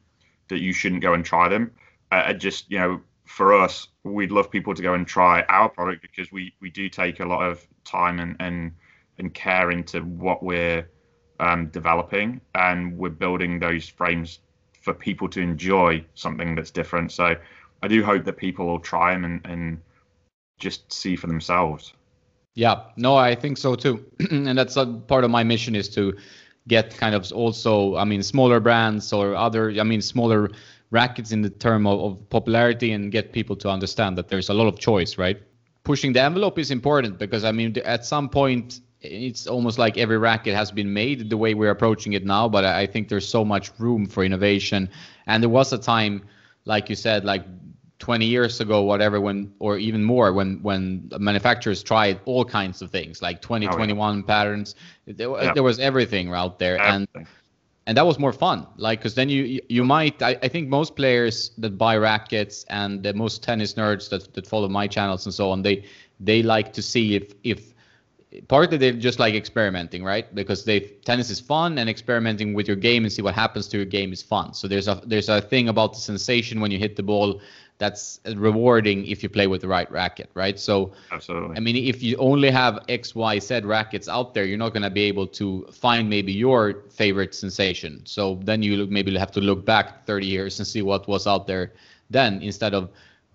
that 0.47 0.59
you 0.59 0.73
shouldn't 0.73 1.01
go 1.01 1.13
and 1.13 1.23
try 1.23 1.47
them. 1.47 1.71
I, 2.11 2.33
just 2.33 2.71
you 2.71 2.79
know 2.79 3.01
for 3.25 3.53
us, 3.53 3.89
we'd 4.03 4.31
love 4.31 4.49
people 4.49 4.73
to 4.73 4.81
go 4.81 4.95
and 4.95 5.05
try 5.05 5.43
our 5.43 5.69
product 5.69 6.01
because 6.01 6.31
we 6.31 6.53
we 6.59 6.71
do 6.71 6.89
take 6.89 7.19
a 7.19 7.25
lot 7.25 7.43
of 7.43 7.67
time 7.83 8.19
and 8.19 8.35
and 8.39 8.71
and 9.19 9.33
care 9.33 9.69
into 9.69 9.99
what 9.99 10.41
we're 10.41 10.89
um, 11.39 11.67
developing, 11.67 12.41
and 12.55 12.97
we're 12.97 13.09
building 13.09 13.59
those 13.59 13.87
frames 13.87 14.39
for 14.81 14.93
people 14.93 15.27
to 15.29 15.41
enjoy 15.41 16.03
something 16.15 16.55
that's 16.55 16.71
different. 16.71 17.11
So 17.11 17.35
I 17.83 17.87
do 17.87 18.03
hope 18.03 18.25
that 18.25 18.37
people 18.37 18.65
will 18.65 18.79
try 18.79 19.13
them 19.13 19.23
and, 19.25 19.41
and 19.45 19.81
just 20.57 20.91
see 20.91 21.15
for 21.15 21.27
themselves. 21.27 21.93
Yeah, 22.55 22.83
no, 22.97 23.15
I 23.15 23.35
think 23.35 23.57
so 23.57 23.75
too, 23.75 24.05
and 24.31 24.57
that's 24.57 24.75
a 24.75 24.85
part 24.85 25.23
of 25.23 25.31
my 25.31 25.43
mission 25.43 25.75
is 25.75 25.87
to 25.89 26.17
get 26.67 26.95
kind 26.97 27.15
of 27.15 27.31
also, 27.31 27.95
I 27.95 28.03
mean, 28.03 28.21
smaller 28.21 28.59
brands 28.59 29.13
or 29.13 29.35
other, 29.35 29.71
I 29.71 29.83
mean, 29.83 30.01
smaller 30.01 30.49
rackets 30.91 31.31
in 31.31 31.41
the 31.41 31.49
term 31.49 31.85
of, 31.87 31.99
of 31.99 32.29
popularity 32.29 32.91
and 32.91 33.11
get 33.11 33.31
people 33.31 33.55
to 33.57 33.69
understand 33.69 34.17
that 34.17 34.27
there's 34.27 34.49
a 34.49 34.53
lot 34.53 34.67
of 34.67 34.79
choice, 34.79 35.17
right? 35.17 35.41
Pushing 35.83 36.13
the 36.13 36.21
envelope 36.21 36.59
is 36.59 36.71
important 36.71 37.17
because, 37.17 37.43
I 37.43 37.51
mean, 37.51 37.75
at 37.85 38.05
some 38.05 38.29
point, 38.29 38.81
it's 39.01 39.47
almost 39.47 39.77
like 39.77 39.97
every 39.97 40.17
racket 40.17 40.55
has 40.55 40.71
been 40.71 40.93
made 40.93 41.29
the 41.29 41.37
way 41.37 41.53
we're 41.53 41.71
approaching 41.71 42.13
it 42.13 42.25
now, 42.25 42.49
but 42.49 42.65
I 42.65 42.85
think 42.85 43.07
there's 43.07 43.27
so 43.27 43.45
much 43.45 43.71
room 43.79 44.05
for 44.05 44.23
innovation. 44.23 44.89
And 45.25 45.41
there 45.41 45.49
was 45.49 45.71
a 45.71 45.77
time, 45.77 46.23
like 46.65 46.89
you 46.89 46.95
said, 46.95 47.23
like 47.23 47.45
20 47.99 48.25
years 48.25 48.61
ago 48.61 48.81
whatever 48.81 49.19
when 49.19 49.53
or 49.59 49.77
even 49.77 50.03
more 50.03 50.31
when 50.31 50.61
when 50.63 51.09
manufacturers 51.19 51.83
tried 51.83 52.19
all 52.23 52.45
kinds 52.45 52.81
of 52.81 52.89
things 52.89 53.21
like 53.21 53.41
2021 53.41 53.99
oh, 53.99 54.17
yeah. 54.17 54.25
patterns 54.25 54.75
there, 55.05 55.29
yeah. 55.29 55.53
there, 55.53 55.63
was 55.63 55.79
everything 55.79 56.33
out 56.33 56.59
there 56.59 56.77
everything. 56.79 57.07
and 57.13 57.27
and 57.87 57.97
that 57.97 58.05
was 58.05 58.17
more 58.17 58.31
fun 58.31 58.65
like 58.77 58.99
because 58.99 59.15
then 59.15 59.27
you 59.27 59.59
you 59.67 59.83
might 59.83 60.21
I, 60.21 60.37
I 60.41 60.47
think 60.47 60.69
most 60.69 60.95
players 60.95 61.51
that 61.57 61.77
buy 61.77 61.97
rackets 61.97 62.63
and 62.69 63.03
the 63.03 63.13
most 63.13 63.43
tennis 63.43 63.73
nerds 63.73 64.09
that, 64.11 64.33
that 64.33 64.47
follow 64.47 64.69
my 64.69 64.87
channels 64.87 65.25
and 65.25 65.35
so 65.35 65.51
on 65.51 65.61
they 65.61 65.83
they 66.21 66.41
like 66.41 66.71
to 66.73 66.81
see 66.81 67.15
if 67.15 67.33
if 67.43 67.73
partly 68.47 68.77
they're 68.77 68.93
just 68.93 69.19
like 69.19 69.33
experimenting 69.33 70.03
right 70.03 70.33
because 70.35 70.63
they 70.63 70.79
tennis 70.79 71.29
is 71.29 71.39
fun 71.39 71.77
and 71.79 71.89
experimenting 71.89 72.53
with 72.53 72.67
your 72.67 72.77
game 72.77 73.03
and 73.03 73.11
see 73.11 73.21
what 73.21 73.33
happens 73.33 73.67
to 73.67 73.77
your 73.77 73.85
game 73.85 74.13
is 74.13 74.21
fun 74.21 74.53
so 74.53 74.67
there's 74.67 74.87
a 74.87 75.01
there's 75.05 75.29
a 75.29 75.41
thing 75.41 75.69
about 75.69 75.93
the 75.93 75.99
sensation 75.99 76.59
when 76.61 76.69
you 76.69 76.77
hit 76.77 76.95
the 76.95 77.03
ball 77.03 77.41
that's 77.79 78.19
rewarding 78.35 79.05
if 79.07 79.23
you 79.23 79.29
play 79.29 79.47
with 79.47 79.61
the 79.61 79.67
right 79.67 79.89
racket, 79.89 80.29
right? 80.33 80.59
So, 80.59 80.91
absolutely. 81.13 81.55
I 81.55 81.61
mean, 81.61 81.77
if 81.77 82.03
you 82.03 82.17
only 82.17 82.51
have 82.51 82.83
X, 82.89 83.15
Y, 83.15 83.39
Z 83.39 83.61
rackets 83.61 84.09
out 84.09 84.33
there, 84.33 84.43
you're 84.43 84.57
not 84.57 84.73
going 84.73 84.83
to 84.83 84.89
be 84.89 85.03
able 85.03 85.25
to 85.27 85.65
find 85.71 86.09
maybe 86.09 86.33
your 86.33 86.83
favorite 86.89 87.33
sensation. 87.33 88.01
So 88.05 88.37
then 88.43 88.61
you 88.61 88.85
maybe 88.87 89.17
have 89.17 89.31
to 89.31 89.39
look 89.39 89.65
back 89.65 90.05
30 90.05 90.27
years 90.27 90.59
and 90.59 90.67
see 90.67 90.81
what 90.81 91.07
was 91.07 91.25
out 91.25 91.47
there 91.47 91.71
then, 92.09 92.41
instead 92.41 92.73
of 92.73 92.89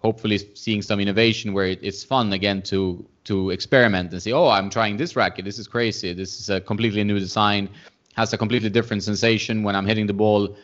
hopefully 0.04 0.38
seeing 0.54 0.82
some 0.82 1.00
innovation 1.00 1.54
where 1.54 1.68
it's 1.88 2.04
fun 2.04 2.32
again 2.32 2.60
to 2.62 3.04
to 3.24 3.50
experiment 3.50 4.12
and 4.12 4.22
say, 4.22 4.32
oh, 4.32 4.48
I'm 4.48 4.68
trying 4.68 4.98
this 4.98 5.16
racket. 5.16 5.44
This 5.46 5.58
is 5.58 5.66
crazy. 5.66 6.12
This 6.12 6.38
is 6.40 6.50
a 6.50 6.60
completely 6.60 7.02
new 7.04 7.18
design, 7.18 7.70
has 8.14 8.32
a 8.34 8.38
completely 8.38 8.68
different 8.68 9.02
sensation 9.02 9.62
when 9.62 9.74
I'm 9.74 9.86
hitting 9.86 10.06
the 10.06 10.18
ball 10.24 10.54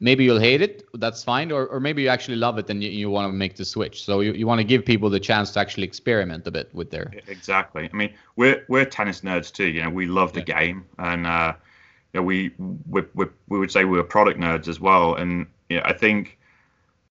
maybe 0.00 0.24
you'll 0.24 0.40
hate 0.40 0.62
it 0.62 0.82
that's 0.94 1.22
fine 1.22 1.52
or, 1.52 1.66
or 1.66 1.78
maybe 1.78 2.02
you 2.02 2.08
actually 2.08 2.36
love 2.36 2.58
it 2.58 2.68
and 2.70 2.82
you, 2.82 2.90
you 2.90 3.10
want 3.10 3.28
to 3.28 3.32
make 3.32 3.54
the 3.56 3.64
switch 3.64 4.02
so 4.02 4.20
you, 4.20 4.32
you 4.32 4.46
want 4.46 4.58
to 4.58 4.64
give 4.64 4.84
people 4.84 5.10
the 5.10 5.20
chance 5.20 5.50
to 5.52 5.60
actually 5.60 5.84
experiment 5.84 6.46
a 6.46 6.50
bit 6.50 6.74
with 6.74 6.90
their 6.90 7.12
exactly 7.28 7.88
i 7.92 7.96
mean 7.96 8.12
we're 8.36 8.64
we're 8.68 8.84
tennis 8.84 9.20
nerds 9.20 9.52
too 9.52 9.66
you 9.66 9.82
know 9.82 9.90
we 9.90 10.06
love 10.06 10.32
the 10.32 10.40
yeah. 10.40 10.60
game 10.60 10.86
and 10.98 11.26
uh 11.26 11.52
you 12.12 12.18
know, 12.18 12.24
we, 12.24 12.50
we 12.88 13.02
we 13.14 13.26
we 13.48 13.58
would 13.58 13.70
say 13.70 13.84
we're 13.84 14.02
product 14.02 14.40
nerds 14.40 14.66
as 14.66 14.80
well 14.80 15.14
and 15.14 15.46
you 15.68 15.76
know, 15.76 15.82
i 15.84 15.92
think 15.92 16.38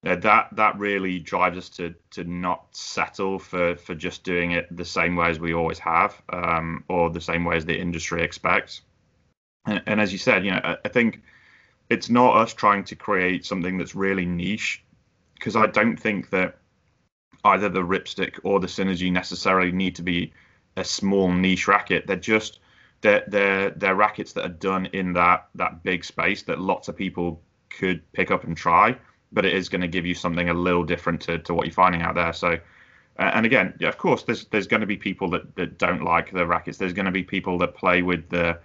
that 0.03 0.47
that 0.53 0.79
really 0.79 1.19
drives 1.19 1.57
us 1.57 1.69
to 1.69 1.93
to 2.12 2.23
not 2.23 2.65
settle 2.71 3.38
for 3.38 3.75
for 3.75 3.95
just 3.95 4.23
doing 4.23 4.51
it 4.51 4.65
the 4.75 4.85
same 4.85 5.15
way 5.15 5.29
as 5.29 5.39
we 5.39 5.53
always 5.53 5.79
have 5.79 6.21
um 6.29 6.83
or 6.88 7.09
the 7.09 7.19
same 7.19 7.43
way 7.43 7.57
as 7.57 7.65
the 7.65 7.77
industry 7.77 8.23
expects 8.23 8.81
and, 9.65 9.83
and 9.88 10.01
as 10.01 10.13
you 10.13 10.17
said 10.17 10.45
you 10.45 10.51
know 10.51 10.62
I, 10.63 10.77
I 10.85 10.88
think 10.88 11.21
it's 11.89 12.09
not 12.09 12.38
us 12.38 12.53
trying 12.53 12.83
to 12.85 12.95
create 12.95 13.45
something 13.45 13.77
that's 13.77 13.95
really 13.95 14.25
niche 14.25 14.83
because 15.33 15.55
I 15.55 15.67
don't 15.67 15.97
think 15.97 16.29
that 16.29 16.57
either 17.43 17.69
the 17.69 17.81
Ripstick 17.81 18.39
or 18.43 18.59
the 18.59 18.67
Synergy 18.67 19.12
necessarily 19.12 19.71
need 19.71 19.95
to 19.95 20.03
be 20.03 20.33
a 20.77 20.83
small 20.83 21.31
niche 21.31 21.67
racket. 21.67 22.05
They're 22.05 22.15
just 22.15 22.59
they're 23.01 23.24
they're 23.28 23.69
they're 23.71 23.95
rackets 23.95 24.34
that 24.34 24.45
are 24.45 24.49
done 24.49 24.88
in 24.88 25.13
that 25.13 25.47
that 25.55 25.84
big 25.84 26.03
space 26.03 26.43
that 26.43 26.59
lots 26.59 26.88
of 26.88 26.95
people 26.95 27.41
could 27.69 28.01
pick 28.11 28.30
up 28.30 28.43
and 28.43 28.55
try, 28.55 28.97
but 29.32 29.45
it 29.45 29.53
is 29.53 29.69
going 29.69 29.82
to 29.82 29.88
give 29.88 30.05
you 30.05 30.15
something 30.15 30.49
a 30.49 30.53
little 30.53 30.84
different 30.84 31.21
to, 31.21 31.39
to 31.39 31.53
what 31.53 31.65
you're 31.65 31.73
finding 31.73 32.01
out 32.01 32.15
there. 32.15 32.34
So 32.34 32.59
and 33.19 33.45
again, 33.45 33.73
yeah, 33.80 33.89
of 33.89 33.97
course, 33.97 34.23
there's 34.23 34.45
there's 34.45 34.65
going 34.65 34.80
to 34.80 34.88
be 34.88 34.95
people 34.95 35.30
that, 35.32 35.55
that 35.55 35.77
don't 35.77 36.03
like 36.03 36.32
the 36.32 36.45
rackets. 36.45 36.77
There's 36.77 36.93
going 36.93 37.05
to 37.05 37.11
be 37.11 37.23
people 37.23 37.57
that 37.57 37.75
play 37.75 38.01
with 38.01 38.30
the 38.30 38.57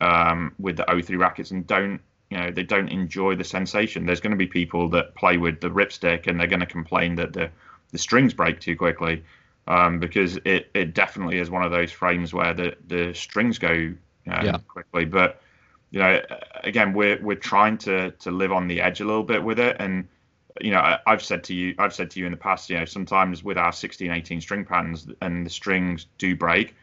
um, 0.00 0.54
with 0.58 0.76
the 0.76 0.84
O3 0.84 1.18
rackets 1.18 1.50
and 1.50 1.66
don't 1.66 2.00
you 2.30 2.36
know 2.36 2.50
they 2.50 2.62
don't 2.62 2.88
enjoy 2.88 3.34
the 3.34 3.44
sensation. 3.44 4.04
There's 4.04 4.20
going 4.20 4.32
to 4.32 4.36
be 4.36 4.46
people 4.46 4.90
that 4.90 5.14
play 5.14 5.38
with 5.38 5.60
the 5.60 5.70
ripstick 5.70 6.26
and 6.26 6.38
they're 6.38 6.46
going 6.46 6.60
to 6.60 6.66
complain 6.66 7.14
that 7.14 7.32
the 7.32 7.50
the 7.92 7.98
strings 7.98 8.34
break 8.34 8.60
too 8.60 8.76
quickly 8.76 9.24
um, 9.68 9.98
because 10.00 10.36
it, 10.44 10.68
it 10.74 10.92
definitely 10.92 11.38
is 11.38 11.48
one 11.48 11.62
of 11.62 11.70
those 11.70 11.90
frames 11.90 12.34
where 12.34 12.52
the 12.52 12.76
the 12.88 13.14
strings 13.14 13.58
go 13.58 13.72
you 13.72 13.98
yeah. 14.26 14.58
quickly. 14.68 15.06
But 15.06 15.40
you 15.94 16.00
know, 16.00 16.20
again, 16.64 16.92
we're 16.92 17.22
we're 17.22 17.36
trying 17.36 17.78
to 17.78 18.10
to 18.10 18.32
live 18.32 18.50
on 18.50 18.66
the 18.66 18.80
edge 18.80 19.00
a 19.00 19.04
little 19.04 19.22
bit 19.22 19.44
with 19.44 19.60
it, 19.60 19.76
and 19.78 20.08
you 20.60 20.72
know, 20.72 20.80
I, 20.80 20.98
have 21.06 21.22
said 21.22 21.44
to 21.44 21.54
you, 21.54 21.76
I've 21.78 21.94
said 21.94 22.10
to 22.10 22.18
you 22.18 22.26
in 22.26 22.32
the 22.32 22.36
past, 22.36 22.68
you 22.68 22.76
know, 22.76 22.84
sometimes 22.84 23.44
with 23.44 23.56
our 23.56 23.72
16, 23.72 24.10
18 24.10 24.40
string 24.40 24.64
patterns 24.64 25.06
and 25.20 25.46
the 25.46 25.50
strings 25.50 26.06
do 26.18 26.34
break, 26.34 26.74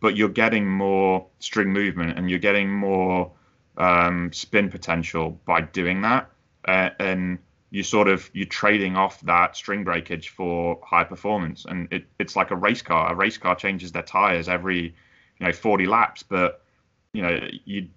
but 0.00 0.16
you're 0.16 0.28
getting 0.28 0.68
more 0.68 1.26
string 1.38 1.72
movement 1.72 2.18
and 2.18 2.28
you're 2.28 2.38
getting 2.38 2.70
more 2.70 3.32
um, 3.78 4.30
spin 4.34 4.70
potential 4.70 5.40
by 5.46 5.62
doing 5.62 6.02
that. 6.02 6.30
Uh, 6.66 6.90
and 7.00 7.38
you 7.70 7.82
sort 7.82 8.08
of 8.08 8.28
you're 8.34 8.46
trading 8.46 8.96
off 8.96 9.18
that 9.22 9.56
string 9.56 9.82
breakage 9.82 10.28
for 10.28 10.78
high 10.84 11.04
performance. 11.04 11.64
And 11.64 11.88
it, 11.90 12.04
it's 12.18 12.36
like 12.36 12.50
a 12.50 12.56
race 12.56 12.82
car. 12.82 13.12
A 13.12 13.14
race 13.14 13.38
car 13.38 13.54
changes 13.54 13.92
their 13.92 14.02
tires 14.02 14.46
every 14.46 14.94
you 15.40 15.46
know 15.46 15.52
40 15.52 15.86
laps 15.86 16.22
but 16.22 16.62
you 17.12 17.22
know 17.22 17.40
you 17.64 17.88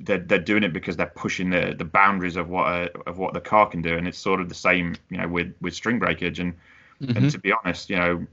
they're, 0.00 0.18
they're 0.18 0.38
doing 0.38 0.62
it 0.62 0.72
because 0.72 0.96
they're 0.96 1.12
pushing 1.14 1.50
the, 1.50 1.74
the 1.76 1.84
boundaries 1.84 2.36
of 2.36 2.48
what 2.48 2.66
a, 2.66 2.98
of 3.06 3.18
what 3.18 3.34
the 3.34 3.40
car 3.40 3.68
can 3.68 3.82
do. 3.82 3.96
And 3.96 4.08
it's 4.08 4.18
sort 4.18 4.40
of 4.40 4.48
the 4.48 4.54
same 4.54 4.96
you 5.10 5.18
know 5.18 5.28
with 5.28 5.54
with 5.60 5.74
string 5.74 5.98
breakage. 5.98 6.38
And 6.38 6.54
mm-hmm. 7.00 7.16
and 7.16 7.30
to 7.30 7.38
be 7.38 7.52
honest 7.52 7.90
you 7.90 7.96
know 7.96 8.26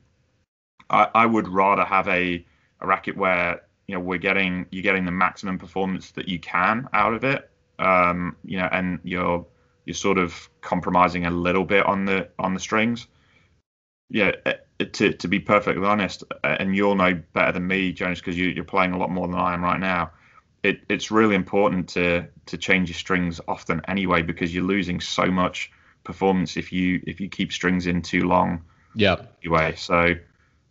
I, 0.90 1.10
I 1.14 1.26
would 1.26 1.48
rather 1.48 1.84
have 1.84 2.08
a, 2.08 2.46
a 2.80 2.88
racket 2.88 3.18
where 3.18 3.62
you 3.88 3.96
know 3.96 4.02
we're 4.02 4.18
getting 4.18 4.66
you're 4.72 4.84
getting 4.84 5.06
the 5.06 5.12
maximum 5.12 5.58
performance 5.58 6.12
that 6.12 6.28
you 6.28 6.40
can 6.40 6.88
out 6.94 7.14
of 7.14 7.24
it. 7.24 7.50
Um 7.80 8.36
you 8.44 8.58
know 8.58 8.70
and 8.72 9.00
you're 9.04 9.46
you're 9.86 9.94
sort 9.94 10.18
of 10.18 10.50
compromising 10.62 11.26
a 11.26 11.32
little 11.32 11.66
bit 11.66 11.86
on 11.86 12.06
the 12.06 12.30
on 12.40 12.54
the 12.54 12.60
strings. 12.60 13.08
Yeah 14.10 14.32
uh, 14.46 14.54
to 14.94 15.12
to 15.14 15.28
be 15.28 15.40
perfectly 15.40 15.86
honest 15.86 16.24
uh, 16.44 16.56
and 16.60 16.76
you'll 16.76 16.96
know 16.96 17.20
better 17.34 17.52
than 17.52 17.66
me 17.66 17.92
jonas 17.92 18.20
because 18.20 18.38
you, 18.38 18.50
you're 18.50 18.64
playing 18.64 18.92
a 18.92 18.98
lot 18.98 19.10
more 19.10 19.28
than 19.28 19.36
i 19.36 19.54
am 19.54 19.64
right 19.64 19.80
now 19.80 20.12
it, 20.68 20.82
it's 20.90 21.12
really 21.12 21.36
important 21.36 21.88
to 21.90 22.28
to 22.46 22.58
change 22.58 22.90
your 22.90 22.96
strings 22.96 23.40
often 23.48 23.82
anyway 23.88 24.22
because 24.22 24.54
you're 24.54 24.64
losing 24.64 25.00
so 25.00 25.26
much 25.28 25.72
performance 26.04 26.58
if 26.58 26.72
you 26.72 27.02
if 27.08 27.20
you 27.22 27.30
keep 27.30 27.52
strings 27.52 27.88
in 27.88 28.02
too 28.02 28.28
long. 28.28 28.62
Yeah. 28.96 29.18
Anyway, 29.44 29.76
so 29.76 30.16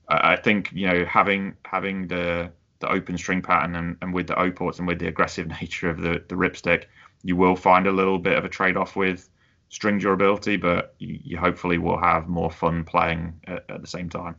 I 0.08 0.36
think 0.36 0.70
you 0.72 0.86
know 0.86 1.04
having 1.04 1.54
having 1.64 2.08
the 2.08 2.52
the 2.80 2.90
open 2.90 3.16
string 3.16 3.40
pattern 3.40 3.74
and, 3.74 3.96
and 4.02 4.12
with 4.12 4.26
the 4.26 4.38
O 4.38 4.50
ports 4.50 4.78
and 4.78 4.86
with 4.86 4.98
the 4.98 5.08
aggressive 5.08 5.46
nature 5.60 5.88
of 5.88 6.00
the 6.00 6.22
the 6.28 6.34
ripstick, 6.34 6.84
you 7.22 7.36
will 7.36 7.56
find 7.56 7.86
a 7.86 7.92
little 7.92 8.18
bit 8.18 8.36
of 8.36 8.44
a 8.44 8.48
trade 8.48 8.76
off 8.76 8.96
with 8.96 9.28
string 9.68 9.98
durability, 9.98 10.56
but 10.56 10.94
you, 10.98 11.18
you 11.24 11.38
hopefully 11.38 11.78
will 11.78 11.98
have 11.98 12.28
more 12.28 12.50
fun 12.50 12.84
playing 12.84 13.40
at, 13.48 13.64
at, 13.68 13.80
the 13.80 13.86
same 13.86 14.08
time. 14.08 14.36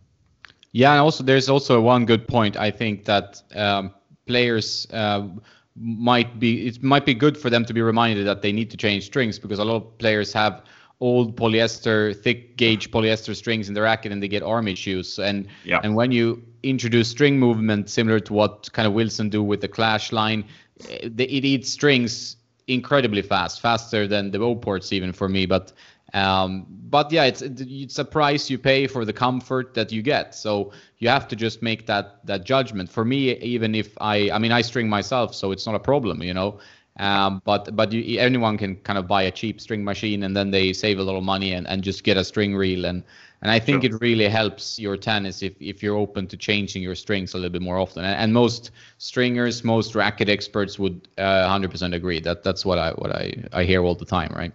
Yeah, 0.71 0.91
and 0.91 1.01
also 1.01 1.23
there's 1.23 1.49
also 1.49 1.81
one 1.81 2.05
good 2.05 2.27
point. 2.27 2.55
I 2.55 2.71
think 2.71 3.03
that 3.05 3.41
um, 3.53 3.93
players 4.27 4.87
uh, 4.91 5.27
might 5.79 6.39
be 6.39 6.67
it 6.67 6.81
might 6.83 7.05
be 7.05 7.13
good 7.13 7.37
for 7.37 7.49
them 7.49 7.63
to 7.65 7.73
be 7.73 7.81
reminded 7.81 8.25
that 8.25 8.41
they 8.41 8.51
need 8.51 8.69
to 8.71 8.77
change 8.77 9.05
strings 9.05 9.37
because 9.39 9.59
a 9.59 9.63
lot 9.63 9.75
of 9.75 9.97
players 9.97 10.33
have 10.33 10.63
old 10.99 11.35
polyester 11.35 12.15
thick 12.15 12.57
gauge 12.57 12.89
polyester 12.89 13.35
strings 13.35 13.67
in 13.67 13.75
the 13.75 13.81
racket 13.81 14.11
and 14.11 14.21
they 14.21 14.27
get 14.27 14.41
arm 14.41 14.67
issues 14.67 15.19
and 15.19 15.47
yeah. 15.63 15.79
and 15.83 15.95
when 15.95 16.11
you 16.11 16.41
introduce 16.63 17.07
string 17.07 17.39
movement 17.39 17.89
similar 17.89 18.19
to 18.19 18.33
what 18.33 18.71
kind 18.73 18.87
of 18.87 18.93
Wilson 18.93 19.29
do 19.29 19.43
with 19.43 19.61
the 19.61 19.67
clash 19.67 20.11
line 20.11 20.43
it 20.89 21.21
eats 21.21 21.69
strings 21.69 22.37
incredibly 22.67 23.21
fast 23.21 23.61
faster 23.61 24.07
than 24.07 24.31
the 24.31 24.39
O 24.39 24.55
ports 24.55 24.91
even 24.91 25.13
for 25.13 25.29
me 25.29 25.45
but 25.45 25.71
um, 26.13 26.65
but 26.89 27.11
yeah, 27.11 27.25
it's 27.25 27.41
it's 27.41 27.99
a 27.99 28.05
price 28.05 28.49
you 28.49 28.57
pay 28.57 28.87
for 28.87 29.03
the 29.03 29.13
comfort 29.13 29.73
that 29.73 29.91
you 29.91 30.01
get. 30.01 30.33
So 30.35 30.71
you 30.99 31.09
have 31.09 31.27
to 31.27 31.35
just 31.35 31.61
make 31.61 31.85
that 31.87 32.25
that 32.25 32.45
judgment. 32.45 32.89
For 32.89 33.03
me, 33.03 33.35
even 33.37 33.75
if 33.75 33.97
I 33.99 34.31
I 34.31 34.39
mean 34.39 34.51
I 34.51 34.61
string 34.61 34.89
myself, 34.89 35.35
so 35.35 35.51
it's 35.51 35.65
not 35.65 35.75
a 35.75 35.79
problem, 35.79 36.21
you 36.21 36.33
know. 36.33 36.59
Um, 36.99 37.41
but 37.45 37.75
but 37.75 37.91
you, 37.91 38.19
anyone 38.19 38.57
can 38.57 38.77
kind 38.77 38.97
of 38.97 39.07
buy 39.07 39.23
a 39.23 39.31
cheap 39.31 39.61
string 39.61 39.83
machine 39.83 40.23
and 40.23 40.35
then 40.35 40.49
they 40.49 40.73
save 40.73 40.97
a 40.97 41.03
little 41.03 41.21
money 41.21 41.53
and, 41.53 41.67
and 41.67 41.83
just 41.83 42.03
get 42.03 42.17
a 42.17 42.23
string 42.23 42.55
reel 42.55 42.85
and 42.85 43.03
and 43.43 43.51
I 43.51 43.59
think 43.59 43.83
sure. 43.83 43.93
it 43.93 44.01
really 44.01 44.27
helps 44.27 44.79
your 44.79 44.97
tennis 44.97 45.43
if, 45.43 45.53
if 45.59 45.83
you're 45.83 45.95
open 45.95 46.25
to 46.27 46.37
changing 46.37 46.81
your 46.81 46.95
strings 46.95 47.35
a 47.35 47.37
little 47.37 47.51
bit 47.51 47.61
more 47.61 47.77
often. 47.77 48.03
And, 48.03 48.15
and 48.15 48.33
most 48.33 48.71
stringers, 48.97 49.63
most 49.63 49.93
racket 49.93 50.27
experts 50.27 50.79
would 50.79 51.07
uh, 51.19 51.47
100% 51.47 51.93
agree 51.93 52.19
that 52.21 52.43
that's 52.43 52.65
what 52.65 52.79
I 52.79 52.91
what 52.93 53.11
I, 53.11 53.43
I 53.53 53.63
hear 53.63 53.83
all 53.83 53.93
the 53.93 54.05
time, 54.05 54.33
right? 54.35 54.53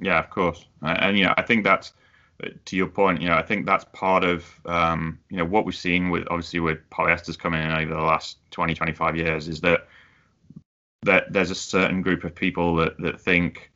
Yeah, 0.00 0.18
of 0.18 0.30
course, 0.30 0.66
and, 0.82 1.16
you 1.18 1.24
know, 1.24 1.34
I 1.36 1.42
think 1.42 1.64
that's 1.64 1.92
to 2.64 2.76
your 2.76 2.88
point. 2.88 3.20
You 3.20 3.28
know, 3.28 3.36
I 3.36 3.42
think 3.42 3.66
that's 3.66 3.84
part 3.92 4.24
of 4.24 4.46
um, 4.64 5.18
you 5.30 5.36
know 5.36 5.44
what 5.44 5.64
we've 5.64 5.74
seen 5.74 6.10
with 6.10 6.26
obviously 6.30 6.60
with 6.60 6.78
polyesters 6.90 7.38
coming 7.38 7.62
in 7.62 7.70
over 7.70 7.94
the 7.94 8.00
last 8.00 8.38
20, 8.50 8.74
25 8.74 9.16
years 9.16 9.48
is 9.48 9.60
that 9.60 9.86
that 11.02 11.32
there's 11.32 11.50
a 11.50 11.54
certain 11.54 12.02
group 12.02 12.24
of 12.24 12.34
people 12.34 12.76
that 12.76 12.98
that 12.98 13.20
think 13.20 13.70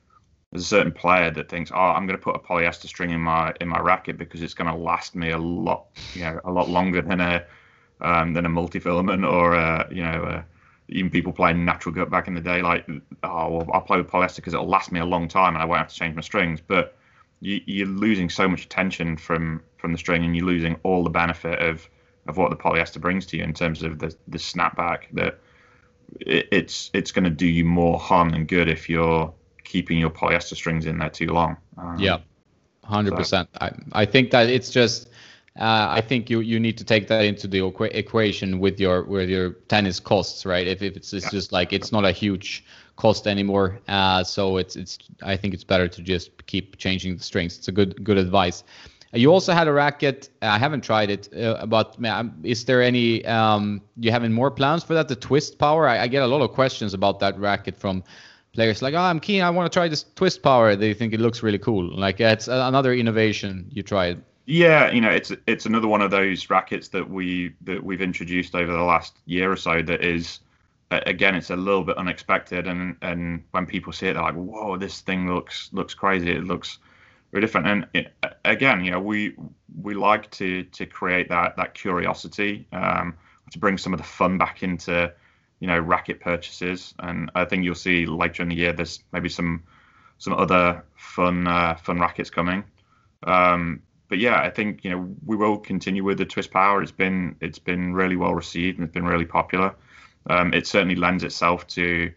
there's 0.52 0.64
a 0.64 0.68
certain 0.68 0.92
player 0.92 1.30
that 1.30 1.48
thinks, 1.48 1.70
oh, 1.72 1.76
I'm 1.76 2.06
going 2.06 2.18
to 2.18 2.22
put 2.22 2.36
a 2.36 2.38
polyester 2.38 2.86
string 2.86 3.10
in 3.10 3.20
my 3.20 3.52
in 3.60 3.68
my 3.68 3.80
racket 3.80 4.18
because 4.18 4.42
it's 4.42 4.54
going 4.54 4.70
to 4.70 4.76
last 4.76 5.14
me 5.14 5.30
a 5.30 5.38
lot, 5.38 5.86
you 6.14 6.22
know, 6.22 6.40
a 6.44 6.52
lot 6.52 6.68
longer 6.70 7.02
than 7.02 7.20
a 7.20 7.44
um, 8.00 8.34
than 8.34 8.46
a 8.46 8.48
multifilament 8.48 9.30
or 9.30 9.54
a, 9.54 9.88
you 9.90 10.02
know 10.02 10.22
a, 10.24 10.44
even 10.88 11.10
people 11.10 11.32
playing 11.32 11.64
natural 11.64 11.94
gut 11.94 12.10
back 12.10 12.28
in 12.28 12.34
the 12.34 12.40
day, 12.40 12.62
like, 12.62 12.86
oh, 13.22 13.50
well, 13.50 13.66
I'll 13.72 13.80
play 13.80 13.98
with 13.98 14.08
polyester 14.08 14.36
because 14.36 14.54
it'll 14.54 14.68
last 14.68 14.92
me 14.92 15.00
a 15.00 15.04
long 15.04 15.28
time 15.28 15.54
and 15.54 15.62
I 15.62 15.64
won't 15.64 15.78
have 15.78 15.88
to 15.88 15.94
change 15.94 16.14
my 16.14 16.20
strings. 16.20 16.60
But 16.60 16.96
you, 17.40 17.84
are 17.84 17.88
losing 17.88 18.30
so 18.30 18.48
much 18.48 18.68
tension 18.68 19.16
from 19.16 19.62
from 19.78 19.92
the 19.92 19.98
string, 19.98 20.24
and 20.24 20.36
you're 20.36 20.46
losing 20.46 20.76
all 20.82 21.04
the 21.04 21.10
benefit 21.10 21.60
of 21.60 21.88
of 22.26 22.36
what 22.36 22.50
the 22.50 22.56
polyester 22.56 23.00
brings 23.00 23.26
to 23.26 23.36
you 23.36 23.44
in 23.44 23.52
terms 23.54 23.82
of 23.82 23.98
the 23.98 24.14
the 24.28 24.38
snapback. 24.38 25.04
That 25.12 25.38
it, 26.20 26.48
it's 26.50 26.90
it's 26.92 27.12
going 27.12 27.24
to 27.24 27.30
do 27.30 27.46
you 27.46 27.64
more 27.64 27.98
harm 27.98 28.30
than 28.30 28.46
good 28.46 28.68
if 28.68 28.88
you're 28.88 29.32
keeping 29.64 29.98
your 29.98 30.10
polyester 30.10 30.54
strings 30.54 30.86
in 30.86 30.98
there 30.98 31.10
too 31.10 31.28
long. 31.28 31.56
Um, 31.78 31.98
yeah, 31.98 32.18
hundred 32.82 33.10
so. 33.10 33.16
percent. 33.16 33.48
I 33.60 33.72
I 33.92 34.04
think 34.04 34.30
that 34.30 34.48
it's 34.48 34.70
just 34.70 35.08
uh, 35.58 35.86
I 35.90 36.00
think 36.00 36.28
you 36.28 36.40
you 36.40 36.58
need 36.58 36.76
to 36.78 36.84
take 36.84 37.06
that 37.08 37.24
into 37.24 37.46
the 37.46 37.64
equation 37.92 38.58
with 38.58 38.80
your 38.80 39.04
with 39.04 39.28
your 39.28 39.50
tennis 39.68 40.00
costs, 40.00 40.44
right? 40.44 40.66
If, 40.66 40.82
if 40.82 40.96
it's, 40.96 41.12
it's 41.12 41.30
just 41.30 41.52
like 41.52 41.72
it's 41.72 41.92
not 41.92 42.04
a 42.04 42.10
huge 42.10 42.64
cost 42.96 43.28
anymore, 43.28 43.78
uh, 43.86 44.24
so 44.24 44.56
it's 44.56 44.74
it's 44.74 44.98
I 45.22 45.36
think 45.36 45.54
it's 45.54 45.62
better 45.62 45.86
to 45.86 46.02
just 46.02 46.44
keep 46.46 46.76
changing 46.76 47.16
the 47.16 47.22
strings. 47.22 47.56
It's 47.56 47.68
a 47.68 47.72
good 47.72 48.02
good 48.02 48.18
advice. 48.18 48.64
You 49.12 49.32
also 49.32 49.52
had 49.52 49.68
a 49.68 49.72
racket. 49.72 50.28
I 50.42 50.58
haven't 50.58 50.80
tried 50.80 51.08
it, 51.08 51.32
uh, 51.36 51.66
but 51.66 51.96
is 52.42 52.64
there 52.64 52.82
any? 52.82 53.24
Um, 53.24 53.80
you 53.96 54.10
having 54.10 54.32
more 54.32 54.50
plans 54.50 54.82
for 54.82 54.94
that? 54.94 55.06
The 55.06 55.14
twist 55.14 55.58
power. 55.58 55.86
I, 55.86 56.00
I 56.00 56.08
get 56.08 56.24
a 56.24 56.26
lot 56.26 56.40
of 56.42 56.50
questions 56.50 56.94
about 56.94 57.20
that 57.20 57.38
racket 57.38 57.76
from 57.76 58.02
players 58.54 58.82
like, 58.82 58.94
oh, 58.94 58.98
I'm 58.98 59.20
keen. 59.20 59.42
I 59.42 59.50
want 59.50 59.70
to 59.70 59.76
try 59.76 59.86
this 59.86 60.04
twist 60.16 60.42
power. 60.42 60.74
They 60.74 60.94
think 60.94 61.12
it 61.12 61.20
looks 61.20 61.44
really 61.44 61.58
cool. 61.58 61.96
Like 61.96 62.20
it's 62.20 62.48
another 62.48 62.92
innovation 62.92 63.66
you 63.70 63.84
tried. 63.84 64.20
Yeah, 64.46 64.90
you 64.90 65.00
know, 65.00 65.10
it's 65.10 65.32
it's 65.46 65.64
another 65.66 65.88
one 65.88 66.02
of 66.02 66.10
those 66.10 66.50
rackets 66.50 66.88
that 66.88 67.08
we 67.08 67.54
that 67.62 67.82
we've 67.82 68.02
introduced 68.02 68.54
over 68.54 68.70
the 68.72 68.82
last 68.82 69.18
year 69.24 69.50
or 69.50 69.56
so 69.56 69.80
that 69.82 70.04
is 70.04 70.40
again 70.90 71.34
it's 71.34 71.50
a 71.50 71.56
little 71.56 71.82
bit 71.82 71.96
unexpected. 71.96 72.66
And 72.66 72.96
and 73.00 73.42
when 73.52 73.64
people 73.66 73.92
see 73.92 74.08
it 74.08 74.14
they're 74.14 74.22
like 74.22 74.34
whoa 74.34 74.76
this 74.76 75.00
thing 75.00 75.32
looks 75.32 75.70
looks 75.72 75.94
crazy. 75.94 76.30
It 76.30 76.44
looks 76.44 76.78
very 77.32 77.40
different. 77.40 77.66
And 77.68 77.86
it, 77.94 78.12
again 78.44 78.84
you 78.84 78.90
know 78.90 79.00
we 79.00 79.34
we 79.80 79.94
like 79.94 80.30
to 80.32 80.64
to 80.64 80.84
create 80.86 81.28
that 81.30 81.56
that 81.56 81.72
curiosity 81.74 82.66
um, 82.72 83.14
to 83.50 83.58
bring 83.58 83.78
some 83.78 83.94
of 83.94 83.98
the 83.98 84.04
fun 84.04 84.36
back 84.36 84.62
into 84.62 85.10
you 85.60 85.66
know 85.68 85.78
racket 85.78 86.20
purchases. 86.20 86.92
And 86.98 87.30
I 87.34 87.46
think 87.46 87.64
you'll 87.64 87.74
see 87.74 88.04
later 88.04 88.42
in 88.42 88.50
the 88.50 88.56
year 88.56 88.74
there's 88.74 89.02
maybe 89.10 89.30
some 89.30 89.62
some 90.18 90.34
other 90.34 90.84
fun 90.96 91.46
uh, 91.46 91.76
fun 91.76 91.98
rackets 91.98 92.28
coming. 92.28 92.64
Um, 93.22 93.80
but 94.08 94.18
yeah, 94.18 94.40
I 94.40 94.50
think 94.50 94.84
you 94.84 94.90
know 94.90 95.14
we 95.24 95.36
will 95.36 95.58
continue 95.58 96.04
with 96.04 96.18
the 96.18 96.24
twist 96.24 96.50
power. 96.50 96.82
It's 96.82 96.92
been 96.92 97.36
it's 97.40 97.58
been 97.58 97.94
really 97.94 98.16
well 98.16 98.34
received 98.34 98.78
and 98.78 98.86
it's 98.86 98.94
been 98.94 99.06
really 99.06 99.24
popular. 99.24 99.74
Um, 100.28 100.54
it 100.54 100.66
certainly 100.66 100.96
lends 100.96 101.24
itself 101.24 101.66
to 101.68 102.12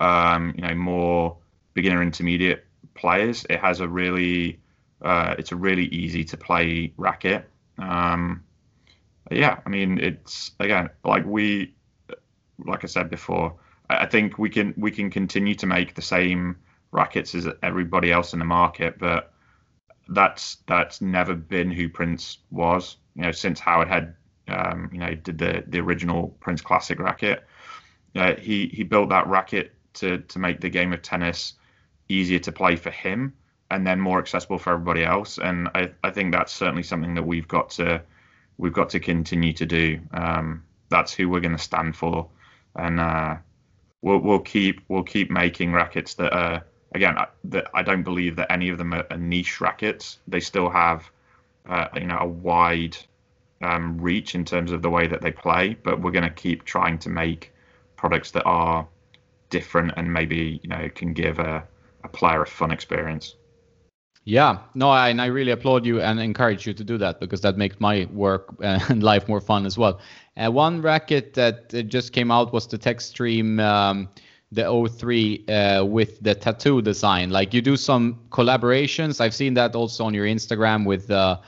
um, 0.00 0.54
you 0.56 0.62
know 0.62 0.74
more 0.74 1.36
beginner 1.74 2.02
intermediate 2.02 2.66
players. 2.94 3.46
It 3.48 3.60
has 3.60 3.80
a 3.80 3.88
really 3.88 4.58
uh, 5.02 5.34
it's 5.38 5.52
a 5.52 5.56
really 5.56 5.86
easy 5.86 6.24
to 6.24 6.36
play 6.36 6.92
racket. 6.96 7.48
Um, 7.78 8.42
yeah, 9.30 9.60
I 9.64 9.68
mean 9.68 9.98
it's 9.98 10.52
again 10.58 10.90
like 11.04 11.24
we 11.24 11.74
like 12.64 12.84
I 12.84 12.88
said 12.88 13.10
before. 13.10 13.54
I 13.90 14.06
think 14.06 14.38
we 14.38 14.50
can 14.50 14.74
we 14.76 14.90
can 14.90 15.10
continue 15.10 15.54
to 15.54 15.66
make 15.66 15.94
the 15.94 16.02
same 16.02 16.56
rackets 16.90 17.34
as 17.34 17.46
everybody 17.62 18.10
else 18.10 18.32
in 18.32 18.38
the 18.38 18.44
market, 18.44 18.98
but 18.98 19.32
that's 20.08 20.56
that's 20.66 21.00
never 21.00 21.34
been 21.34 21.70
who 21.70 21.88
Prince 21.88 22.38
was. 22.50 22.96
You 23.14 23.22
know, 23.22 23.32
since 23.32 23.60
Howard 23.60 23.88
Head, 23.88 24.14
um, 24.48 24.90
you 24.92 24.98
know, 24.98 25.14
did 25.14 25.38
the 25.38 25.64
the 25.66 25.80
original 25.80 26.28
Prince 26.40 26.60
Classic 26.60 26.98
racket. 26.98 27.44
Uh, 28.14 28.34
he 28.34 28.68
he 28.68 28.82
built 28.84 29.10
that 29.10 29.26
racket 29.26 29.74
to 29.94 30.18
to 30.18 30.38
make 30.38 30.60
the 30.60 30.70
game 30.70 30.92
of 30.92 31.02
tennis 31.02 31.54
easier 32.08 32.38
to 32.38 32.52
play 32.52 32.76
for 32.76 32.90
him 32.90 33.34
and 33.70 33.86
then 33.86 34.00
more 34.00 34.18
accessible 34.18 34.58
for 34.58 34.72
everybody 34.72 35.04
else. 35.04 35.38
And 35.38 35.68
I, 35.74 35.90
I 36.02 36.10
think 36.10 36.32
that's 36.32 36.52
certainly 36.52 36.82
something 36.82 37.14
that 37.14 37.26
we've 37.26 37.48
got 37.48 37.70
to 37.70 38.02
we've 38.56 38.72
got 38.72 38.90
to 38.90 39.00
continue 39.00 39.52
to 39.52 39.66
do. 39.66 40.00
Um, 40.12 40.64
that's 40.88 41.12
who 41.12 41.28
we're 41.28 41.40
going 41.40 41.56
to 41.56 41.62
stand 41.62 41.96
for, 41.96 42.28
and 42.76 42.98
uh, 42.98 43.36
we'll 44.00 44.18
we'll 44.18 44.40
keep 44.40 44.80
we'll 44.88 45.02
keep 45.02 45.30
making 45.30 45.72
rackets 45.72 46.14
that 46.14 46.32
are 46.32 46.64
again, 46.92 47.18
I, 47.18 47.26
that 47.44 47.68
I 47.74 47.82
don't 47.82 48.02
believe 48.02 48.36
that 48.36 48.50
any 48.50 48.68
of 48.68 48.78
them 48.78 48.94
are, 48.94 49.06
are 49.10 49.18
niche 49.18 49.60
rackets. 49.60 50.18
They 50.26 50.40
still 50.40 50.70
have, 50.70 51.10
uh, 51.68 51.88
you 51.94 52.06
know, 52.06 52.18
a 52.18 52.26
wide 52.26 52.96
um, 53.62 54.00
reach 54.00 54.34
in 54.34 54.44
terms 54.44 54.72
of 54.72 54.82
the 54.82 54.90
way 54.90 55.06
that 55.06 55.20
they 55.20 55.32
play. 55.32 55.76
But 55.82 56.00
we're 56.00 56.12
going 56.12 56.24
to 56.24 56.30
keep 56.30 56.64
trying 56.64 56.98
to 57.00 57.08
make 57.08 57.52
products 57.96 58.30
that 58.32 58.44
are 58.44 58.86
different 59.50 59.92
and 59.96 60.12
maybe 60.12 60.60
you 60.62 60.68
know 60.68 60.88
can 60.94 61.12
give 61.12 61.38
a, 61.38 61.64
a 62.04 62.08
player 62.08 62.42
a 62.42 62.46
fun 62.46 62.70
experience. 62.70 63.34
Yeah, 64.24 64.58
no, 64.74 64.90
I, 64.90 65.08
and 65.08 65.22
I 65.22 65.26
really 65.26 65.52
applaud 65.52 65.86
you 65.86 66.02
and 66.02 66.20
encourage 66.20 66.66
you 66.66 66.74
to 66.74 66.84
do 66.84 66.98
that 66.98 67.18
because 67.18 67.40
that 67.40 67.56
makes 67.56 67.80
my 67.80 68.06
work 68.12 68.54
and 68.62 69.02
life 69.02 69.26
more 69.26 69.40
fun 69.40 69.64
as 69.64 69.78
well. 69.78 70.00
Uh, 70.36 70.50
one 70.50 70.82
racket 70.82 71.32
that 71.34 71.72
uh, 71.74 71.80
just 71.82 72.12
came 72.12 72.30
out 72.30 72.52
was 72.52 72.66
the 72.66 72.76
Textreme, 72.76 73.58
um, 73.60 74.08
the 74.50 74.62
O3 74.62 75.48
uh, 75.48 75.84
with 75.84 76.20
the 76.22 76.34
tattoo 76.34 76.80
design. 76.80 77.30
Like 77.30 77.52
you 77.52 77.60
do 77.60 77.76
some 77.76 78.18
collaborations. 78.30 79.20
I've 79.20 79.34
seen 79.34 79.54
that 79.54 79.74
also 79.74 80.04
on 80.04 80.14
your 80.14 80.26
Instagram 80.26 80.86
with 80.86 81.10
uh, 81.10 81.38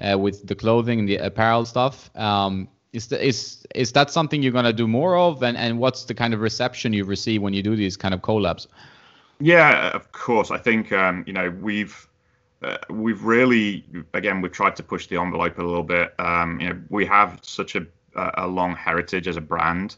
uh, 0.00 0.18
with 0.18 0.46
the 0.46 0.54
clothing 0.54 1.00
and 1.00 1.08
the 1.08 1.16
apparel 1.16 1.64
stuff. 1.64 2.14
Um, 2.16 2.68
is, 2.92 3.06
the, 3.06 3.24
is 3.24 3.66
is 3.74 3.92
that 3.92 4.10
something 4.10 4.42
you're 4.42 4.52
gonna 4.52 4.72
do 4.72 4.88
more 4.88 5.16
of? 5.16 5.42
And 5.42 5.56
and 5.56 5.78
what's 5.78 6.04
the 6.04 6.14
kind 6.14 6.34
of 6.34 6.40
reception 6.40 6.92
you 6.92 7.04
receive 7.04 7.42
when 7.42 7.54
you 7.54 7.62
do 7.62 7.76
these 7.76 7.96
kind 7.96 8.12
of 8.14 8.20
collabs? 8.20 8.66
Yeah, 9.40 9.90
of 9.90 10.12
course. 10.12 10.50
I 10.50 10.58
think 10.58 10.92
um, 10.92 11.24
you 11.26 11.32
know 11.32 11.50
we've 11.62 12.08
uh, 12.62 12.76
we've 12.90 13.24
really, 13.24 13.84
again, 14.12 14.40
we've 14.40 14.52
tried 14.52 14.76
to 14.76 14.82
push 14.82 15.06
the 15.06 15.16
envelope 15.18 15.58
a 15.58 15.62
little 15.62 15.82
bit. 15.82 16.14
Um, 16.18 16.60
you 16.60 16.68
know, 16.68 16.80
we 16.90 17.06
have 17.06 17.38
such 17.42 17.74
a, 17.74 17.86
a 18.14 18.46
long 18.46 18.76
heritage 18.76 19.26
as 19.28 19.36
a 19.36 19.40
brand, 19.40 19.96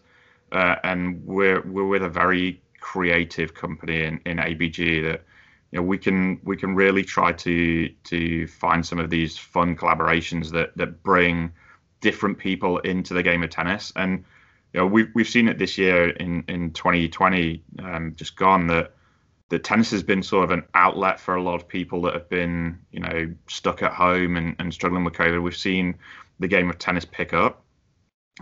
uh, 0.52 0.76
and 0.84 1.24
we're 1.24 1.60
we're 1.62 1.86
with 1.86 2.02
a 2.02 2.08
very 2.08 2.62
creative 2.80 3.54
company 3.54 4.02
in, 4.02 4.20
in 4.26 4.38
ABG 4.38 5.02
that 5.04 5.22
you 5.70 5.78
know 5.78 5.82
we 5.82 5.98
can 5.98 6.40
we 6.44 6.56
can 6.56 6.74
really 6.74 7.02
try 7.02 7.32
to 7.32 7.88
to 8.04 8.46
find 8.46 8.84
some 8.84 8.98
of 8.98 9.10
these 9.10 9.38
fun 9.38 9.76
collaborations 9.76 10.50
that 10.50 10.76
that 10.76 11.02
bring 11.02 11.52
different 12.00 12.38
people 12.38 12.78
into 12.78 13.14
the 13.14 13.22
game 13.22 13.42
of 13.42 13.50
tennis 13.50 13.92
and 13.96 14.24
you 14.72 14.80
know 14.80 14.86
we've 14.86 15.08
we've 15.14 15.28
seen 15.28 15.48
it 15.48 15.58
this 15.58 15.78
year 15.78 16.10
in 16.10 16.44
in 16.48 16.72
2020 16.72 17.62
um, 17.78 18.12
just 18.16 18.36
gone 18.36 18.66
that 18.66 18.92
that 19.52 19.62
tennis 19.62 19.90
has 19.90 20.02
been 20.02 20.22
sort 20.22 20.44
of 20.44 20.50
an 20.50 20.62
outlet 20.72 21.20
for 21.20 21.34
a 21.34 21.42
lot 21.42 21.54
of 21.54 21.68
people 21.68 22.00
that 22.00 22.14
have 22.14 22.26
been, 22.30 22.78
you 22.90 23.00
know, 23.00 23.30
stuck 23.48 23.82
at 23.82 23.92
home 23.92 24.38
and, 24.38 24.56
and 24.58 24.72
struggling 24.72 25.04
with 25.04 25.12
COVID. 25.12 25.42
We've 25.42 25.54
seen 25.54 25.94
the 26.40 26.48
game 26.48 26.70
of 26.70 26.78
tennis 26.78 27.04
pick 27.04 27.34
up, 27.34 27.62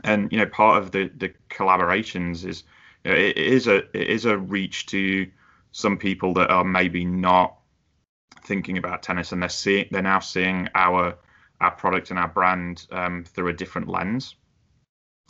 and 0.04 0.30
you 0.32 0.38
know, 0.38 0.46
part 0.46 0.82
of 0.82 0.92
the 0.92 1.10
the 1.16 1.32
collaborations 1.48 2.44
is 2.44 2.64
you 3.04 3.10
know, 3.10 3.16
it 3.16 3.36
is 3.36 3.66
a 3.66 3.78
it 3.96 4.08
is 4.08 4.24
a 4.24 4.36
reach 4.36 4.86
to 4.86 5.30
some 5.72 5.96
people 5.96 6.34
that 6.34 6.50
are 6.50 6.64
maybe 6.64 7.04
not 7.04 7.56
thinking 8.44 8.78
about 8.78 9.02
tennis, 9.02 9.32
and 9.32 9.42
they're 9.42 9.48
seeing 9.48 9.86
they're 9.90 10.02
now 10.02 10.20
seeing 10.20 10.68
our 10.74 11.16
our 11.60 11.70
product 11.70 12.10
and 12.10 12.18
our 12.18 12.28
brand 12.28 12.86
um, 12.90 13.24
through 13.24 13.48
a 13.48 13.52
different 13.52 13.88
lens. 13.88 14.34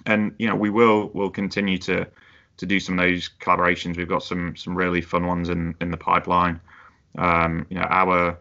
And 0.06 0.34
you 0.38 0.48
know, 0.48 0.56
we 0.56 0.70
will 0.70 1.11
will 1.11 1.30
continue 1.30 1.78
to 1.78 2.06
to 2.58 2.66
do 2.66 2.78
some 2.78 2.98
of 2.98 3.04
those 3.04 3.30
collaborations. 3.40 3.96
We've 3.96 4.08
got 4.08 4.22
some 4.22 4.56
some 4.56 4.76
really 4.76 5.00
fun 5.00 5.26
ones 5.26 5.48
in 5.48 5.74
in 5.80 5.90
the 5.90 5.96
pipeline. 5.96 6.61
Um, 7.16 7.66
you 7.70 7.76
know, 7.76 7.86
our 7.88 8.38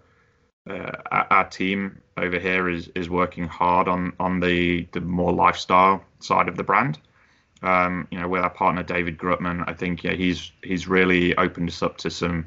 uh, 0.70 0.92
our 1.12 1.48
team 1.50 2.02
over 2.18 2.40
here 2.40 2.70
is 2.70 2.90
is 2.96 3.10
working 3.10 3.48
hard 3.48 3.88
on 3.88 4.14
on 4.20 4.40
the 4.40 4.88
the 4.92 5.02
more 5.02 5.32
lifestyle 5.32 6.04
side 6.20 6.48
of 6.48 6.58
the 6.58 6.64
brand. 6.64 7.00
Um, 7.62 8.08
you 8.10 8.20
know, 8.20 8.28
with 8.28 8.42
our 8.42 8.50
partner 8.50 8.84
David 8.84 9.18
Grutman, 9.18 9.66
I 9.68 9.74
think 9.74 10.04
yeah, 10.04 10.14
he's 10.14 10.52
he's 10.64 10.88
really 10.88 11.36
opened 11.38 11.70
us 11.70 11.82
up 11.84 11.98
to 11.98 12.10
some 12.10 12.46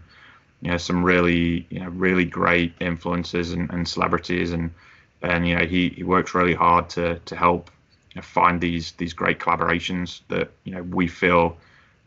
you 0.60 0.70
know 0.70 0.76
some 0.76 1.04
really 1.04 1.66
you 1.70 1.80
know 1.80 1.88
really 1.90 2.24
great 2.24 2.74
influences 2.80 3.52
and, 3.52 3.70
and 3.70 3.86
celebrities 3.86 4.52
and 4.52 4.72
and 5.20 5.46
you 5.46 5.56
know 5.56 5.64
he, 5.64 5.90
he 5.90 6.02
works 6.02 6.34
really 6.34 6.54
hard 6.54 6.88
to 6.90 7.18
to 7.18 7.36
help 7.36 7.70
you 8.14 8.16
know, 8.16 8.22
find 8.22 8.60
these 8.60 8.92
these 8.92 9.12
great 9.12 9.38
collaborations 9.38 10.20
that 10.28 10.50
you 10.64 10.74
know 10.74 10.82
we 10.82 11.08
feel 11.08 11.56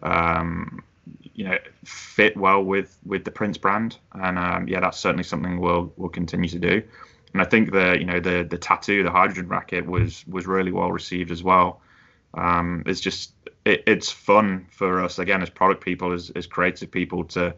um, 0.01 0.83
you 1.35 1.43
know 1.43 1.57
fit 1.83 2.35
well 2.37 2.63
with 2.63 2.97
with 3.05 3.25
the 3.25 3.31
Prince 3.31 3.57
brand, 3.57 3.97
and 4.13 4.39
um, 4.39 4.67
yeah, 4.67 4.79
that's 4.79 4.97
certainly 4.97 5.23
something 5.23 5.59
we'll 5.59 5.93
we'll 5.97 6.09
continue 6.09 6.49
to 6.49 6.59
do. 6.59 6.81
And 7.33 7.41
I 7.41 7.45
think 7.45 7.71
the 7.71 7.97
you 7.99 8.05
know 8.05 8.19
the 8.19 8.47
the 8.49 8.57
tattoo, 8.57 9.03
the 9.03 9.11
hydrogen 9.11 9.49
racket 9.49 9.85
was 9.85 10.25
was 10.27 10.47
really 10.47 10.71
well 10.71 10.91
received 10.91 11.31
as 11.31 11.43
well. 11.43 11.81
Um, 12.33 12.83
it's 12.85 13.01
just 13.01 13.33
it, 13.65 13.83
it's 13.85 14.09
fun 14.09 14.67
for 14.71 15.03
us 15.03 15.19
again 15.19 15.41
as 15.41 15.49
product 15.49 15.83
people, 15.83 16.13
as 16.13 16.31
as 16.31 16.47
creative 16.47 16.89
people 16.89 17.25
to 17.25 17.53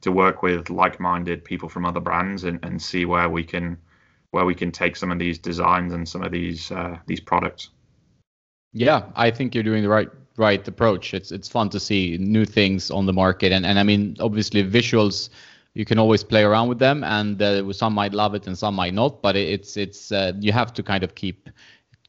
to 0.00 0.10
work 0.10 0.42
with 0.42 0.70
like-minded 0.70 1.44
people 1.44 1.68
from 1.68 1.84
other 1.84 2.00
brands 2.00 2.44
and, 2.44 2.58
and 2.64 2.80
see 2.80 3.04
where 3.04 3.28
we 3.28 3.44
can 3.44 3.76
where 4.30 4.46
we 4.46 4.54
can 4.54 4.72
take 4.72 4.96
some 4.96 5.10
of 5.10 5.18
these 5.18 5.38
designs 5.38 5.92
and 5.92 6.08
some 6.08 6.22
of 6.22 6.32
these 6.32 6.72
uh, 6.72 6.96
these 7.06 7.20
products. 7.20 7.68
Yeah, 8.72 9.06
I 9.16 9.30
think 9.30 9.54
you're 9.54 9.64
doing 9.64 9.82
the 9.82 9.88
right 9.88 10.08
right 10.40 10.66
approach. 10.66 11.14
It's 11.14 11.30
it's 11.30 11.48
fun 11.48 11.68
to 11.70 11.78
see 11.78 12.16
new 12.18 12.44
things 12.44 12.90
on 12.90 13.06
the 13.06 13.12
market, 13.12 13.52
and 13.52 13.64
and 13.64 13.78
I 13.78 13.84
mean 13.84 14.16
obviously 14.20 14.64
visuals. 14.64 15.30
You 15.74 15.84
can 15.84 16.00
always 16.00 16.24
play 16.24 16.42
around 16.42 16.68
with 16.68 16.80
them, 16.80 17.04
and 17.04 17.40
uh, 17.40 17.72
some 17.72 17.94
might 17.94 18.12
love 18.12 18.34
it 18.34 18.48
and 18.48 18.58
some 18.58 18.74
might 18.74 18.92
not. 18.92 19.22
But 19.22 19.36
it's 19.36 19.76
it's 19.76 20.10
uh, 20.10 20.32
you 20.40 20.52
have 20.52 20.72
to 20.74 20.82
kind 20.82 21.04
of 21.04 21.14
keep 21.14 21.48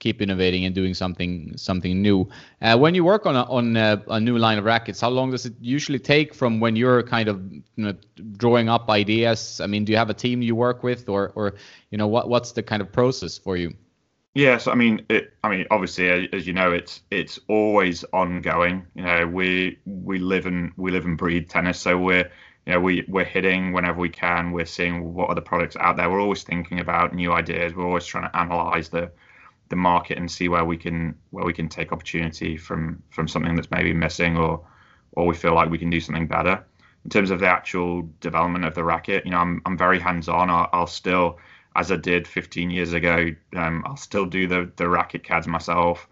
keep 0.01 0.19
innovating 0.19 0.65
and 0.65 0.73
doing 0.73 0.95
something 0.95 1.55
something 1.57 2.01
new. 2.01 2.27
Uh, 2.61 2.75
when 2.75 2.95
you 2.95 3.03
work 3.05 3.27
on 3.27 3.35
a, 3.35 3.43
on 3.43 3.77
a, 3.77 4.01
a, 4.07 4.19
new 4.19 4.37
line 4.39 4.57
of 4.57 4.65
rackets, 4.65 4.99
how 4.99 5.09
long 5.09 5.29
does 5.29 5.45
it 5.45 5.53
usually 5.61 5.99
take 5.99 6.33
from 6.33 6.59
when 6.59 6.75
you're 6.75 7.03
kind 7.03 7.29
of 7.29 7.39
you 7.53 7.63
know, 7.85 7.93
drawing 8.37 8.67
up 8.67 8.89
ideas? 8.89 9.61
I 9.61 9.67
mean, 9.67 9.85
do 9.85 9.91
you 9.91 9.99
have 9.99 10.09
a 10.09 10.15
team 10.15 10.41
you 10.41 10.55
work 10.55 10.81
with, 10.81 11.07
or 11.07 11.31
or 11.35 11.53
you 11.91 11.97
know 11.99 12.07
what 12.07 12.27
what's 12.29 12.51
the 12.53 12.63
kind 12.63 12.81
of 12.81 12.91
process 12.91 13.37
for 13.37 13.55
you? 13.57 13.73
Yes, 14.33 14.67
I 14.67 14.75
mean, 14.75 15.05
it, 15.09 15.33
I 15.43 15.49
mean, 15.49 15.65
obviously, 15.71 16.09
as 16.33 16.47
you 16.47 16.53
know, 16.53 16.71
it's 16.71 17.01
it's 17.11 17.37
always 17.49 18.03
ongoing. 18.13 18.87
You 18.95 19.03
know, 19.03 19.27
we 19.27 19.79
we 19.85 20.19
live 20.19 20.45
and 20.45 20.71
we 20.77 20.91
live 20.91 21.05
and 21.05 21.17
breathe 21.17 21.49
tennis, 21.49 21.81
so 21.81 21.97
we're 21.97 22.31
you 22.65 22.73
know 22.73 22.79
we 22.79 23.03
we're 23.09 23.25
hitting 23.25 23.73
whenever 23.73 23.99
we 23.99 24.09
can. 24.09 24.51
We're 24.51 24.65
seeing 24.65 25.13
what 25.13 25.29
other 25.29 25.41
products 25.41 25.75
out 25.75 25.97
there. 25.97 26.09
We're 26.09 26.21
always 26.21 26.43
thinking 26.43 26.79
about 26.79 27.13
new 27.13 27.33
ideas. 27.33 27.73
We're 27.75 27.85
always 27.85 28.05
trying 28.05 28.29
to 28.29 28.37
analyze 28.37 28.87
the 28.89 29.11
the 29.69 29.75
market 29.75 30.17
and 30.17 30.31
see 30.31 30.49
where 30.49 30.65
we 30.65 30.77
can 30.77 31.15
where 31.31 31.45
we 31.45 31.53
can 31.53 31.69
take 31.69 31.91
opportunity 31.91 32.57
from 32.57 33.03
from 33.09 33.27
something 33.27 33.55
that's 33.55 33.71
maybe 33.71 33.93
missing 33.93 34.37
or 34.37 34.65
or 35.13 35.27
we 35.27 35.35
feel 35.35 35.53
like 35.55 35.69
we 35.69 35.77
can 35.77 35.89
do 35.89 35.99
something 35.99 36.27
better. 36.27 36.63
In 37.03 37.09
terms 37.09 37.31
of 37.31 37.39
the 37.39 37.47
actual 37.47 38.09
development 38.21 38.65
of 38.65 38.75
the 38.75 38.83
racket, 38.83 39.25
you 39.25 39.31
know, 39.31 39.39
I'm 39.39 39.61
I'm 39.65 39.77
very 39.77 39.99
hands 39.99 40.29
on. 40.29 40.49
I'll, 40.49 40.69
I'll 40.73 40.87
still 40.87 41.39
as 41.75 41.91
I 41.91 41.95
did 41.95 42.27
15 42.27 42.69
years 42.69 42.93
ago. 42.93 43.29
Um, 43.55 43.83
I'll 43.85 43.97
still 43.97 44.25
do 44.25 44.47
the 44.47 44.71
the 44.75 44.87
racket 44.89 45.23
CADs 45.23 45.47
myself, 45.47 46.07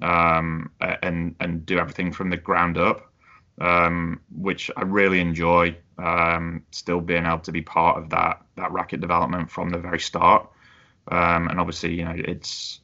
um, 0.00 0.70
and 0.80 1.34
and 1.40 1.64
do 1.66 1.78
everything 1.78 2.12
from 2.12 2.30
the 2.30 2.36
ground 2.36 2.78
up, 2.78 3.10
um, 3.60 4.20
which 4.34 4.70
I 4.76 4.82
really 4.82 5.20
enjoy. 5.20 5.76
Um, 5.98 6.62
still 6.70 7.00
being 7.00 7.26
able 7.26 7.40
to 7.40 7.52
be 7.52 7.62
part 7.62 7.98
of 7.98 8.10
that 8.10 8.42
that 8.56 8.70
racket 8.70 9.00
development 9.00 9.50
from 9.50 9.70
the 9.70 9.78
very 9.78 10.00
start, 10.00 10.48
um, 11.08 11.48
and 11.48 11.58
obviously 11.58 11.94
you 11.94 12.04
know 12.04 12.14
it's 12.16 12.80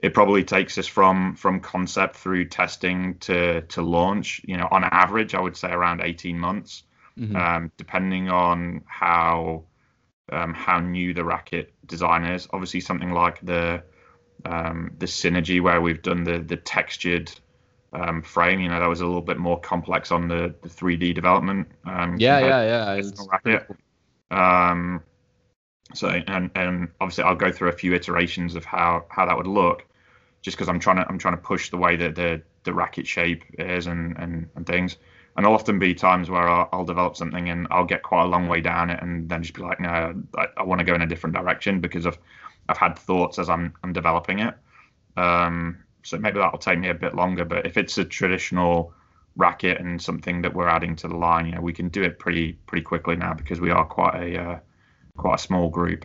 it 0.00 0.14
probably 0.14 0.44
takes 0.44 0.78
us 0.78 0.86
from 0.86 1.34
from 1.36 1.60
concept 1.60 2.16
through 2.16 2.46
testing 2.46 3.18
to 3.18 3.62
to 3.62 3.82
launch. 3.82 4.40
You 4.44 4.56
know, 4.56 4.68
on 4.70 4.84
average, 4.84 5.34
I 5.34 5.40
would 5.40 5.56
say 5.56 5.70
around 5.70 6.00
18 6.00 6.38
months, 6.38 6.82
mm-hmm. 7.18 7.36
Um, 7.36 7.72
depending 7.76 8.30
on 8.30 8.82
how 8.86 9.64
um, 10.32 10.54
how 10.54 10.80
new 10.80 11.14
the 11.14 11.24
racket 11.24 11.72
design 11.86 12.24
is. 12.24 12.48
Obviously, 12.52 12.80
something 12.80 13.10
like 13.10 13.44
the 13.44 13.82
um, 14.44 14.92
the 14.98 15.06
synergy 15.06 15.60
where 15.60 15.80
we've 15.80 16.02
done 16.02 16.24
the 16.24 16.38
the 16.38 16.56
textured 16.56 17.30
um, 17.92 18.22
frame. 18.22 18.60
You 18.60 18.68
know, 18.68 18.80
that 18.80 18.88
was 18.88 19.00
a 19.00 19.06
little 19.06 19.22
bit 19.22 19.38
more 19.38 19.60
complex 19.60 20.10
on 20.10 20.28
the, 20.28 20.54
the 20.62 20.68
3D 20.68 21.14
development. 21.14 21.68
Um, 21.84 22.16
yeah, 22.18 22.40
yeah, 22.40 22.96
yeah. 22.96 23.10
Racket. 23.30 23.70
Um, 24.30 25.02
so 25.94 26.08
and 26.08 26.50
and 26.54 26.88
obviously 27.00 27.24
I'll 27.24 27.36
go 27.36 27.52
through 27.52 27.68
a 27.68 27.72
few 27.72 27.94
iterations 27.94 28.56
of 28.56 28.64
how 28.64 29.04
how 29.08 29.26
that 29.26 29.36
would 29.36 29.46
look, 29.46 29.86
just 30.42 30.56
because 30.56 30.68
I'm 30.68 30.80
trying 30.80 30.96
to 30.96 31.08
I'm 31.08 31.18
trying 31.18 31.36
to 31.36 31.42
push 31.42 31.70
the 31.70 31.76
way 31.76 31.96
that 31.96 32.16
the 32.16 32.42
the 32.64 32.74
racket 32.74 33.06
shape 33.06 33.44
is 33.58 33.86
and 33.86 34.16
and, 34.18 34.48
and 34.56 34.66
things 34.66 34.96
and 35.36 35.44
there'll 35.44 35.54
often 35.54 35.78
be 35.78 35.94
times 35.94 36.30
where 36.30 36.48
I'll, 36.48 36.68
I'll, 36.72 36.84
develop 36.84 37.16
something 37.16 37.50
and 37.50 37.68
I'll 37.70 37.84
get 37.84 38.02
quite 38.02 38.22
a 38.22 38.26
long 38.26 38.48
way 38.48 38.60
down 38.60 38.90
it, 38.90 39.02
and 39.02 39.28
then 39.28 39.42
just 39.42 39.54
be 39.54 39.62
like, 39.62 39.80
no, 39.80 40.22
I, 40.36 40.46
I 40.56 40.62
want 40.62 40.78
to 40.78 40.84
go 40.84 40.94
in 40.94 41.02
a 41.02 41.06
different 41.06 41.36
direction 41.36 41.80
because 41.80 42.06
I've 42.06 42.18
I've 42.68 42.78
had 42.78 42.98
thoughts 42.98 43.38
as 43.38 43.48
I'm 43.48 43.74
I'm 43.82 43.92
developing 43.92 44.40
it. 44.40 44.54
Um, 45.16 45.78
so 46.02 46.18
maybe 46.18 46.38
that'll 46.38 46.58
take 46.58 46.78
me 46.78 46.88
a 46.88 46.94
bit 46.94 47.14
longer. 47.14 47.44
But 47.44 47.66
if 47.66 47.76
it's 47.76 47.98
a 47.98 48.04
traditional 48.04 48.92
racket 49.36 49.80
and 49.80 50.00
something 50.00 50.40
that 50.42 50.54
we're 50.54 50.68
adding 50.68 50.96
to 50.96 51.08
the 51.08 51.16
line, 51.16 51.46
you 51.46 51.52
know, 51.52 51.60
we 51.60 51.72
can 51.72 51.88
do 51.88 52.02
it 52.02 52.18
pretty 52.18 52.54
pretty 52.66 52.82
quickly 52.82 53.16
now 53.16 53.34
because 53.34 53.60
we 53.60 53.70
are 53.70 53.84
quite 53.84 54.14
a 54.14 54.40
uh, 54.40 54.58
quite 55.16 55.34
a 55.34 55.38
small 55.38 55.68
group. 55.68 56.04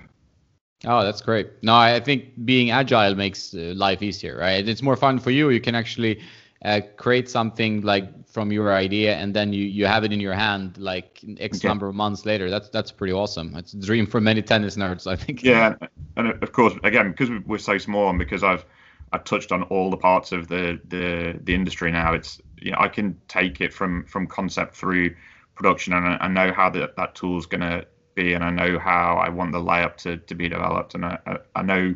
Oh, 0.86 1.04
that's 1.04 1.22
great. 1.22 1.48
No, 1.62 1.76
I 1.76 2.00
think 2.00 2.44
being 2.44 2.72
agile 2.72 3.14
makes 3.14 3.54
uh, 3.54 3.74
life 3.76 4.02
easier, 4.02 4.38
right? 4.38 4.68
It's 4.68 4.82
more 4.82 4.96
fun 4.96 5.20
for 5.20 5.30
you. 5.30 5.52
You 5.52 5.62
can 5.62 5.76
actually 5.76 6.20
uh, 6.64 6.82
create 6.98 7.30
something 7.30 7.82
like 7.82 8.28
from 8.28 8.52
your 8.52 8.74
idea 8.74 9.16
and 9.16 9.34
then 9.34 9.52
you 9.52 9.66
you 9.66 9.86
have 9.86 10.04
it 10.04 10.14
in 10.14 10.20
your 10.20 10.34
hand 10.34 10.78
like 10.78 11.20
x 11.40 11.64
number 11.64 11.88
of 11.88 11.96
months 11.96 12.26
later. 12.26 12.50
That's 12.50 12.70
that's 12.70 12.92
pretty 12.92 13.14
awesome. 13.14 13.56
It's 13.56 13.74
a 13.74 13.80
dream 13.80 14.06
for 14.06 14.22
many 14.22 14.42
tennis 14.42 14.78
nerds 14.78 15.08
i 15.08 15.16
think. 15.16 15.44
Yeah 15.44 15.76
and 16.18 16.28
of 16.44 16.52
course 16.52 16.74
again 16.84 17.12
because 17.12 17.30
we're 17.46 17.58
so 17.58 17.78
small 17.78 18.10
and 18.10 18.20
because 18.20 18.44
i've 18.44 18.66
i've 19.14 19.24
touched 19.24 19.52
on 19.52 19.64
all 19.64 19.90
the 19.90 19.98
parts 19.98 20.32
of 20.32 20.48
the 20.48 20.80
the 20.88 21.40
the 21.44 21.54
industry 21.54 21.92
now 21.92 22.14
it's 22.14 22.42
you 22.58 22.72
know 22.72 22.78
i 22.80 22.88
can 22.88 23.20
take 23.28 23.62
it 23.62 23.74
from 23.74 24.06
from 24.06 24.28
concept 24.28 24.76
through 24.76 25.14
production 25.56 25.94
and 25.94 26.06
i, 26.06 26.18
I 26.22 26.28
know 26.28 26.52
how 26.52 26.70
that 26.72 26.96
that 26.96 27.16
tool's 27.16 27.46
going 27.46 27.62
to 27.62 27.86
be 28.16 28.34
and 28.34 28.44
i 28.44 28.50
know 28.50 28.78
how 28.78 29.16
i 29.18 29.30
want 29.30 29.52
the 29.52 29.60
layup 29.60 29.98
to 29.98 30.18
to 30.18 30.36
be 30.36 30.50
developed 30.50 30.96
and 30.96 31.06
i 31.06 31.18
i 31.56 31.62
know 31.62 31.96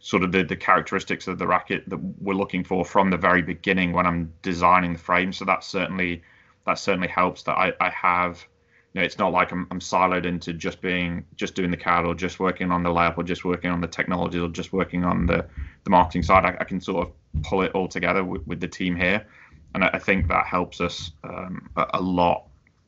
sort 0.00 0.22
of 0.22 0.32
the, 0.32 0.42
the 0.42 0.56
characteristics 0.56 1.28
of 1.28 1.38
the 1.38 1.46
racket 1.46 1.88
that 1.88 1.98
we're 2.20 2.34
looking 2.34 2.64
for 2.64 2.84
from 2.84 3.10
the 3.10 3.16
very 3.16 3.42
beginning 3.42 3.92
when 3.92 4.06
I'm 4.06 4.32
designing 4.42 4.94
the 4.94 4.98
frame. 4.98 5.32
So 5.32 5.44
that 5.44 5.62
certainly 5.62 6.22
that 6.66 6.78
certainly 6.78 7.08
helps 7.08 7.42
that 7.44 7.56
I, 7.56 7.72
I 7.80 7.90
have 7.90 8.44
you 8.92 9.00
know 9.00 9.04
it's 9.04 9.18
not 9.18 9.32
like 9.32 9.52
I'm, 9.52 9.66
I'm 9.70 9.78
siloed 9.78 10.24
into 10.24 10.52
just 10.52 10.80
being 10.80 11.24
just 11.36 11.54
doing 11.54 11.70
the 11.70 11.76
CAD 11.76 12.06
or 12.06 12.14
just 12.14 12.40
working 12.40 12.70
on 12.70 12.82
the 12.82 12.90
layup 12.90 13.18
or 13.18 13.22
just 13.22 13.44
working 13.44 13.70
on 13.70 13.80
the 13.80 13.86
technology 13.86 14.38
or 14.38 14.48
just 14.48 14.72
working 14.72 15.04
on 15.04 15.26
the 15.26 15.46
the 15.84 15.90
marketing 15.90 16.22
side. 16.22 16.44
I, 16.44 16.56
I 16.60 16.64
can 16.64 16.80
sort 16.80 17.06
of 17.06 17.42
pull 17.42 17.62
it 17.62 17.72
all 17.72 17.86
together 17.86 18.24
with, 18.24 18.46
with 18.46 18.60
the 18.60 18.68
team 18.68 18.96
here, 18.96 19.26
and 19.74 19.84
I, 19.84 19.90
I 19.94 19.98
think 19.98 20.28
that 20.28 20.46
helps 20.46 20.80
us 20.80 21.12
um, 21.24 21.68
a, 21.76 21.86
a, 21.94 22.00
lot 22.00 22.46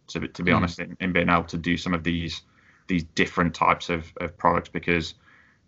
to 0.09 0.27
to 0.27 0.43
be 0.43 0.51
mm. 0.51 0.57
honest 0.57 0.79
in, 0.79 0.97
in 1.01 1.13
being 1.13 1.29
able 1.29 1.45
to 1.45 1.59
do 1.59 1.77
some 1.77 1.93
of 1.93 2.05
these 2.05 2.43
these 2.89 3.05
different 3.15 3.55
types 3.55 3.91
of, 3.91 4.11
of 4.21 4.37
products 4.39 4.69
because 4.69 5.15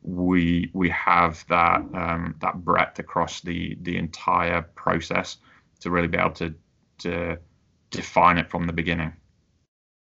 we 0.05 0.71
we 0.75 0.91
have 0.91 1.45
that 1.49 1.81
um, 1.95 2.37
that 2.41 2.63
breadth 2.63 2.99
across 2.99 3.41
the 3.41 3.77
the 3.83 3.97
entire 3.97 4.63
process 4.63 5.39
to 5.81 5.91
really 5.91 6.09
be 6.09 6.19
able 6.19 6.31
to 6.31 6.55
to 6.99 7.39
define 7.91 8.39
it 8.39 8.51
from 8.51 8.67
the 8.67 8.73
beginning 8.73 9.13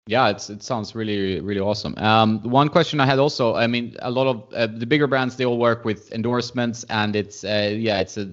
yeah, 0.08 0.30
it's 0.30 0.48
it 0.48 0.62
sounds 0.62 0.94
really 0.94 1.38
really 1.40 1.60
awesome. 1.60 1.94
Um, 1.98 2.42
one 2.42 2.70
question 2.70 2.98
I 2.98 3.04
had 3.04 3.18
also, 3.18 3.54
I 3.54 3.66
mean, 3.66 3.94
a 4.00 4.10
lot 4.10 4.26
of 4.26 4.54
uh, 4.54 4.66
the 4.66 4.86
bigger 4.86 5.06
brands 5.06 5.36
they 5.36 5.44
all 5.44 5.58
work 5.58 5.84
with 5.84 6.10
endorsements, 6.12 6.84
and 6.84 7.14
it's 7.14 7.44
uh, 7.44 7.74
yeah, 7.76 8.00
it's 8.00 8.16
a 8.16 8.24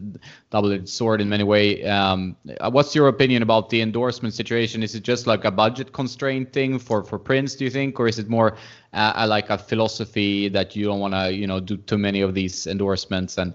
double-edged 0.52 0.88
sword 0.88 1.20
in 1.20 1.28
many 1.28 1.44
ways. 1.44 1.86
Um, 1.86 2.38
what's 2.72 2.96
your 2.96 3.10
opinion 3.10 3.44
about 3.44 3.70
the 3.70 3.82
endorsement 3.82 4.34
situation? 4.34 4.84
Is 4.84 4.96
it 4.96 5.04
just 5.04 5.28
like 5.28 5.44
a 5.44 5.52
budget 5.52 5.92
constraint 5.92 6.54
thing 6.54 6.80
for 6.80 7.04
for 7.04 7.20
Prince, 7.20 7.56
do 7.56 7.66
you 7.66 7.72
think, 7.72 8.00
or 8.00 8.08
is 8.08 8.20
it 8.20 8.30
more 8.30 8.56
uh, 8.94 9.26
like 9.28 9.50
a 9.50 9.58
philosophy 9.58 10.48
that 10.48 10.78
you 10.78 10.86
don't 10.86 11.02
want 11.02 11.14
to 11.14 11.34
you 11.34 11.46
know 11.46 11.60
do 11.60 11.76
too 11.76 11.98
many 11.98 12.22
of 12.22 12.34
these 12.34 12.68
endorsements 12.68 13.38
and 13.38 13.54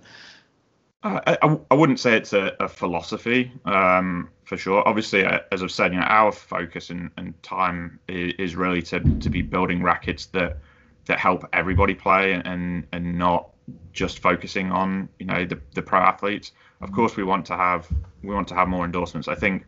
I, 1.02 1.38
I, 1.42 1.58
I, 1.70 1.74
wouldn't 1.74 1.98
say 1.98 2.14
it's 2.16 2.34
a, 2.34 2.54
a 2.60 2.68
philosophy 2.68 3.52
um, 3.64 4.28
for 4.44 4.58
sure. 4.58 4.86
Obviously, 4.86 5.24
uh, 5.24 5.40
as 5.50 5.62
I've 5.62 5.70
said, 5.70 5.94
you 5.94 6.00
know, 6.00 6.06
our 6.06 6.30
focus 6.30 6.90
and, 6.90 7.10
and 7.16 7.40
time 7.42 7.98
is, 8.06 8.54
really 8.54 8.82
to, 8.82 9.00
to 9.00 9.30
be 9.30 9.40
building 9.40 9.82
rackets 9.82 10.26
that 10.26 10.58
that 11.06 11.18
help 11.18 11.48
everybody 11.54 11.94
play 11.94 12.34
and 12.44 12.86
and 12.92 13.18
not 13.18 13.50
just 13.92 14.18
focusing 14.18 14.70
on 14.70 15.08
you 15.18 15.26
know 15.26 15.46
the, 15.46 15.58
the 15.74 15.82
pro 15.82 16.00
athletes. 16.00 16.52
Of 16.82 16.92
course, 16.92 17.16
we 17.16 17.24
want 17.24 17.46
to 17.46 17.56
have 17.56 17.88
we 18.22 18.34
want 18.34 18.48
to 18.48 18.54
have 18.54 18.68
more 18.68 18.84
endorsements. 18.84 19.26
I 19.26 19.34
think 19.34 19.64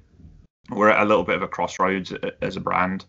we're 0.71 0.91
at 0.91 1.03
a 1.03 1.05
little 1.05 1.25
bit 1.25 1.37
of 1.37 1.43
a 1.43 1.49
crossroads 1.49 2.13
as 2.43 2.57
a 2.57 2.61
brand 2.61 3.07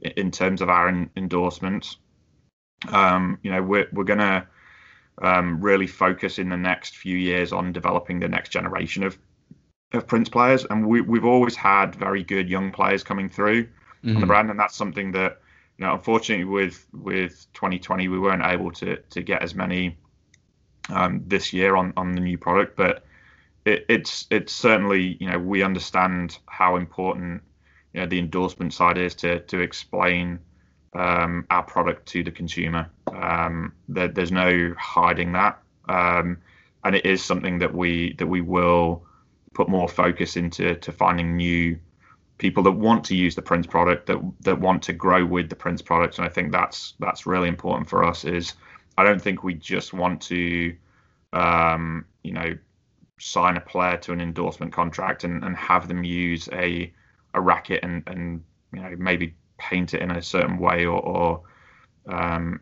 in 0.00 0.30
terms 0.30 0.60
of 0.60 0.68
our 0.68 0.88
endorsements. 1.16 1.96
Um, 2.88 3.38
you 3.42 3.50
know, 3.50 3.62
we're 3.62 3.88
we're 3.92 4.04
gonna 4.04 4.46
um, 5.20 5.60
really 5.60 5.86
focus 5.86 6.38
in 6.38 6.48
the 6.48 6.56
next 6.56 6.96
few 6.96 7.16
years 7.16 7.52
on 7.52 7.72
developing 7.72 8.20
the 8.20 8.28
next 8.28 8.50
generation 8.50 9.02
of 9.02 9.18
of 9.92 10.06
Prince 10.06 10.28
players, 10.28 10.64
and 10.64 10.86
we 10.86 11.00
we've 11.00 11.24
always 11.24 11.54
had 11.54 11.94
very 11.94 12.22
good 12.22 12.48
young 12.48 12.72
players 12.72 13.02
coming 13.02 13.28
through 13.28 13.64
mm-hmm. 13.64 14.08
on 14.08 14.14
the 14.14 14.20
mm-hmm. 14.20 14.26
brand, 14.26 14.50
and 14.50 14.58
that's 14.58 14.74
something 14.76 15.12
that 15.12 15.40
you 15.78 15.84
know, 15.84 15.92
unfortunately, 15.94 16.44
with 16.44 16.86
with 16.92 17.46
2020, 17.54 18.08
we 18.08 18.18
weren't 18.18 18.44
able 18.44 18.70
to 18.72 18.96
to 18.96 19.22
get 19.22 19.42
as 19.42 19.54
many 19.54 19.98
um, 20.88 21.22
this 21.26 21.52
year 21.52 21.76
on 21.76 21.92
on 21.96 22.12
the 22.12 22.20
new 22.20 22.38
product, 22.38 22.76
but 22.76 23.04
it, 23.64 23.84
it's 23.88 24.26
it's 24.30 24.52
certainly 24.52 25.16
you 25.20 25.28
know 25.28 25.38
we 25.38 25.62
understand 25.62 26.38
how 26.46 26.76
important 26.76 27.42
you 27.92 28.00
know 28.00 28.06
the 28.06 28.18
endorsement 28.18 28.72
side 28.72 28.98
is 28.98 29.14
to 29.16 29.40
to 29.40 29.60
explain 29.60 30.38
um, 30.94 31.46
our 31.50 31.62
product 31.62 32.06
to 32.06 32.22
the 32.22 32.30
consumer. 32.30 32.90
Um, 33.12 33.72
there, 33.88 34.08
there's 34.08 34.32
no 34.32 34.74
hiding 34.78 35.32
that, 35.32 35.60
um, 35.88 36.38
and 36.84 36.94
it 36.94 37.06
is 37.06 37.24
something 37.24 37.58
that 37.58 37.74
we 37.74 38.14
that 38.14 38.26
we 38.26 38.40
will 38.40 39.04
put 39.54 39.68
more 39.68 39.88
focus 39.88 40.36
into 40.36 40.74
to 40.76 40.92
finding 40.92 41.36
new 41.36 41.78
people 42.38 42.62
that 42.64 42.72
want 42.72 43.04
to 43.04 43.14
use 43.14 43.34
the 43.34 43.42
Prince 43.42 43.66
product 43.66 44.06
that 44.06 44.18
that 44.40 44.60
want 44.60 44.82
to 44.82 44.92
grow 44.92 45.24
with 45.24 45.48
the 45.48 45.56
Prince 45.56 45.82
product, 45.82 46.18
and 46.18 46.26
I 46.26 46.30
think 46.30 46.52
that's 46.52 46.94
that's 46.98 47.26
really 47.26 47.48
important 47.48 47.88
for 47.88 48.04
us. 48.04 48.24
Is 48.24 48.54
I 48.98 49.04
don't 49.04 49.22
think 49.22 49.42
we 49.42 49.54
just 49.54 49.92
want 49.92 50.20
to, 50.22 50.74
um, 51.32 52.04
you 52.22 52.32
know, 52.32 52.56
sign 53.18 53.56
a 53.56 53.60
player 53.60 53.96
to 53.98 54.12
an 54.12 54.20
endorsement 54.20 54.72
contract 54.72 55.24
and, 55.24 55.44
and 55.44 55.56
have 55.56 55.88
them 55.88 56.04
use 56.04 56.48
a 56.52 56.92
a 57.34 57.40
racket 57.40 57.80
and 57.82 58.02
and 58.06 58.42
you 58.74 58.82
know 58.82 58.94
maybe 58.98 59.34
paint 59.70 59.94
it 59.94 60.02
in 60.02 60.10
a 60.10 60.22
certain 60.22 60.58
way 60.58 60.84
or, 60.84 61.00
or 61.00 61.42
um, 62.08 62.60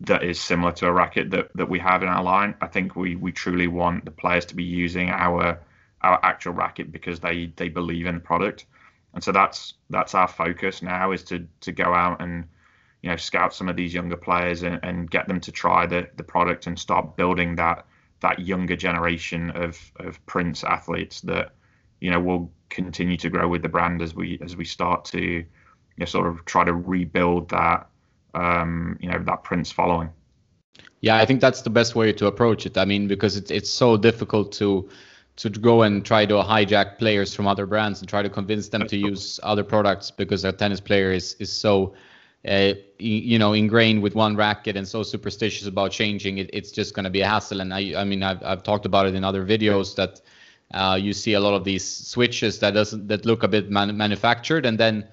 that 0.00 0.22
is 0.22 0.40
similar 0.40 0.72
to 0.72 0.86
a 0.86 0.92
racket 0.92 1.30
that, 1.30 1.48
that 1.54 1.68
we 1.68 1.78
have 1.78 2.02
in 2.02 2.08
our 2.08 2.22
line. 2.22 2.54
I 2.60 2.66
think 2.66 2.96
we 2.96 3.16
we 3.16 3.32
truly 3.32 3.68
want 3.68 4.04
the 4.04 4.10
players 4.10 4.44
to 4.46 4.56
be 4.56 4.64
using 4.64 5.10
our 5.10 5.60
our 6.02 6.20
actual 6.22 6.52
racket 6.52 6.92
because 6.92 7.20
they 7.20 7.52
they 7.56 7.68
believe 7.68 8.06
in 8.06 8.16
the 8.16 8.20
product, 8.20 8.66
and 9.14 9.22
so 9.22 9.32
that's 9.32 9.74
that's 9.90 10.14
our 10.14 10.28
focus 10.28 10.82
now 10.82 11.12
is 11.12 11.22
to 11.24 11.46
to 11.60 11.72
go 11.72 11.94
out 11.94 12.20
and 12.20 12.44
you 13.02 13.10
know 13.10 13.16
scout 13.16 13.54
some 13.54 13.68
of 13.68 13.76
these 13.76 13.94
younger 13.94 14.16
players 14.16 14.62
and, 14.62 14.80
and 14.82 15.10
get 15.10 15.28
them 15.28 15.40
to 15.40 15.52
try 15.52 15.86
the 15.86 16.08
the 16.16 16.24
product 16.24 16.66
and 16.66 16.78
start 16.78 17.16
building 17.16 17.54
that 17.56 17.86
that 18.20 18.40
younger 18.40 18.76
generation 18.76 19.50
of 19.50 19.78
of 19.96 20.24
Prince 20.26 20.64
athletes 20.64 21.20
that 21.22 21.52
you 22.00 22.10
know 22.10 22.20
will 22.20 22.50
continue 22.68 23.16
to 23.16 23.30
grow 23.30 23.46
with 23.48 23.62
the 23.62 23.68
brand 23.68 24.02
as 24.02 24.14
we 24.14 24.38
as 24.42 24.56
we 24.56 24.64
start 24.64 25.04
to 25.04 25.44
you 25.96 26.02
know, 26.02 26.06
sort 26.06 26.26
of 26.26 26.44
try 26.44 26.64
to 26.64 26.72
rebuild 26.72 27.48
that 27.50 27.86
um, 28.34 28.98
you 29.00 29.10
know 29.10 29.18
that 29.18 29.44
Prince 29.44 29.70
following. 29.70 30.10
Yeah, 31.00 31.16
I 31.16 31.26
think 31.26 31.40
that's 31.40 31.62
the 31.62 31.70
best 31.70 31.94
way 31.94 32.12
to 32.12 32.26
approach 32.26 32.66
it. 32.66 32.76
I 32.76 32.84
mean, 32.84 33.06
because 33.06 33.36
it's 33.36 33.50
it's 33.50 33.70
so 33.70 33.96
difficult 33.96 34.52
to 34.52 34.88
to 35.36 35.50
go 35.50 35.82
and 35.82 36.04
try 36.04 36.24
to 36.24 36.34
hijack 36.34 36.98
players 36.98 37.34
from 37.34 37.46
other 37.46 37.66
brands 37.66 38.00
and 38.00 38.08
try 38.08 38.22
to 38.22 38.30
convince 38.30 38.68
them 38.68 38.86
to 38.86 38.96
use 38.96 39.40
other 39.42 39.64
products 39.64 40.10
because 40.10 40.44
a 40.44 40.52
tennis 40.52 40.80
player 40.80 41.12
is 41.12 41.34
is 41.40 41.52
so 41.52 41.94
uh, 42.48 42.74
you 42.98 43.38
know 43.38 43.52
ingrained 43.52 44.02
with 44.02 44.14
one 44.14 44.36
racket 44.36 44.76
and 44.76 44.86
so 44.86 45.02
superstitious 45.02 45.66
about 45.66 45.90
changing 45.90 46.38
it, 46.38 46.50
it's 46.52 46.70
just 46.70 46.94
going 46.94 47.04
to 47.04 47.10
be 47.10 47.22
a 47.22 47.26
hassle 47.26 47.60
and 47.60 47.72
i 47.72 47.94
i 47.96 48.04
mean 48.04 48.22
i've, 48.22 48.42
I've 48.42 48.62
talked 48.62 48.86
about 48.86 49.06
it 49.06 49.14
in 49.14 49.24
other 49.24 49.44
videos 49.44 49.96
that 49.96 50.20
uh, 50.72 50.98
you 51.00 51.12
see 51.12 51.34
a 51.34 51.40
lot 51.40 51.54
of 51.54 51.64
these 51.64 51.84
switches 51.84 52.58
that 52.60 52.72
doesn't 52.74 53.08
that 53.08 53.24
look 53.26 53.42
a 53.42 53.48
bit 53.48 53.70
man- 53.70 53.96
manufactured 53.96 54.66
and 54.66 54.78
then 54.78 55.06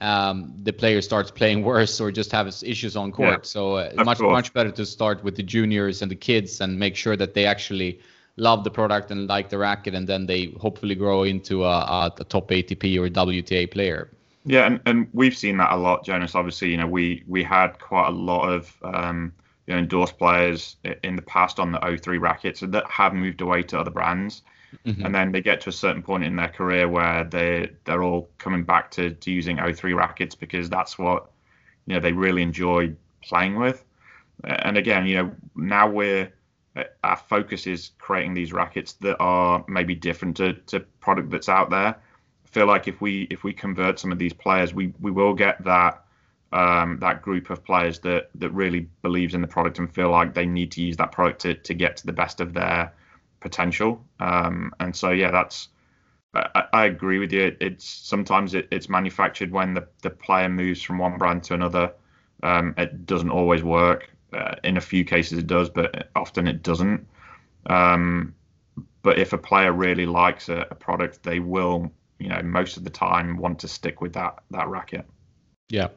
um, 0.00 0.54
the 0.62 0.72
player 0.72 1.00
starts 1.02 1.30
playing 1.30 1.62
worse 1.62 2.00
or 2.00 2.10
just 2.10 2.32
has 2.32 2.62
issues 2.62 2.96
on 2.96 3.12
court. 3.12 3.30
Yeah, 3.30 3.38
so 3.42 3.76
uh, 3.76 3.92
much 3.96 4.18
course. 4.18 4.32
much 4.32 4.52
better 4.52 4.70
to 4.72 4.86
start 4.86 5.22
with 5.22 5.36
the 5.36 5.42
juniors 5.42 6.02
and 6.02 6.10
the 6.10 6.16
kids 6.16 6.60
and 6.60 6.78
make 6.78 6.96
sure 6.96 7.16
that 7.16 7.34
they 7.34 7.46
actually 7.46 8.00
love 8.36 8.64
the 8.64 8.70
product 8.70 9.10
and 9.10 9.28
like 9.28 9.50
the 9.50 9.58
racket, 9.58 9.94
and 9.94 10.08
then 10.08 10.26
they 10.26 10.46
hopefully 10.58 10.94
grow 10.94 11.22
into 11.24 11.64
a, 11.64 11.68
a, 11.68 12.12
a 12.18 12.24
top 12.24 12.48
ATP 12.48 12.98
or 12.98 13.08
WTA 13.08 13.70
player. 13.70 14.10
Yeah, 14.44 14.66
and, 14.66 14.80
and 14.86 15.08
we've 15.12 15.36
seen 15.36 15.58
that 15.58 15.72
a 15.72 15.76
lot, 15.76 16.04
Jonas. 16.04 16.34
Obviously, 16.34 16.70
you 16.70 16.76
know, 16.76 16.86
we 16.86 17.22
we 17.28 17.44
had 17.44 17.78
quite 17.78 18.08
a 18.08 18.12
lot 18.12 18.48
of 18.48 18.76
um, 18.82 19.32
you 19.66 19.74
know 19.74 19.78
endorsed 19.78 20.18
players 20.18 20.76
in 21.04 21.16
the 21.16 21.22
past 21.22 21.60
on 21.60 21.72
the 21.72 21.78
O3 21.78 22.20
rackets 22.20 22.60
that 22.60 22.86
have 22.90 23.14
moved 23.14 23.40
away 23.40 23.62
to 23.64 23.78
other 23.78 23.90
brands. 23.90 24.42
Mm-hmm. 24.86 25.04
And 25.04 25.14
then 25.14 25.32
they 25.32 25.40
get 25.40 25.60
to 25.62 25.68
a 25.68 25.72
certain 25.72 26.02
point 26.02 26.24
in 26.24 26.36
their 26.36 26.48
career 26.48 26.88
where 26.88 27.24
they 27.24 27.70
they're 27.84 28.02
all 28.02 28.28
coming 28.38 28.64
back 28.64 28.90
to, 28.92 29.10
to 29.10 29.30
using 29.30 29.58
O3 29.58 29.94
rackets 29.96 30.34
because 30.34 30.70
that's 30.70 30.98
what 30.98 31.30
you 31.86 31.94
know 31.94 32.00
they 32.00 32.12
really 32.12 32.42
enjoy 32.42 32.94
playing 33.22 33.58
with. 33.58 33.84
And 34.44 34.76
again, 34.76 35.06
you 35.06 35.16
know, 35.16 35.32
now 35.54 35.88
we're 35.88 36.32
our 37.04 37.16
focus 37.16 37.66
is 37.66 37.90
creating 37.98 38.34
these 38.34 38.52
rackets 38.52 38.94
that 38.94 39.16
are 39.20 39.64
maybe 39.68 39.94
different 39.94 40.36
to, 40.38 40.54
to 40.54 40.80
product 41.00 41.30
that's 41.30 41.48
out 41.48 41.70
there. 41.70 41.94
I 41.94 42.48
feel 42.48 42.66
like 42.66 42.88
if 42.88 43.00
we 43.00 43.26
if 43.30 43.44
we 43.44 43.52
convert 43.52 43.98
some 43.98 44.12
of 44.12 44.18
these 44.18 44.32
players, 44.32 44.72
we 44.74 44.92
we 45.00 45.10
will 45.10 45.34
get 45.34 45.62
that 45.64 46.04
um, 46.52 46.98
that 47.00 47.22
group 47.22 47.50
of 47.50 47.64
players 47.64 47.98
that 48.00 48.30
that 48.36 48.50
really 48.50 48.88
believes 49.02 49.34
in 49.34 49.40
the 49.40 49.46
product 49.46 49.78
and 49.78 49.92
feel 49.92 50.10
like 50.10 50.34
they 50.34 50.46
need 50.46 50.70
to 50.72 50.82
use 50.82 50.96
that 50.96 51.12
product 51.12 51.40
to, 51.42 51.54
to 51.54 51.74
get 51.74 51.96
to 51.98 52.06
the 52.06 52.12
best 52.12 52.40
of 52.40 52.54
their 52.54 52.92
potential. 53.42 54.04
Um, 54.20 54.72
and 54.80 54.94
so 54.94 55.10
yeah, 55.10 55.30
that's 55.30 55.68
I, 56.34 56.64
I 56.72 56.84
agree 56.86 57.18
with 57.18 57.32
you. 57.32 57.56
It's 57.60 57.84
sometimes 57.84 58.54
it, 58.54 58.68
it's 58.70 58.88
manufactured 58.88 59.50
when 59.50 59.74
the, 59.74 59.86
the 60.02 60.10
player 60.10 60.48
moves 60.48 60.82
from 60.82 60.98
one 60.98 61.18
brand 61.18 61.44
to 61.44 61.54
another. 61.54 61.92
Um, 62.42 62.74
it 62.78 63.06
doesn't 63.06 63.30
always 63.30 63.62
work. 63.62 64.08
Uh, 64.32 64.54
in 64.64 64.78
a 64.78 64.80
few 64.80 65.04
cases 65.04 65.38
it 65.38 65.46
does, 65.46 65.68
but 65.68 66.08
often 66.16 66.48
it 66.48 66.62
doesn't. 66.62 67.06
Um, 67.66 68.34
but 69.02 69.18
if 69.18 69.34
a 69.34 69.38
player 69.38 69.72
really 69.72 70.06
likes 70.06 70.48
a, 70.48 70.66
a 70.70 70.74
product, 70.74 71.22
they 71.22 71.38
will, 71.38 71.92
you 72.18 72.30
know, 72.30 72.40
most 72.42 72.78
of 72.78 72.84
the 72.84 72.90
time 72.90 73.36
want 73.36 73.58
to 73.58 73.68
stick 73.68 74.00
with 74.00 74.14
that 74.14 74.42
that 74.50 74.68
racket. 74.68 75.04
Yeah. 75.68 75.88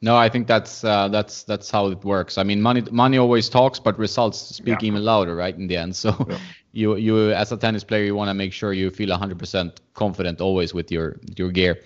No, 0.00 0.16
I 0.16 0.28
think 0.28 0.46
that's 0.46 0.84
uh, 0.84 1.08
that's 1.08 1.42
that's 1.44 1.70
how 1.70 1.88
it 1.88 2.04
works. 2.04 2.38
I 2.38 2.44
mean, 2.44 2.60
money 2.60 2.82
money 2.90 3.18
always 3.18 3.48
talks, 3.48 3.80
but 3.80 3.98
results 3.98 4.38
speak 4.38 4.82
yeah. 4.82 4.86
even 4.86 5.04
louder, 5.04 5.34
right? 5.34 5.56
In 5.56 5.66
the 5.66 5.76
end, 5.76 5.96
so 5.96 6.14
yeah. 6.28 6.38
You 6.72 6.96
you 6.96 7.32
as 7.32 7.52
a 7.52 7.56
tennis 7.56 7.84
player, 7.84 8.04
you 8.04 8.14
want 8.14 8.28
to 8.28 8.34
make 8.34 8.52
sure 8.52 8.72
you 8.72 8.90
feel 8.90 9.08
100% 9.08 9.76
confident 9.94 10.40
always 10.40 10.74
with 10.74 10.90
your 10.90 11.18
your 11.36 11.50
gear. 11.50 11.78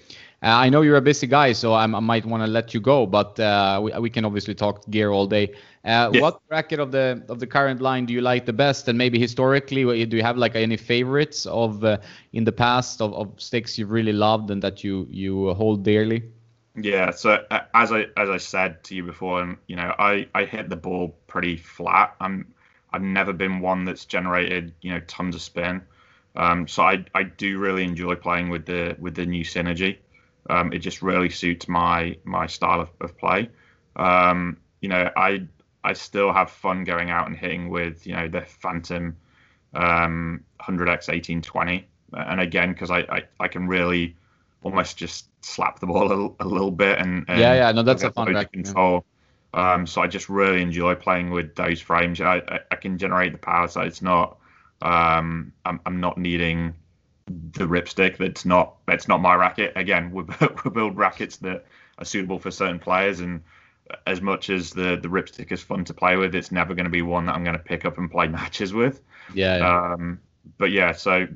Uh, 0.42 0.48
I 0.48 0.70
know 0.70 0.82
you're 0.82 0.96
a 0.96 1.02
busy 1.02 1.28
guy, 1.28 1.52
so 1.52 1.72
I'm, 1.72 1.94
i 1.94 2.00
might 2.00 2.26
want 2.26 2.42
to 2.42 2.50
let 2.50 2.74
you 2.74 2.80
go, 2.80 3.06
but 3.06 3.38
uh, 3.38 3.80
we, 3.80 3.92
we 4.00 4.10
can 4.10 4.24
obviously 4.24 4.56
talk 4.56 4.84
gear 4.90 5.12
all 5.12 5.28
day. 5.28 5.54
Uh, 5.84 6.10
yes. 6.12 6.20
What 6.20 6.40
bracket 6.48 6.80
of 6.80 6.90
the 6.90 7.22
of 7.28 7.38
the 7.38 7.46
current 7.46 7.80
line 7.80 8.06
do 8.06 8.12
you 8.12 8.20
like 8.20 8.44
the 8.44 8.52
best, 8.52 8.88
and 8.88 8.98
maybe 8.98 9.20
historically, 9.20 10.04
do 10.04 10.16
you 10.16 10.22
have 10.22 10.36
like 10.36 10.56
any 10.56 10.76
favorites 10.76 11.46
of 11.46 11.84
uh, 11.84 11.98
in 12.32 12.42
the 12.42 12.52
past 12.52 13.00
of, 13.00 13.14
of 13.14 13.40
sticks 13.40 13.78
you've 13.78 13.92
really 13.92 14.12
loved 14.12 14.50
and 14.50 14.60
that 14.62 14.82
you 14.82 15.06
you 15.10 15.54
hold 15.54 15.84
dearly? 15.84 16.24
Yeah, 16.74 17.10
so 17.10 17.44
uh, 17.50 17.60
as 17.74 17.92
I 17.92 18.06
as 18.16 18.28
I 18.28 18.38
said 18.38 18.82
to 18.84 18.96
you 18.96 19.04
before, 19.04 19.42
and 19.42 19.58
you 19.68 19.76
know, 19.76 19.94
I 19.98 20.26
I 20.34 20.44
hit 20.44 20.68
the 20.68 20.76
ball 20.76 21.14
pretty 21.28 21.56
flat. 21.56 22.16
I'm 22.20 22.52
I've 22.92 23.02
never 23.02 23.32
been 23.32 23.60
one 23.60 23.84
that's 23.84 24.04
generated 24.04 24.74
you 24.80 24.92
know 24.92 25.00
tons 25.00 25.34
of 25.34 25.42
spin. 25.42 25.82
Um, 26.34 26.66
so 26.66 26.82
I 26.82 27.04
I 27.14 27.24
do 27.24 27.58
really 27.58 27.84
enjoy 27.84 28.14
playing 28.16 28.48
with 28.48 28.66
the 28.66 28.96
with 28.98 29.14
the 29.14 29.26
new 29.26 29.44
synergy. 29.44 29.98
Um, 30.50 30.72
it 30.72 30.78
just 30.78 31.02
really 31.02 31.30
suits 31.30 31.68
my 31.68 32.16
my 32.24 32.46
style 32.46 32.80
of, 32.80 32.90
of 33.00 33.16
play. 33.18 33.48
Um, 33.96 34.56
you 34.80 34.88
know, 34.88 35.10
I 35.16 35.46
I 35.84 35.92
still 35.92 36.32
have 36.32 36.50
fun 36.50 36.84
going 36.84 37.10
out 37.10 37.26
and 37.26 37.36
hitting 37.36 37.68
with 37.68 38.06
you 38.06 38.14
know 38.14 38.28
the 38.28 38.42
Phantom 38.42 39.16
um, 39.74 40.44
100x 40.60 41.08
1820, 41.08 41.86
and 42.12 42.40
again 42.40 42.72
because 42.72 42.90
I, 42.90 43.00
I 43.00 43.22
I 43.40 43.48
can 43.48 43.66
really 43.66 44.16
almost 44.62 44.96
just 44.96 45.28
slap 45.44 45.80
the 45.80 45.86
ball 45.86 46.34
a, 46.40 46.44
a 46.44 46.46
little 46.46 46.70
bit 46.70 46.98
and, 47.00 47.24
and, 47.26 47.40
yeah 47.40 47.54
yeah 47.54 47.72
no 47.72 47.82
that's 47.82 48.04
a 48.04 48.12
fun 48.12 48.32
control. 48.52 49.04
Um, 49.54 49.86
so 49.86 50.00
I 50.00 50.06
just 50.06 50.28
really 50.28 50.62
enjoy 50.62 50.94
playing 50.94 51.30
with 51.30 51.54
those 51.54 51.80
frames. 51.80 52.20
I, 52.20 52.36
I, 52.48 52.60
I 52.70 52.76
can 52.76 52.98
generate 52.98 53.32
the 53.32 53.38
power, 53.38 53.68
so 53.68 53.82
it's 53.82 54.02
not 54.02 54.38
um, 54.80 55.52
I'm, 55.64 55.80
I'm 55.86 56.00
not 56.00 56.18
needing 56.18 56.74
the 57.26 57.64
ripstick. 57.66 58.18
That's 58.18 58.44
not 58.44 58.76
that's 58.86 59.08
not 59.08 59.20
my 59.20 59.34
racket. 59.34 59.72
Again, 59.76 60.10
we 60.10 60.24
we 60.64 60.70
build 60.70 60.96
rackets 60.96 61.36
that 61.38 61.64
are 61.98 62.04
suitable 62.04 62.38
for 62.38 62.50
certain 62.50 62.78
players, 62.78 63.20
and 63.20 63.42
as 64.06 64.20
much 64.20 64.50
as 64.50 64.70
the 64.70 64.96
the 64.96 65.08
ripstick 65.08 65.52
is 65.52 65.62
fun 65.62 65.84
to 65.84 65.94
play 65.94 66.16
with, 66.16 66.34
it's 66.34 66.52
never 66.52 66.74
going 66.74 66.84
to 66.84 66.90
be 66.90 67.02
one 67.02 67.26
that 67.26 67.34
I'm 67.34 67.44
going 67.44 67.56
to 67.56 67.62
pick 67.62 67.84
up 67.84 67.98
and 67.98 68.10
play 68.10 68.28
matches 68.28 68.72
with. 68.72 69.00
Yeah. 69.34 69.58
yeah. 69.58 69.92
Um, 69.92 70.20
but 70.58 70.70
yeah, 70.70 70.92
so 70.92 71.28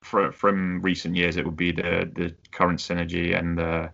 for, 0.00 0.32
from 0.32 0.80
recent 0.82 1.14
years, 1.16 1.36
it 1.36 1.44
would 1.44 1.56
be 1.56 1.72
the 1.72 2.10
the 2.12 2.34
current 2.50 2.80
synergy 2.80 3.38
and 3.38 3.58
the 3.58 3.90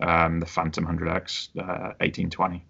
um, 0.00 0.40
the 0.40 0.46
Phantom 0.46 0.86
100X 0.86 1.50
uh, 1.58 1.92
1820. 2.00 2.64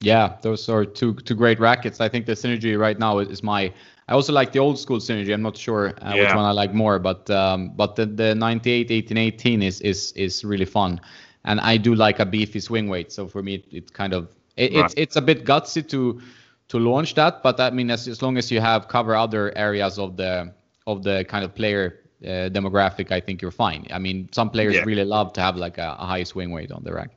Yeah, 0.00 0.36
those 0.42 0.68
are 0.68 0.84
two 0.84 1.14
two 1.14 1.34
great 1.34 1.58
rackets. 1.58 2.00
I 2.00 2.08
think 2.08 2.26
the 2.26 2.32
synergy 2.32 2.78
right 2.78 2.98
now 2.98 3.18
is, 3.18 3.28
is 3.28 3.42
my. 3.42 3.72
I 4.06 4.14
also 4.14 4.32
like 4.32 4.52
the 4.52 4.60
old 4.60 4.78
school 4.78 4.98
synergy. 4.98 5.34
I'm 5.34 5.42
not 5.42 5.56
sure 5.56 5.88
uh, 5.88 6.14
yeah. 6.14 6.22
which 6.22 6.34
one 6.34 6.44
I 6.44 6.52
like 6.52 6.72
more, 6.72 6.98
but 6.98 7.28
um, 7.30 7.72
but 7.76 7.96
the, 7.96 8.06
the 8.06 8.34
98, 8.34 8.90
18, 8.90 9.16
18 9.18 9.62
is 9.62 9.80
is 9.80 10.12
is 10.12 10.44
really 10.44 10.64
fun, 10.64 11.00
and 11.44 11.60
I 11.60 11.76
do 11.76 11.94
like 11.94 12.20
a 12.20 12.26
beefy 12.26 12.60
swing 12.60 12.88
weight. 12.88 13.10
So 13.10 13.26
for 13.26 13.42
me, 13.42 13.56
it, 13.56 13.64
it 13.72 13.92
kind 13.92 14.12
of 14.12 14.28
it, 14.56 14.72
right. 14.72 14.84
it's 14.84 14.94
it's 14.96 15.16
a 15.16 15.20
bit 15.20 15.44
gutsy 15.44 15.86
to 15.88 16.20
to 16.68 16.78
launch 16.78 17.14
that, 17.14 17.42
but 17.42 17.58
I 17.58 17.70
mean 17.70 17.90
as 17.90 18.06
as 18.06 18.22
long 18.22 18.38
as 18.38 18.52
you 18.52 18.60
have 18.60 18.86
cover 18.86 19.16
other 19.16 19.56
areas 19.58 19.98
of 19.98 20.16
the 20.16 20.52
of 20.86 21.02
the 21.02 21.24
kind 21.28 21.44
of 21.44 21.54
player 21.54 22.00
uh, 22.24 22.50
demographic, 22.50 23.10
I 23.10 23.20
think 23.20 23.42
you're 23.42 23.50
fine. 23.50 23.86
I 23.92 23.98
mean, 23.98 24.28
some 24.32 24.50
players 24.50 24.74
yeah. 24.74 24.82
really 24.82 25.04
love 25.04 25.32
to 25.34 25.40
have 25.40 25.56
like 25.56 25.78
a, 25.78 25.96
a, 25.98 26.06
high 26.06 26.24
swing 26.24 26.50
weight 26.50 26.72
on 26.72 26.82
the 26.82 26.92
rack. 26.92 27.10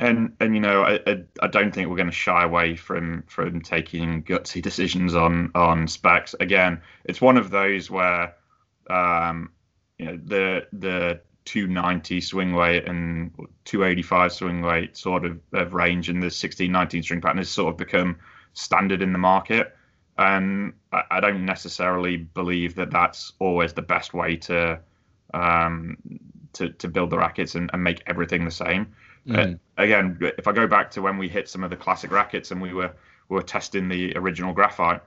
And 0.00 0.36
and 0.40 0.54
you 0.54 0.60
know, 0.60 0.82
I, 0.82 1.00
I, 1.06 1.24
I 1.42 1.46
don't 1.48 1.74
think 1.74 1.88
we're 1.88 1.96
going 1.96 2.06
to 2.06 2.12
shy 2.12 2.44
away 2.44 2.76
from 2.76 3.24
from 3.26 3.60
taking 3.60 4.22
gutsy 4.22 4.62
decisions 4.62 5.14
on 5.14 5.50
on 5.54 5.88
specs. 5.88 6.34
Again, 6.38 6.80
it's 7.04 7.20
one 7.20 7.36
of 7.36 7.50
those 7.50 7.90
where, 7.90 8.34
um, 8.88 9.50
you 9.98 10.06
know, 10.06 10.20
the 10.24 10.66
the 10.72 11.20
290 11.46 12.20
swing 12.20 12.52
weight 12.54 12.86
and 12.86 13.32
285 13.64 14.32
swing 14.32 14.60
weight 14.60 14.96
sort 14.96 15.24
of, 15.24 15.40
of 15.54 15.72
range 15.72 16.10
and 16.10 16.22
the 16.22 16.30
16 16.30 16.70
19 16.70 17.02
string 17.02 17.20
pattern 17.22 17.38
has 17.38 17.48
sort 17.48 17.72
of 17.72 17.78
become 17.78 18.18
standard 18.52 19.00
in 19.00 19.12
the 19.12 19.18
market 19.18 19.74
and 20.18 20.74
I, 20.92 21.02
I 21.12 21.20
don't 21.20 21.46
necessarily 21.46 22.18
believe 22.18 22.74
that 22.74 22.90
that's 22.90 23.32
always 23.38 23.72
the 23.72 23.82
best 23.82 24.12
way 24.12 24.36
to 24.36 24.80
um, 25.32 25.96
to, 26.54 26.70
to 26.70 26.88
build 26.88 27.10
the 27.10 27.18
rackets 27.18 27.54
and, 27.54 27.70
and 27.72 27.82
make 27.82 28.02
everything 28.06 28.44
the 28.44 28.50
same. 28.50 28.94
Mm. 29.28 29.54
Uh, 29.54 29.82
again, 29.82 30.18
if 30.20 30.48
I 30.48 30.52
go 30.52 30.66
back 30.66 30.90
to 30.92 31.02
when 31.02 31.18
we 31.18 31.28
hit 31.28 31.48
some 31.48 31.62
of 31.62 31.70
the 31.70 31.76
classic 31.76 32.10
rackets 32.10 32.50
and 32.50 32.60
we 32.60 32.72
were 32.72 32.92
we 33.28 33.36
were 33.36 33.42
testing 33.42 33.88
the 33.88 34.16
original 34.16 34.52
graphite, 34.52 35.02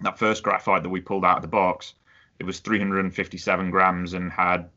that 0.00 0.18
first 0.18 0.42
graphite 0.42 0.82
that 0.82 0.88
we 0.88 1.00
pulled 1.00 1.24
out 1.24 1.36
of 1.36 1.42
the 1.42 1.48
box, 1.48 1.94
it 2.38 2.44
was 2.44 2.60
357 2.60 3.70
grams 3.70 4.14
and 4.14 4.32
had, 4.32 4.70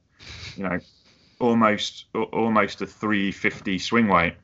you 0.58 0.64
know, 0.64 0.80
almost 1.40 2.06
almost 2.14 2.82
a 2.82 2.86
350 2.86 3.80
swing 3.80 4.08
weight. 4.08 4.36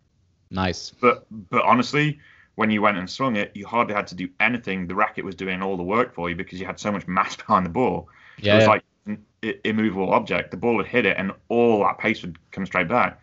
Nice. 0.50 0.92
But 0.92 1.26
but 1.50 1.64
honestly, 1.64 2.20
when 2.56 2.72
you 2.72 2.82
went 2.82 2.98
and 2.98 3.10
swung 3.10 3.36
it, 3.36 3.52
you 3.54 3.66
hardly 3.66 3.94
had 3.94 4.08
to 4.08 4.16
do 4.16 4.30
anything. 4.40 4.88
The 4.88 4.96
racket 4.96 5.26
was 5.26 5.36
doing 5.36 5.62
all 5.62 5.78
the 5.78 5.84
work 5.84 6.14
for 6.14 6.30
you 6.30 6.36
because 6.36 6.60
you 6.60 6.66
had 6.66 6.80
so 6.80 6.92
much 6.92 7.08
mass 7.08 7.36
behind 7.38 7.66
the 7.66 7.70
ball. 7.70 8.08
Yeah, 8.38 8.54
it 8.54 8.58
was 8.58 8.68
like 8.68 8.84
an 9.06 9.26
immovable 9.64 10.14
object. 10.14 10.52
The 10.52 10.58
ball 10.58 10.76
would 10.76 10.88
hit 10.88 11.06
it, 11.06 11.18
and 11.18 11.34
all 11.50 11.80
that 11.84 11.98
pace 11.98 12.22
would 12.22 12.38
come 12.52 12.66
straight 12.66 12.88
back. 12.88 13.22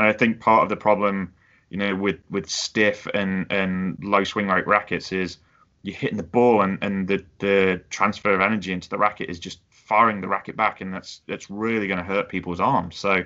And 0.00 0.08
I 0.08 0.14
think 0.14 0.40
part 0.40 0.62
of 0.62 0.70
the 0.70 0.76
problem, 0.78 1.34
you 1.68 1.76
know, 1.76 1.94
with 1.94 2.20
with 2.30 2.48
stiff 2.48 3.06
and 3.12 3.44
and 3.52 3.98
low 4.02 4.24
swing 4.24 4.48
rate 4.48 4.66
rackets 4.66 5.12
is 5.12 5.36
you're 5.82 5.94
hitting 5.94 6.16
the 6.16 6.22
ball, 6.22 6.62
and 6.62 6.78
and 6.80 7.06
the 7.06 7.22
the 7.38 7.82
transfer 7.90 8.32
of 8.32 8.40
energy 8.40 8.72
into 8.72 8.88
the 8.88 8.96
racket 8.96 9.28
is 9.28 9.38
just 9.38 9.60
firing 9.68 10.22
the 10.22 10.26
racket 10.26 10.56
back, 10.56 10.80
and 10.80 10.94
that's 10.94 11.20
that's 11.28 11.50
really 11.50 11.86
going 11.86 11.98
to 11.98 12.04
hurt 12.04 12.30
people's 12.30 12.60
arms. 12.60 12.96
So 12.96 13.24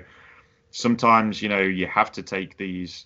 sometimes, 0.71 1.41
you 1.41 1.47
know, 1.47 1.61
you 1.61 1.87
have 1.87 2.11
to 2.11 2.21
take 2.21 2.57
these 2.57 3.05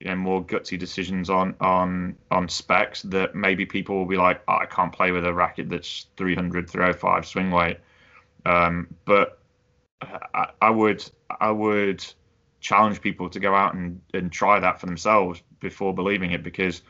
you 0.00 0.08
know 0.08 0.16
more 0.16 0.42
gutsy 0.42 0.78
decisions 0.78 1.28
on 1.28 1.54
on 1.60 2.16
on 2.30 2.48
specs 2.48 3.02
that 3.02 3.34
maybe 3.34 3.66
people 3.66 3.98
will 3.98 4.06
be 4.06 4.16
like 4.16 4.40
oh, 4.48 4.56
I 4.62 4.64
can't 4.64 4.94
play 4.94 5.10
with 5.10 5.26
a 5.26 5.34
racket 5.34 5.68
that's 5.68 6.06
300 6.16 6.70
305 6.70 7.26
swing 7.26 7.50
weight 7.50 7.80
um, 8.46 8.88
but 9.04 9.40
I, 10.00 10.52
I, 10.62 10.70
would 10.70 11.04
I 11.38 11.50
would 11.50 12.02
challenge 12.60 13.00
people 13.00 13.28
to 13.30 13.40
go 13.40 13.54
out 13.54 13.74
and, 13.74 14.00
and 14.14 14.30
try 14.30 14.60
that 14.60 14.80
for 14.80 14.86
themselves 14.86 15.42
before 15.60 15.94
believing 15.94 16.30
it 16.32 16.42
because 16.42 16.82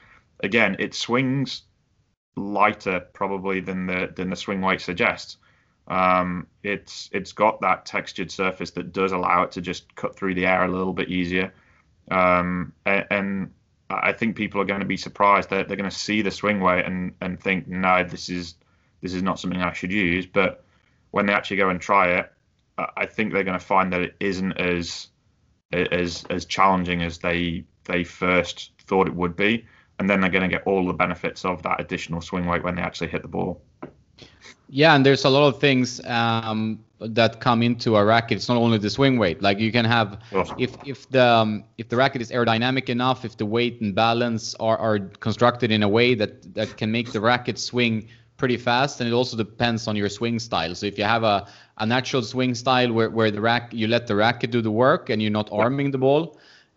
again 0.43 0.77
it 0.79 0.95
swings 0.95 1.63
lighter 2.37 3.01
probably 3.13 3.61
than 3.61 3.87
the 3.87 4.13
than 4.15 4.31
the 4.31 4.37
swing 4.37 4.61
weight 4.61 4.81
suggests. 4.81 5.37
Um, 5.89 6.47
it's 6.63 7.09
it's 7.13 7.33
got 7.33 7.61
that 7.63 7.85
textured 7.85 8.31
surface 8.31 8.71
that 8.73 8.93
does 8.93 9.13
allow 9.13 9.43
it 9.43 9.53
to 9.53 9.61
just 9.61 9.95
cut 9.95 10.17
through 10.17 10.35
the 10.35 10.47
air 10.47 10.65
a 10.65 10.69
little 10.69 10.93
bit 10.93 11.09
easier. 11.09 11.53
Um, 12.11 12.73
and, 12.87 13.07
and, 13.11 13.51
I 13.93 14.13
think 14.13 14.37
people 14.37 14.61
are 14.61 14.67
going 14.67 14.81
to 14.81 14.87
be 14.87 14.97
surprised. 14.97 15.51
That 15.51 15.67
they're 15.67 15.77
going 15.77 15.91
to 15.91 15.97
see 15.97 16.23
the 16.23 16.31
swing 16.31 16.61
weight 16.61 16.85
and, 16.85 17.13
and 17.21 17.41
think, 17.41 17.67
no, 17.67 18.05
this 18.05 18.29
is 18.29 18.55
this 19.01 19.15
is 19.15 19.23
not 19.23 19.41
something 19.41 19.61
I 19.61 19.73
should 19.73 19.91
use. 19.91 20.27
But 20.27 20.65
when 21.11 21.27
they 21.27 21.33
actually 21.33 21.57
go 21.57 21.71
and 21.71 21.81
try 21.81 22.19
it, 22.19 22.33
I 22.79 23.07
think 23.07 23.33
they're 23.33 23.43
going 23.43 23.59
to 23.59 23.65
find 23.65 23.93
that 23.93 24.01
it 24.01 24.15
isn't 24.21 24.53
as 24.53 25.09
as 25.73 26.25
as 26.31 26.45
challenging 26.45 27.03
as 27.03 27.19
they 27.19 27.65
they 27.85 28.05
first 28.05 28.73
thought 28.87 29.07
it 29.07 29.15
would 29.15 29.37
be, 29.37 29.65
and 29.99 30.09
then 30.09 30.21
they're 30.21 30.31
going 30.31 30.49
to 30.49 30.57
get 30.57 30.67
all 30.67 30.87
the 30.87 30.93
benefits 30.93 31.45
of 31.45 31.63
that 31.63 31.81
additional 31.81 32.21
swing 32.21 32.47
weight 32.47 32.63
when 32.63 32.75
they 32.75 32.83
actually 32.83 33.09
hit 33.09 33.23
the 33.23 33.29
ball. 33.29 33.61
Yeah, 34.69 34.95
and 34.95 35.05
there's 35.05 35.25
a 35.25 35.29
lot 35.29 35.49
of 35.49 35.61
things 35.61 36.05
um, 36.07 36.85
that 37.01 37.41
come 37.41 37.63
into 37.63 37.97
a 37.97 38.05
racket. 38.05 38.37
It's 38.37 38.49
not 38.49 38.57
only 38.57 38.79
the 38.79 38.91
swing 38.91 39.19
weight. 39.19 39.43
Like 39.43 39.59
you 39.59 39.73
can 39.73 39.85
have, 39.85 40.21
if 40.59 40.77
if 40.85 41.09
the 41.11 41.25
um, 41.25 41.65
if 41.79 41.89
the 41.89 41.97
racket 41.97 42.23
is 42.23 42.31
aerodynamic 42.31 42.89
enough, 42.89 43.25
if 43.25 43.37
the 43.37 43.47
weight 43.47 43.81
and 43.81 43.95
balance 43.95 44.55
are, 44.61 44.79
are 44.79 44.99
constructed 44.99 45.73
in 45.73 45.83
a 45.83 45.89
way 45.89 46.15
that 46.15 46.55
that 46.55 46.77
can 46.77 46.93
make 46.93 47.11
the 47.13 47.21
racket 47.21 47.59
swing 47.59 48.09
pretty 48.41 48.59
fast, 48.59 49.01
and 49.01 49.07
it 49.11 49.15
also 49.21 49.37
depends 49.37 49.89
on 49.89 49.95
your 49.97 50.11
swing 50.11 50.41
style. 50.41 50.75
So 50.75 50.87
if 50.87 50.99
you 50.99 51.07
have 51.07 51.25
a, 51.35 51.47
a 51.77 51.87
natural 51.87 52.23
swing 52.23 52.57
style 52.57 52.91
where, 52.97 53.11
where 53.17 53.31
the 53.31 53.41
rack 53.41 53.65
you 53.81 53.87
let 53.87 54.07
the 54.07 54.15
racket 54.15 54.51
do 54.51 54.61
the 54.63 54.75
work 54.87 55.11
and 55.11 55.23
you're 55.23 55.39
not 55.41 55.49
arming 55.53 55.93
the 55.93 55.99
ball, 55.99 56.23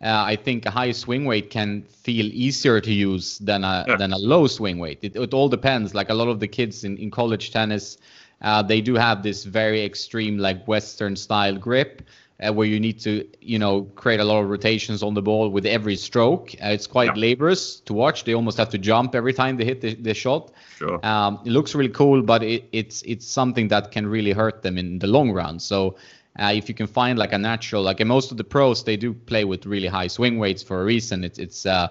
uh, 0.00 0.32
I 0.32 0.36
think 0.36 0.66
a 0.66 0.70
high 0.70 0.92
swing 0.92 1.24
weight 1.30 1.48
can 1.50 1.82
feel 2.04 2.26
easier 2.26 2.80
to 2.80 2.92
use 3.10 3.26
than 3.48 3.64
a 3.64 3.84
yeah. 3.88 3.96
than 4.00 4.12
a 4.12 4.18
low 4.18 4.46
swing 4.48 4.78
weight. 4.78 4.98
It, 5.02 5.16
it 5.16 5.34
all 5.34 5.48
depends. 5.48 5.94
Like 5.94 6.12
a 6.12 6.14
lot 6.14 6.28
of 6.28 6.38
the 6.38 6.48
kids 6.48 6.84
in, 6.84 6.96
in 6.98 7.10
college 7.10 7.46
tennis 7.50 7.98
Uh, 8.44 8.62
they 8.62 8.80
do 8.82 8.94
have 8.94 9.22
this 9.22 9.46
very 9.46 9.84
extreme, 9.84 10.36
like 10.38 10.68
Western 10.68 11.16
style 11.16 11.56
grip, 11.56 12.02
uh, 12.40 12.52
where 12.52 12.66
you 12.66 12.80
need 12.80 12.98
to, 13.00 13.28
you 13.40 13.58
know, 13.58 13.82
create 13.94 14.20
a 14.20 14.24
lot 14.24 14.40
of 14.40 14.50
rotations 14.50 15.02
on 15.02 15.14
the 15.14 15.22
ball 15.22 15.48
with 15.48 15.66
every 15.66 15.96
stroke. 15.96 16.54
Uh, 16.62 16.68
it's 16.68 16.86
quite 16.86 17.16
yeah. 17.16 17.28
laborious 17.28 17.80
to 17.80 17.94
watch. 17.94 18.24
They 18.24 18.34
almost 18.34 18.58
have 18.58 18.70
to 18.70 18.78
jump 18.78 19.14
every 19.14 19.32
time 19.32 19.56
they 19.56 19.64
hit 19.64 19.80
the, 19.80 19.94
the 19.94 20.14
shot. 20.14 20.50
Sure. 20.76 21.04
Um, 21.06 21.40
it 21.44 21.50
looks 21.50 21.74
really 21.74 21.90
cool, 21.90 22.22
but 22.22 22.42
it, 22.42 22.68
it's 22.72 23.02
it's 23.02 23.26
something 23.26 23.68
that 23.68 23.92
can 23.92 24.06
really 24.06 24.32
hurt 24.32 24.62
them 24.62 24.78
in 24.78 24.98
the 24.98 25.06
long 25.06 25.32
run. 25.32 25.58
So. 25.58 25.96
Uh, 26.36 26.50
if 26.52 26.68
you 26.68 26.74
can 26.74 26.88
find 26.88 27.16
like 27.16 27.32
a 27.32 27.38
natural, 27.38 27.80
like 27.80 28.04
most 28.04 28.32
of 28.32 28.36
the 28.36 28.42
pros, 28.42 28.82
they 28.82 28.96
do 28.96 29.14
play 29.14 29.44
with 29.44 29.66
really 29.66 29.86
high 29.86 30.08
swing 30.08 30.36
weights 30.36 30.64
for 30.64 30.82
a 30.82 30.84
reason. 30.84 31.22
It's 31.22 31.38
it's 31.38 31.64
uh, 31.64 31.86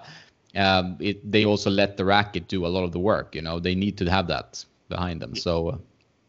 um, 0.54 0.98
it, 1.00 1.32
they 1.32 1.46
also 1.46 1.70
let 1.70 1.96
the 1.96 2.04
racket 2.04 2.46
do 2.46 2.66
a 2.66 2.68
lot 2.68 2.84
of 2.84 2.92
the 2.92 2.98
work. 2.98 3.34
You 3.34 3.40
know, 3.40 3.58
they 3.58 3.74
need 3.74 3.96
to 3.96 4.10
have 4.10 4.26
that 4.26 4.62
behind 4.90 5.22
them. 5.22 5.34
So. 5.34 5.68
Uh, 5.70 5.76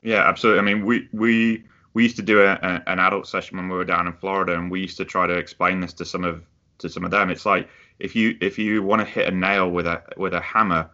yeah, 0.02 0.30
absolutely. 0.30 0.60
I 0.60 0.64
mean, 0.64 0.86
we 0.86 1.10
we 1.12 1.66
we 1.96 2.04
used 2.04 2.18
to 2.18 2.22
do 2.22 2.42
a, 2.42 2.52
a, 2.52 2.84
an 2.88 3.00
adult 3.00 3.26
session 3.26 3.58
when 3.58 3.70
we 3.70 3.76
were 3.76 3.86
down 3.86 4.06
in 4.06 4.14
Florida, 4.14 4.54
and 4.54 4.70
we 4.70 4.82
used 4.82 4.98
to 4.98 5.06
try 5.06 5.26
to 5.26 5.34
explain 5.34 5.80
this 5.80 5.94
to 5.94 6.06
some 6.06 6.24
of 6.24 6.44
to 6.78 6.90
some 6.90 7.06
of 7.06 7.10
them. 7.10 7.32
It's 7.32 7.46
like 7.46 7.70
if 8.00 8.16
you 8.16 8.38
if 8.42 8.60
you 8.60 8.84
want 8.84 9.00
to 9.00 9.06
hit 9.06 9.28
a 9.28 9.36
nail 9.36 9.72
with 9.72 9.88
a 9.88 10.04
with 10.18 10.34
a 10.34 10.42
hammer, 10.42 10.90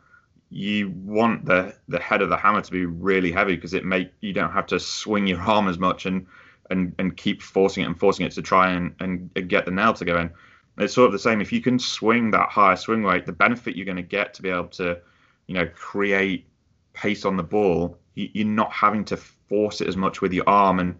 you 0.52 0.92
want 1.04 1.44
the 1.46 1.76
the 1.88 2.00
head 2.00 2.22
of 2.22 2.30
the 2.30 2.38
hammer 2.38 2.62
to 2.62 2.72
be 2.72 2.86
really 2.86 3.32
heavy 3.32 3.56
because 3.56 3.74
it 3.74 3.84
make 3.84 4.12
you 4.22 4.32
don't 4.32 4.54
have 4.54 4.68
to 4.68 4.80
swing 4.80 5.26
your 5.28 5.42
arm 5.56 5.68
as 5.68 5.80
much 5.80 6.06
and 6.06 6.28
and 6.70 6.94
and 7.00 7.18
keep 7.18 7.42
forcing 7.42 7.84
it 7.84 7.88
and 7.88 8.00
forcing 8.00 8.26
it 8.26 8.32
to 8.34 8.44
try 8.44 8.70
and 8.72 8.94
and 9.00 9.34
get 9.50 9.66
the 9.66 9.72
nail 9.72 9.94
to 9.96 10.06
go 10.06 10.20
in. 10.20 10.32
It's 10.78 10.94
sort 10.94 11.08
of 11.08 11.14
the 11.14 11.20
same. 11.20 11.42
If 11.42 11.52
you 11.52 11.62
can 11.62 11.80
swing 11.80 12.32
that 12.32 12.50
higher 12.50 12.76
swing 12.76 13.02
weight, 13.02 13.26
the 13.26 13.34
benefit 13.34 13.76
you're 13.76 13.86
going 13.86 13.98
to 13.98 14.04
get 14.04 14.36
to 14.36 14.42
be 14.42 14.50
able 14.50 14.70
to, 14.70 15.00
you 15.48 15.54
know, 15.54 15.68
create 15.76 16.48
pace 16.94 17.26
on 17.26 17.36
the 17.36 17.44
ball, 17.44 17.98
you're 18.16 18.48
not 18.48 18.72
having 18.72 19.04
to 19.06 19.20
force 19.52 19.82
it 19.82 19.88
as 19.90 19.98
much 19.98 20.22
with 20.22 20.32
your 20.32 20.48
arm. 20.48 20.80
And 20.80 20.96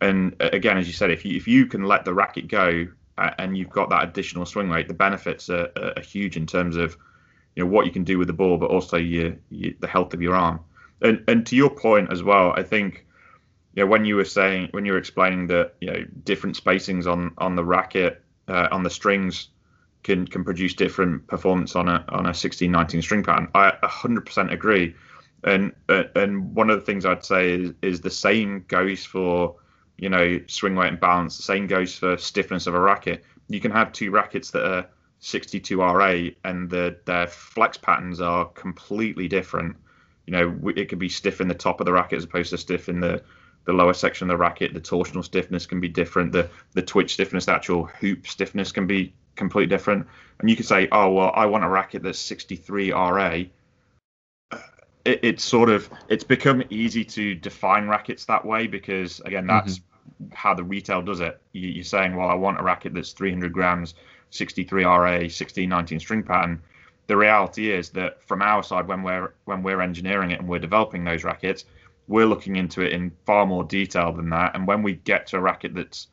and 0.00 0.34
again, 0.40 0.76
as 0.76 0.88
you 0.88 0.92
said, 0.92 1.12
if 1.12 1.24
you 1.24 1.36
if 1.36 1.46
you 1.46 1.66
can 1.66 1.84
let 1.84 2.04
the 2.04 2.12
racket 2.12 2.48
go 2.48 2.88
and 3.16 3.56
you've 3.56 3.70
got 3.70 3.90
that 3.90 4.02
additional 4.08 4.44
swing 4.44 4.68
weight, 4.68 4.88
the 4.88 4.94
benefits 4.94 5.48
are, 5.48 5.70
are 5.76 6.02
huge 6.02 6.36
in 6.36 6.46
terms 6.46 6.76
of 6.76 6.96
you 7.54 7.62
know 7.62 7.70
what 7.70 7.86
you 7.86 7.92
can 7.92 8.02
do 8.04 8.18
with 8.18 8.26
the 8.26 8.32
ball, 8.32 8.56
but 8.58 8.70
also 8.70 8.96
your, 8.96 9.36
your, 9.50 9.72
the 9.78 9.86
health 9.86 10.12
of 10.14 10.20
your 10.20 10.34
arm. 10.34 10.60
And 11.00 11.22
and 11.28 11.46
to 11.46 11.56
your 11.56 11.70
point 11.70 12.10
as 12.10 12.22
well, 12.22 12.52
I 12.56 12.64
think 12.64 13.06
you 13.74 13.84
know 13.84 13.90
when 13.90 14.04
you 14.04 14.16
were 14.16 14.24
saying 14.24 14.68
when 14.72 14.84
you 14.84 14.92
were 14.92 14.98
explaining 14.98 15.46
that 15.48 15.74
you 15.80 15.90
know 15.90 16.04
different 16.24 16.56
spacings 16.62 17.06
on 17.06 17.32
on 17.38 17.54
the 17.54 17.64
racket 17.64 18.22
uh, 18.48 18.68
on 18.72 18.82
the 18.82 18.90
strings 18.90 19.48
can 20.02 20.26
can 20.26 20.42
produce 20.42 20.74
different 20.74 21.26
performance 21.28 21.76
on 21.76 21.88
a 21.88 22.04
on 22.08 22.26
a 22.26 22.30
16-19 22.30 23.02
string 23.02 23.22
pattern. 23.22 23.48
I 23.54 23.72
100% 23.82 24.52
agree. 24.52 24.96
And 25.44 25.72
and 25.88 26.54
one 26.54 26.70
of 26.70 26.78
the 26.78 26.86
things 26.86 27.04
I'd 27.04 27.24
say 27.24 27.52
is, 27.52 27.72
is 27.82 28.00
the 28.00 28.10
same 28.10 28.64
goes 28.68 29.04
for 29.04 29.56
you 29.98 30.08
know 30.08 30.40
swing 30.46 30.76
weight 30.76 30.88
and 30.88 31.00
balance. 31.00 31.36
The 31.36 31.42
same 31.42 31.66
goes 31.66 31.96
for 31.96 32.16
stiffness 32.16 32.66
of 32.66 32.74
a 32.74 32.80
racket. 32.80 33.24
You 33.48 33.60
can 33.60 33.72
have 33.72 33.92
two 33.92 34.10
rackets 34.10 34.50
that 34.52 34.64
are 34.64 34.86
62 35.22 35.80
RA 35.80 36.28
and 36.44 36.68
the, 36.68 36.98
their 37.04 37.28
flex 37.28 37.76
patterns 37.76 38.20
are 38.20 38.46
completely 38.46 39.28
different. 39.28 39.76
You 40.26 40.32
know, 40.32 40.72
it 40.76 40.88
could 40.88 40.98
be 40.98 41.08
stiff 41.08 41.40
in 41.40 41.48
the 41.48 41.54
top 41.54 41.80
of 41.80 41.86
the 41.86 41.92
racket 41.92 42.18
as 42.18 42.24
opposed 42.24 42.50
to 42.50 42.58
stiff 42.58 42.88
in 42.88 43.00
the 43.00 43.22
the 43.64 43.72
lower 43.72 43.94
section 43.94 44.28
of 44.28 44.34
the 44.34 44.42
racket. 44.42 44.74
The 44.74 44.80
torsional 44.80 45.24
stiffness 45.24 45.66
can 45.66 45.80
be 45.80 45.88
different. 45.88 46.32
The 46.32 46.50
the 46.72 46.82
twitch 46.82 47.14
stiffness, 47.14 47.46
the 47.46 47.52
actual 47.52 47.86
hoop 47.86 48.26
stiffness 48.26 48.72
can 48.72 48.86
be 48.86 49.14
completely 49.36 49.68
different. 49.68 50.06
And 50.40 50.50
you 50.50 50.56
could 50.56 50.66
say, 50.66 50.88
oh 50.90 51.12
well, 51.12 51.32
I 51.34 51.46
want 51.46 51.64
a 51.64 51.68
racket 51.68 52.02
that's 52.02 52.18
63 52.18 52.92
RA 52.92 53.42
it, 55.04 55.20
it's 55.22 55.44
sort 55.44 55.68
of 55.68 55.90
it's 56.08 56.24
become 56.24 56.62
easy 56.70 57.04
to 57.04 57.34
define 57.34 57.88
rackets 57.88 58.24
that 58.26 58.44
way 58.44 58.66
because 58.66 59.20
again 59.20 59.46
that's 59.46 59.78
mm-hmm. 59.78 60.34
how 60.34 60.54
the 60.54 60.64
retail 60.64 61.02
does 61.02 61.20
it. 61.20 61.40
You, 61.52 61.80
are 61.80 61.84
saying 61.84 62.16
well 62.16 62.28
i 62.28 62.34
want 62.34 62.60
a 62.60 62.62
racket 62.62 62.94
that's 62.94 63.12
300 63.12 63.52
grams 63.52 63.94
63 64.30 64.84
ra 64.84 65.28
16 65.28 65.68
19 65.68 66.00
string 66.00 66.22
pattern. 66.22 66.62
The 67.08 67.16
reality 67.16 67.70
is 67.70 67.90
that 67.90 68.22
from 68.22 68.42
our 68.42 68.62
side 68.62 68.88
when 68.88 69.02
we're 69.02 69.32
when 69.44 69.62
we're 69.62 69.80
engineering 69.80 70.30
it 70.30 70.40
and 70.40 70.48
we're 70.48 70.58
developing 70.58 71.04
those 71.04 71.24
rackets 71.24 71.64
we're 72.08 72.26
looking 72.26 72.56
into 72.56 72.82
it 72.82 72.92
in 72.92 73.12
far 73.24 73.46
more 73.46 73.64
detail 73.64 74.12
than 74.12 74.28
that. 74.30 74.54
And 74.54 74.66
when 74.66 74.82
we 74.82 74.94
get 74.94 75.28
to 75.28 75.36
a 75.36 75.40
racket 75.40 75.74
that's 75.74 76.08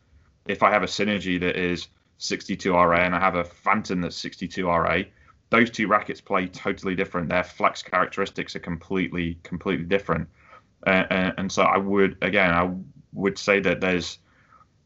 if 0.48 0.64
i 0.64 0.72
have 0.72 0.84
a 0.84 0.88
synergy 0.88 1.40
that 1.40 1.56
is 1.56 1.88
62 2.18 2.74
ra 2.74 2.98
and 2.98 3.16
i 3.16 3.20
have 3.20 3.36
a 3.36 3.44
phantom 3.44 4.02
that's 4.02 4.18
62 4.18 4.68
ra 4.68 5.02
those 5.50 5.70
two 5.70 5.88
rackets 5.88 6.22
play 6.22 6.48
totally 6.48 6.96
different. 6.96 7.30
Their 7.30 7.44
flex 7.44 7.82
characteristics 7.82 8.56
are 8.56 8.60
completely 8.60 9.40
completely 9.44 9.86
different. 9.86 10.30
Uh, 10.86 11.04
and, 11.10 11.34
and, 11.38 11.52
so 11.52 11.64
I 11.64 11.78
would 11.78 12.18
again 12.22 12.52
I 12.52 12.74
would 13.14 13.38
say 13.38 13.60
that 13.60 13.82
there's 13.82 14.20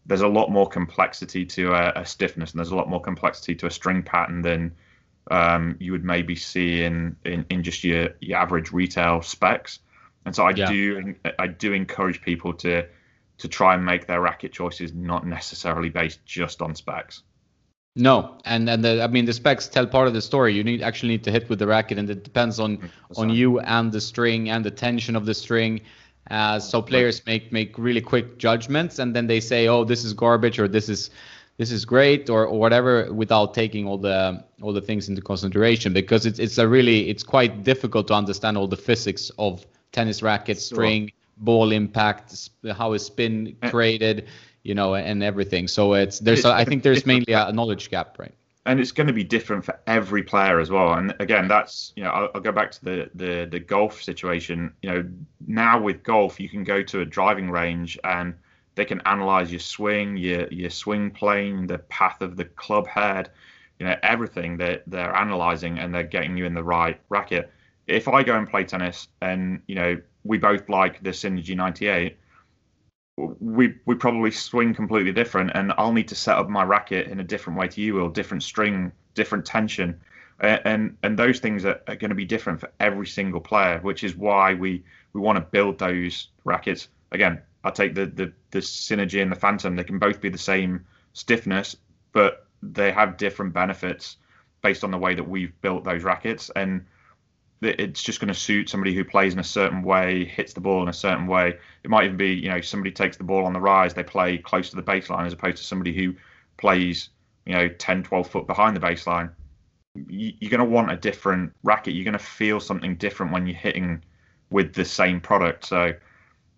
there's 0.05 0.21
a 0.21 0.27
lot 0.27 0.49
more 0.49 0.67
complexity 0.67 1.45
to 1.45 1.73
a, 1.73 2.01
a 2.01 2.05
stiffness 2.05 2.51
and 2.51 2.59
there's 2.59 2.71
a 2.71 2.75
lot 2.75 2.89
more 2.89 3.01
complexity 3.01 3.55
to 3.55 3.67
a 3.67 3.71
string 3.71 4.03
pattern 4.03 4.41
than 4.41 4.75
um, 5.31 5.77
you 5.79 5.91
would 5.93 6.03
maybe 6.03 6.35
see 6.35 6.83
in, 6.83 7.15
in, 7.23 7.45
in 7.49 7.63
just 7.63 7.83
your, 7.83 8.09
your 8.19 8.37
average 8.37 8.71
retail 8.71 9.21
specs. 9.21 9.79
And 10.25 10.35
so 10.35 10.43
I 10.45 10.51
yeah. 10.51 10.69
do 10.69 11.15
I 11.37 11.47
do 11.47 11.73
encourage 11.73 12.21
people 12.21 12.53
to 12.55 12.87
to 13.39 13.47
try 13.47 13.75
and 13.75 13.85
make 13.85 14.07
their 14.07 14.21
racket 14.21 14.53
choices 14.53 14.93
not 14.93 15.27
necessarily 15.27 15.89
based 15.89 16.25
just 16.25 16.61
on 16.61 16.75
specs. 16.75 17.23
No, 17.95 18.37
and 18.45 18.67
and 18.69 18.83
the, 18.83 19.03
I 19.03 19.07
mean 19.07 19.25
the 19.25 19.33
specs 19.33 19.67
tell 19.67 19.85
part 19.85 20.07
of 20.07 20.13
the 20.15 20.21
story. 20.21 20.53
You 20.53 20.63
need 20.63 20.81
actually 20.81 21.09
need 21.09 21.23
to 21.25 21.31
hit 21.31 21.47
with 21.47 21.59
the 21.59 21.67
racket, 21.67 21.99
and 21.99 22.09
it 22.09 22.23
depends 22.23 22.59
on 22.59 22.77
mm, 22.77 22.89
on 23.17 23.29
you 23.29 23.59
and 23.59 23.91
the 23.91 24.01
string 24.01 24.49
and 24.49 24.65
the 24.65 24.71
tension 24.71 25.15
of 25.15 25.27
the 25.27 25.33
string. 25.35 25.81
Uh, 26.31 26.57
so 26.57 26.81
players 26.81 27.23
make 27.27 27.51
make 27.51 27.77
really 27.77 28.01
quick 28.01 28.39
judgments, 28.39 28.97
and 28.97 29.15
then 29.15 29.27
they 29.27 29.39
say, 29.39 29.67
"Oh, 29.67 29.83
this 29.83 30.03
is 30.03 30.13
garbage," 30.13 30.59
or 30.59 30.67
"This 30.67 30.89
is 30.89 31.11
this 31.57 31.71
is 31.71 31.85
great," 31.85 32.31
or, 32.31 32.47
or 32.47 32.59
whatever, 32.59 33.13
without 33.13 33.53
taking 33.53 33.85
all 33.85 33.99
the 33.99 34.43
all 34.59 34.73
the 34.73 34.81
things 34.81 35.07
into 35.07 35.21
consideration. 35.21 35.93
Because 35.93 36.25
it's 36.25 36.39
it's 36.39 36.57
a 36.57 36.67
really 36.67 37.09
it's 37.09 37.23
quite 37.23 37.63
difficult 37.63 38.07
to 38.07 38.15
understand 38.15 38.57
all 38.57 38.67
the 38.67 38.77
physics 38.77 39.29
of 39.37 39.67
tennis 39.91 40.23
racket, 40.23 40.57
string, 40.57 41.11
ball 41.37 41.71
impact, 41.71 42.49
how 42.75 42.93
is 42.93 43.05
spin 43.05 43.55
created 43.69 44.27
you 44.63 44.73
know, 44.73 44.95
and 44.95 45.21
everything. 45.21 45.67
So 45.67 45.93
it's 45.93 46.19
there's 46.19 46.45
a, 46.45 46.51
I 46.51 46.65
think 46.65 46.83
there's 46.83 47.05
mainly 47.05 47.33
a 47.33 47.51
knowledge 47.51 47.89
gap, 47.89 48.17
right? 48.17 48.33
And 48.65 48.79
it's 48.79 48.93
going 48.93 49.07
to 49.07 49.13
be 49.13 49.25
different 49.25 49.65
for 49.65 49.77
every 49.87 50.23
player 50.23 50.61
as 50.61 50.71
well. 50.71 50.93
And 50.93 51.13
again, 51.19 51.49
that's 51.49 51.91
you 51.97 52.03
know, 52.03 52.09
I'll, 52.09 52.29
I'll 52.35 52.41
go 52.41 52.53
back 52.53 52.71
to 52.71 52.85
the, 52.85 53.09
the 53.13 53.47
the 53.51 53.59
golf 53.59 54.01
situation. 54.01 54.73
You 54.81 54.89
know, 54.89 55.09
now 55.45 55.81
with 55.81 56.03
golf, 56.03 56.39
you 56.39 56.47
can 56.47 56.63
go 56.63 56.81
to 56.83 57.01
a 57.01 57.05
driving 57.05 57.49
range 57.51 57.99
and 58.05 58.33
they 58.75 58.85
can 58.85 59.01
analyze 59.05 59.51
your 59.51 59.59
swing, 59.59 60.15
your 60.15 60.47
your 60.47 60.69
swing 60.69 61.11
plane, 61.11 61.67
the 61.67 61.79
path 61.79 62.21
of 62.21 62.37
the 62.37 62.45
club 62.45 62.87
head, 62.87 63.31
you 63.79 63.85
know, 63.85 63.97
everything 64.01 64.57
that 64.57 64.83
they're, 64.87 65.07
they're 65.07 65.15
analyzing 65.15 65.77
and 65.79 65.93
they're 65.93 66.03
getting 66.03 66.37
you 66.37 66.45
in 66.45 66.53
the 66.53 66.63
right 66.63 66.99
racket. 67.09 67.51
If 67.87 68.07
I 68.07 68.23
go 68.23 68.37
and 68.37 68.49
play 68.49 68.63
tennis 68.63 69.09
and 69.21 69.61
you 69.67 69.75
know 69.75 70.01
we 70.23 70.37
both 70.37 70.69
like 70.69 71.03
the 71.03 71.09
Synergy 71.09 71.53
98, 71.53 72.17
we 73.17 73.75
we 73.85 73.95
probably 73.95 74.31
swing 74.31 74.73
completely 74.73 75.11
different, 75.11 75.51
and 75.53 75.73
I'll 75.77 75.93
need 75.93 76.07
to 76.09 76.15
set 76.15 76.37
up 76.37 76.49
my 76.49 76.63
racket 76.63 77.07
in 77.07 77.19
a 77.19 77.23
different 77.23 77.59
way 77.59 77.67
to 77.67 77.81
you 77.81 77.93
will, 77.95 78.09
different 78.09 78.43
string, 78.43 78.91
different 79.13 79.45
tension, 79.45 79.99
and 80.39 80.97
and, 81.03 81.17
those 81.17 81.39
things 81.39 81.63
are, 81.63 81.79
are 81.87 81.95
going 81.95 82.09
to 82.09 82.15
be 82.15 82.25
different 82.25 82.59
for 82.59 82.71
every 82.79 83.07
single 83.07 83.39
player, 83.39 83.79
which 83.81 84.03
is 84.03 84.15
why 84.15 84.53
we 84.55 84.83
we 85.13 85.21
want 85.21 85.37
to 85.37 85.41
build 85.41 85.77
those 85.77 86.29
rackets. 86.43 86.87
Again, 87.11 87.41
I 87.63 87.69
take 87.69 87.93
the 87.93 88.07
the 88.07 88.33
the 88.51 88.59
synergy 88.59 89.21
and 89.21 89.31
the 89.31 89.35
phantom; 89.35 89.75
they 89.75 89.83
can 89.83 89.99
both 89.99 90.19
be 90.19 90.29
the 90.29 90.37
same 90.37 90.85
stiffness, 91.13 91.75
but 92.13 92.47
they 92.63 92.91
have 92.91 93.17
different 93.17 93.53
benefits 93.53 94.17
based 94.63 94.83
on 94.83 94.91
the 94.91 94.97
way 94.97 95.13
that 95.13 95.27
we've 95.27 95.59
built 95.61 95.83
those 95.83 96.03
rackets, 96.03 96.49
and 96.55 96.85
it's 97.65 98.01
just 98.01 98.19
going 98.19 98.27
to 98.29 98.39
suit 98.39 98.69
somebody 98.69 98.93
who 98.93 99.03
plays 99.03 99.33
in 99.33 99.39
a 99.39 99.43
certain 99.43 99.83
way, 99.83 100.25
hits 100.25 100.53
the 100.53 100.61
ball 100.61 100.81
in 100.83 100.89
a 100.89 100.93
certain 100.93 101.27
way. 101.27 101.57
It 101.83 101.89
might 101.89 102.05
even 102.05 102.17
be, 102.17 102.33
you 102.33 102.49
know, 102.49 102.61
somebody 102.61 102.91
takes 102.91 103.17
the 103.17 103.23
ball 103.23 103.45
on 103.45 103.53
the 103.53 103.59
rise, 103.59 103.93
they 103.93 104.03
play 104.03 104.37
close 104.37 104.69
to 104.69 104.75
the 104.75 104.83
baseline 104.83 105.25
as 105.25 105.33
opposed 105.33 105.57
to 105.57 105.63
somebody 105.63 105.93
who 105.93 106.13
plays, 106.57 107.09
you 107.45 107.53
know, 107.53 107.67
10, 107.67 108.03
12 108.03 108.29
foot 108.29 108.47
behind 108.47 108.75
the 108.75 108.79
baseline. 108.79 109.31
You're 110.07 110.49
going 110.49 110.59
to 110.59 110.65
want 110.65 110.91
a 110.91 110.97
different 110.97 111.53
racket. 111.63 111.93
You're 111.93 112.05
going 112.05 112.13
to 112.13 112.19
feel 112.19 112.59
something 112.59 112.95
different 112.95 113.31
when 113.31 113.45
you're 113.45 113.55
hitting 113.55 114.03
with 114.49 114.73
the 114.73 114.85
same 114.85 115.21
product. 115.21 115.65
So 115.65 115.93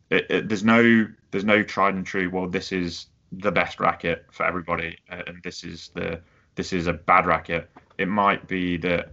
it, 0.09 0.25
it, 0.29 0.49
there's 0.49 0.63
no 0.63 1.07
there's 1.31 1.43
no 1.43 1.63
tried 1.63 1.95
and 1.95 2.05
true. 2.05 2.29
Well, 2.29 2.47
this 2.47 2.71
is 2.71 3.07
the 3.31 3.51
best 3.51 3.79
racket 3.79 4.25
for 4.31 4.45
everybody, 4.45 4.97
and 5.09 5.41
this 5.43 5.63
is 5.63 5.91
the 5.95 6.21
this 6.55 6.71
is 6.71 6.87
a 6.87 6.93
bad 6.93 7.25
racket. 7.25 7.69
It 7.97 8.07
might 8.07 8.47
be 8.47 8.77
that 8.77 9.11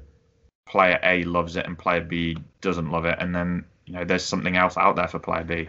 player 0.67 0.99
A 1.03 1.25
loves 1.25 1.57
it 1.57 1.67
and 1.67 1.79
player 1.79 2.01
B 2.01 2.37
doesn't 2.61 2.91
love 2.91 3.05
it, 3.05 3.17
and 3.19 3.35
then 3.35 3.65
you 3.87 3.95
know 3.95 4.05
there's 4.05 4.25
something 4.25 4.57
else 4.57 4.77
out 4.77 4.97
there 4.97 5.09
for 5.09 5.19
player 5.19 5.45
B. 5.45 5.69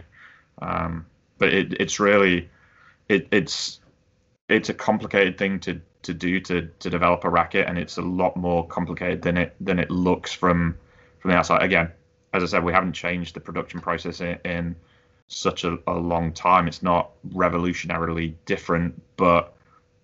Um, 0.62 1.06
but 1.38 1.52
it, 1.52 1.74
it's 1.80 2.00
really 2.00 2.48
it, 3.08 3.28
it's 3.30 3.80
it's 4.48 4.68
a 4.68 4.74
complicated 4.74 5.38
thing 5.38 5.60
to 5.60 5.80
to 6.02 6.14
do 6.14 6.40
to 6.40 6.68
to 6.78 6.90
develop 6.90 7.24
a 7.24 7.30
racket, 7.30 7.66
and 7.68 7.78
it's 7.78 7.96
a 7.96 8.02
lot 8.02 8.36
more 8.36 8.66
complicated 8.66 9.22
than 9.22 9.36
it 9.36 9.54
than 9.60 9.78
it 9.78 9.90
looks 9.90 10.32
from 10.32 10.76
from 11.18 11.30
the 11.30 11.36
outside. 11.36 11.62
Again, 11.62 11.90
as 12.32 12.42
I 12.42 12.46
said, 12.46 12.64
we 12.64 12.72
haven't 12.72 12.92
changed 12.92 13.34
the 13.34 13.40
production 13.40 13.80
process 13.80 14.20
in, 14.20 14.38
in 14.44 14.76
such 15.28 15.64
a, 15.64 15.78
a 15.86 15.94
long 15.94 16.32
time. 16.32 16.68
It's 16.68 16.82
not 16.82 17.10
revolutionarily 17.32 18.34
different, 18.44 19.00
but 19.16 19.54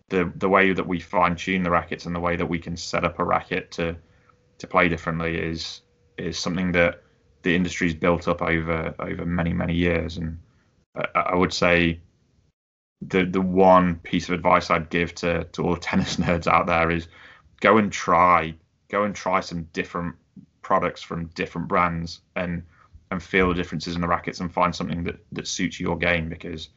the 0.09 0.33
the 0.37 0.49
way 0.49 0.73
that 0.73 0.87
we 0.87 1.01
fine 1.01 1.37
tune 1.37 1.63
the 1.63 1.71
rackets 1.71 2.07
and 2.07 2.15
the 2.15 2.21
way 2.21 2.37
that 2.37 2.47
we 2.47 2.59
can 2.59 2.77
set 2.77 3.05
up 3.05 3.19
a 3.19 3.25
racket 3.25 3.71
to 3.73 3.97
to 4.61 4.67
play 4.67 4.89
differently 4.89 5.37
is 5.37 5.83
is 6.17 6.39
something 6.39 6.73
that 6.73 7.03
the 7.43 7.55
industry's 7.55 7.95
built 7.95 8.29
up 8.29 8.43
over 8.43 8.95
over 8.99 9.27
many 9.27 9.53
many 9.53 9.75
years. 9.75 10.17
And 10.17 10.39
I, 10.95 11.21
I 11.33 11.35
would 11.35 11.53
say 11.53 12.01
the 13.03 13.25
the 13.25 13.41
one 13.41 13.97
piece 13.97 14.29
of 14.29 14.35
advice 14.35 14.71
I'd 14.71 14.91
give 14.91 15.15
to 15.17 15.45
to 15.45 15.63
all 15.63 15.77
tennis 15.89 16.17
nerds 16.17 16.47
out 16.47 16.67
there 16.67 16.91
is 16.91 17.09
go 17.61 17.79
and 17.79 17.93
try 17.93 18.55
go 18.89 19.05
and 19.05 19.15
try 19.15 19.41
some 19.41 19.65
different 19.73 20.15
products 20.63 21.03
from 21.03 21.27
different 21.35 21.69
brands 21.69 22.21
and 22.37 22.63
and 23.11 23.23
feel 23.23 23.49
the 23.49 23.55
differences 23.55 23.97
in 23.97 24.01
the 24.01 24.07
rackets 24.09 24.41
and 24.41 24.53
find 24.53 24.75
something 24.75 25.03
that 25.05 25.17
that 25.33 25.49
suits 25.49 25.81
your 25.81 25.97
game 25.97 26.29
because 26.29 26.69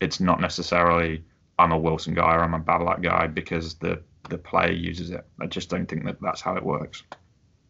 it's 0.00 0.20
not 0.20 0.40
necessarily 0.40 1.22
I'm 1.58 1.72
a 1.72 1.78
Wilson 1.78 2.14
guy 2.14 2.34
or 2.34 2.42
I'm 2.42 2.54
a 2.54 2.60
Babolat 2.60 3.02
guy 3.02 3.26
because 3.26 3.74
the 3.74 4.02
the 4.28 4.38
player 4.38 4.72
uses 4.72 5.10
it. 5.10 5.24
I 5.40 5.46
just 5.46 5.70
don't 5.70 5.86
think 5.86 6.04
that 6.04 6.20
that's 6.20 6.40
how 6.40 6.56
it 6.56 6.64
works. 6.64 7.02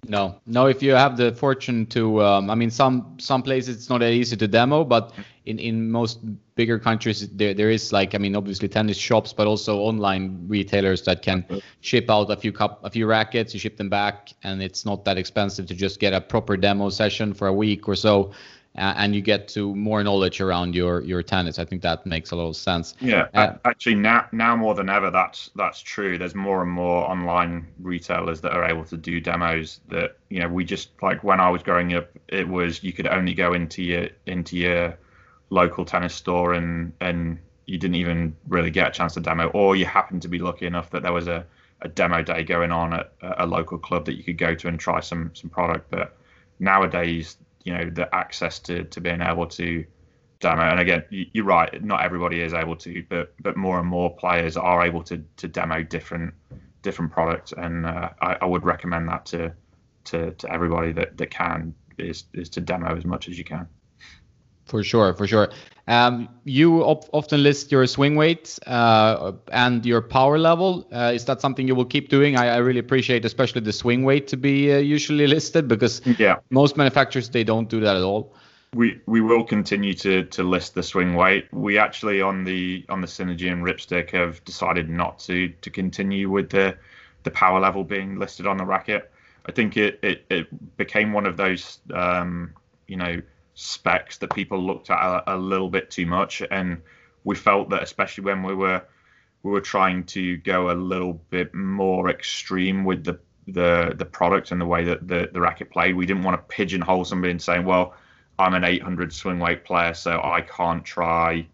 No, 0.09 0.41
no. 0.47 0.67
If 0.67 0.83
you 0.83 0.93
have 0.93 1.17
the 1.19 1.33
fortune 1.33 1.85
to, 1.87 2.23
um, 2.23 2.49
I 2.49 2.55
mean, 2.55 2.71
some 2.71 3.17
some 3.19 3.43
places 3.43 3.77
it's 3.77 3.91
not 3.91 4.01
that 4.01 4.13
easy 4.13 4.37
to 4.37 4.49
demo, 4.49 4.83
but 4.83 5.13
in 5.45 5.59
in 5.59 5.91
most 5.91 6.21
bigger 6.55 6.79
countries 6.79 7.29
there 7.29 7.53
there 7.53 7.71
is 7.71 7.93
like, 7.93 8.15
I 8.15 8.19
mean, 8.19 8.35
obviously 8.35 8.67
tennis 8.67 8.97
shops, 8.97 9.35
but 9.35 9.47
also 9.47 9.79
online 9.79 10.49
retailers 10.49 11.03
that 11.03 11.21
can 11.21 11.45
ship 11.83 12.09
out 12.09 12.31
a 12.31 12.37
few 12.37 12.51
cup 12.51 12.81
a 12.83 12.91
few 12.91 13.07
rackets. 13.07 13.53
You 13.53 13.61
ship 13.61 13.77
them 13.77 13.91
back, 13.91 14.33
and 14.43 14.63
it's 14.63 14.87
not 14.87 15.05
that 15.05 15.19
expensive 15.19 15.67
to 15.67 15.75
just 15.75 16.01
get 16.01 16.15
a 16.15 16.21
proper 16.21 16.57
demo 16.57 16.89
session 16.89 17.35
for 17.35 17.49
a 17.49 17.53
week 17.53 17.87
or 17.87 17.95
so 17.95 18.33
and 18.75 19.15
you 19.15 19.21
get 19.21 19.49
to 19.49 19.75
more 19.75 20.03
knowledge 20.03 20.41
around 20.41 20.75
your 20.75 21.03
your 21.03 21.23
tennis. 21.23 21.59
I 21.59 21.65
think 21.65 21.83
that 21.83 22.07
makes 22.07 22.31
a 22.31 22.37
lot 22.37 22.49
of 22.49 22.57
sense. 22.57 22.95
Yeah, 23.01 23.29
uh, 23.35 23.55
actually 23.65 23.97
now 23.97 24.27
now 24.33 24.57
more 24.57 24.75
than 24.75 24.89
ever 24.89 25.11
that's 25.11 25.51
that's 25.57 25.81
true. 25.81 26.19
There's 26.19 26.35
more 26.35 26.63
and 26.63 26.71
more 26.71 27.09
online 27.09 27.67
retailers 27.81 28.41
that 28.43 28.53
are 28.53 28.65
able 28.65 28.85
to 28.85 28.97
do 28.97 29.21
demos 29.21 29.81
that 29.89 30.17
you 30.29 30.41
know 30.41 30.49
we 30.49 30.65
just 30.65 30.91
like 31.03 31.25
when 31.25 31.41
I 31.41 31.51
was 31.51 31.63
growing 31.63 31.95
up 31.95 32.09
it 32.29 32.47
was 32.47 32.83
you 32.83 32.93
could 32.93 33.07
only 33.07 33.35
go 33.35 33.53
into 33.55 33.83
your 33.83 34.09
into 34.27 34.57
your 34.57 34.97
local 35.51 35.85
tennis 35.85 36.15
store 36.15 36.55
and 36.55 36.93
and 37.01 37.39
you 37.67 37.79
didn't 37.79 37.97
even 37.97 38.37
really 38.49 38.71
get 38.71 38.89
a 38.89 38.91
chance 38.91 39.15
to 39.15 39.21
demo 39.21 39.49
or 39.49 39.77
you 39.77 39.85
happened 39.85 40.23
to 40.23 40.29
be 40.29 40.39
lucky 40.39 40.67
enough 40.67 40.91
that 40.91 41.03
there 41.03 41.13
was 41.13 41.29
a, 41.29 41.47
a 41.83 41.89
demo 41.89 42.21
day 42.21 42.43
going 42.43 42.73
on 42.73 42.93
at 42.93 43.13
a 43.23 43.47
local 43.47 43.79
club 43.79 44.05
that 44.05 44.15
you 44.15 44.25
could 44.25 44.39
go 44.39 44.55
to 44.55 44.67
and 44.67 44.81
try 44.81 44.99
some 44.99 45.31
some 45.35 45.51
product 45.51 45.89
but 45.91 46.17
nowadays 46.59 47.37
you 47.65 47.73
know 47.73 47.91
the 47.91 48.13
access 48.15 48.59
to 48.61 48.85
to 48.85 49.01
being 49.01 49.21
able 49.21 49.47
to 49.47 49.85
demo. 50.41 50.63
And 50.63 50.81
again, 50.81 51.05
you're 51.11 51.45
right. 51.45 51.83
Not 51.85 52.03
everybody 52.03 52.41
is 52.41 52.55
able 52.55 52.77
to, 52.77 53.05
but 53.09 53.35
but 53.41 53.57
more 53.57 53.79
and 53.79 53.89
more 53.89 54.15
players 54.17 54.57
are 54.57 54.85
able 54.85 55.03
to 55.05 55.19
to 55.37 55.49
demo 55.49 55.83
different 55.83 56.35
different 56.83 57.13
products. 57.13 57.53
And 57.57 57.87
uh, 57.87 58.11
I, 58.21 58.39
I, 58.41 58.47
would 58.47 58.65
recommend 58.65 59.09
that 59.09 59.27
to 59.27 59.53
to 60.05 60.33
to 60.33 60.53
everybody 60.53 60.93
that 60.93 61.17
that 61.19 61.31
can 61.31 61.75
is 61.99 62.25
is 62.33 62.49
to 62.51 62.61
demo 62.61 62.97
as 62.97 63.05
much 63.05 63.29
as 63.29 63.39
you 63.39 63.45
can. 63.45 63.69
For 64.67 64.83
sure, 64.83 65.15
for 65.15 65.27
sure. 65.27 65.51
Um, 65.91 66.29
you 66.45 66.85
op- 66.85 67.09
often 67.13 67.43
list 67.43 67.73
your 67.73 67.85
swing 67.89 68.15
weight 68.15 68.61
uh, 68.69 69.33
and 69.51 69.85
your 69.85 70.01
power 70.01 70.39
level. 70.39 70.87
Uh, 70.93 71.11
is 71.13 71.25
that 71.25 71.41
something 71.41 71.67
you 71.67 71.75
will 71.75 71.85
keep 71.85 72.11
doing? 72.11 72.37
I, 72.37 72.47
I 72.47 72.57
really 72.59 72.79
appreciate, 72.79 73.25
especially 73.25 73.63
the 73.63 73.73
swing 73.73 74.05
weight, 74.05 74.29
to 74.29 74.37
be 74.37 74.73
uh, 74.73 74.77
usually 74.79 75.27
listed 75.37 75.67
because 75.67 76.01
yeah. 76.17 76.37
most 76.51 76.77
manufacturers 76.77 77.29
they 77.29 77.43
don't 77.43 77.69
do 77.69 77.81
that 77.81 77.97
at 77.97 78.03
all. 78.03 78.33
We 78.73 79.01
we 79.07 79.21
will 79.21 79.43
continue 79.43 79.95
to 79.95 80.23
to 80.27 80.45
list 80.45 80.75
the 80.77 80.83
swing 80.85 81.15
weight. 81.15 81.53
We 81.53 81.77
actually 81.77 82.23
on 82.23 82.45
the 82.45 82.85
on 82.89 83.01
the 83.01 83.09
Synergy 83.09 83.51
and 83.51 83.65
Ripstick 83.65 84.11
have 84.11 84.45
decided 84.45 84.89
not 84.89 85.19
to 85.21 85.49
to 85.49 85.71
continue 85.71 86.31
with 86.31 86.51
the 86.51 86.77
the 87.25 87.33
power 87.33 87.59
level 87.59 87.83
being 87.83 88.17
listed 88.17 88.47
on 88.47 88.59
the 88.59 88.65
racket. 88.65 89.11
I 89.47 89.51
think 89.51 89.77
it 89.77 89.99
it, 90.05 90.25
it 90.31 90.77
became 90.77 91.13
one 91.13 91.27
of 91.27 91.37
those 91.37 91.81
um, 91.93 92.53
you 92.87 92.97
know 92.97 93.21
specs 93.55 94.19
that 94.19 94.33
people 94.35 94.65
looked 94.65 94.91
at 94.91 94.99
a, 94.99 95.35
a, 95.35 95.37
little 95.37 95.69
bit 95.69 95.91
too 95.91 96.07
much, 96.07 96.43
and 96.51 96.81
we 97.25 97.37
felt 97.37 97.71
that 97.71 97.83
especially 97.83 98.25
when 98.25 98.43
we 98.43 98.55
were 98.55 98.83
we 99.43 99.51
were 99.51 99.61
trying 99.61 100.05
to 100.05 100.37
go 100.39 100.71
a 100.71 100.75
little 100.75 101.15
bit 101.31 101.55
more 101.55 102.11
extreme 102.11 102.85
with 102.85 103.05
the 103.05 103.19
the 103.49 103.95
the 103.97 104.05
product 104.05 104.53
and 104.53 104.61
the 104.61 104.67
way 104.67 104.85
that 104.85 105.07
the 105.07 105.29
the 105.33 105.41
racket 105.41 105.71
played, 105.71 105.95
we 105.95 106.07
didn't 106.07 106.23
want 106.23 106.37
to 106.37 106.55
pigeonhole 106.55 107.05
somebody 107.05 107.31
and 107.31 107.43
saying, 107.43 107.65
well, 107.65 107.95
I'm 108.39 108.55
an 108.55 108.65
800 108.65 109.13
swing 109.13 109.39
weight 109.39 109.65
player, 109.65 109.95
so 109.95 110.21
I 110.23 110.43
can't 110.43 110.85
try 110.85 111.47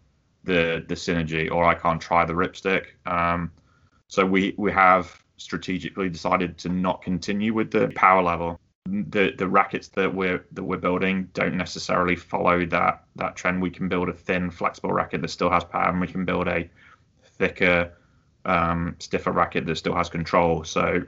the 0.43 0.83
the 0.87 0.95
synergy 0.95 1.51
or 1.51 1.65
I 1.65 1.75
can't 1.75 2.01
try 2.01 2.25
the 2.25 2.33
ripstick. 2.33 2.85
Um, 3.05 3.51
so 4.07 4.25
we 4.25 4.53
we 4.57 4.71
have 4.71 5.21
strategically 5.37 6.09
decided 6.09 6.57
to 6.57 6.69
not 6.69 7.01
continue 7.01 7.53
with 7.53 7.71
the 7.71 7.89
power 7.89 8.23
level 8.23 8.59
the 9.09 9.33
the 9.37 9.47
rackets 9.47 9.89
that 9.89 10.13
we're 10.13 10.45
that 10.51 10.63
we're 10.63 10.77
building 10.77 11.29
don't 11.33 11.55
necessarily 11.55 12.15
follow 12.15 12.65
that 12.65 13.03
that 13.15 13.35
trend. 13.35 13.61
We 13.61 13.69
can 13.69 13.87
build 13.87 14.09
a 14.09 14.13
thin, 14.13 14.49
flexible 14.51 14.91
racket 14.91 15.21
that 15.21 15.29
still 15.29 15.49
has 15.49 15.63
power, 15.63 15.89
and 15.89 16.01
we 16.01 16.07
can 16.07 16.25
build 16.25 16.47
a 16.47 16.69
thicker, 17.37 17.93
um, 18.45 18.95
stiffer 18.99 19.31
racket 19.31 19.65
that 19.65 19.75
still 19.75 19.95
has 19.95 20.09
control. 20.09 20.63
So 20.63 21.03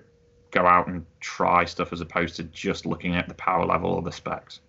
go 0.51 0.65
out 0.65 0.87
and 0.87 1.05
try 1.19 1.65
stuff 1.65 1.93
as 1.93 2.01
opposed 2.01 2.35
to 2.37 2.43
just 2.43 2.85
looking 2.85 3.15
at 3.15 3.27
the 3.27 3.35
power 3.35 3.65
level 3.65 3.91
or 3.91 4.01
the 4.01 4.11
specs. 4.11 4.61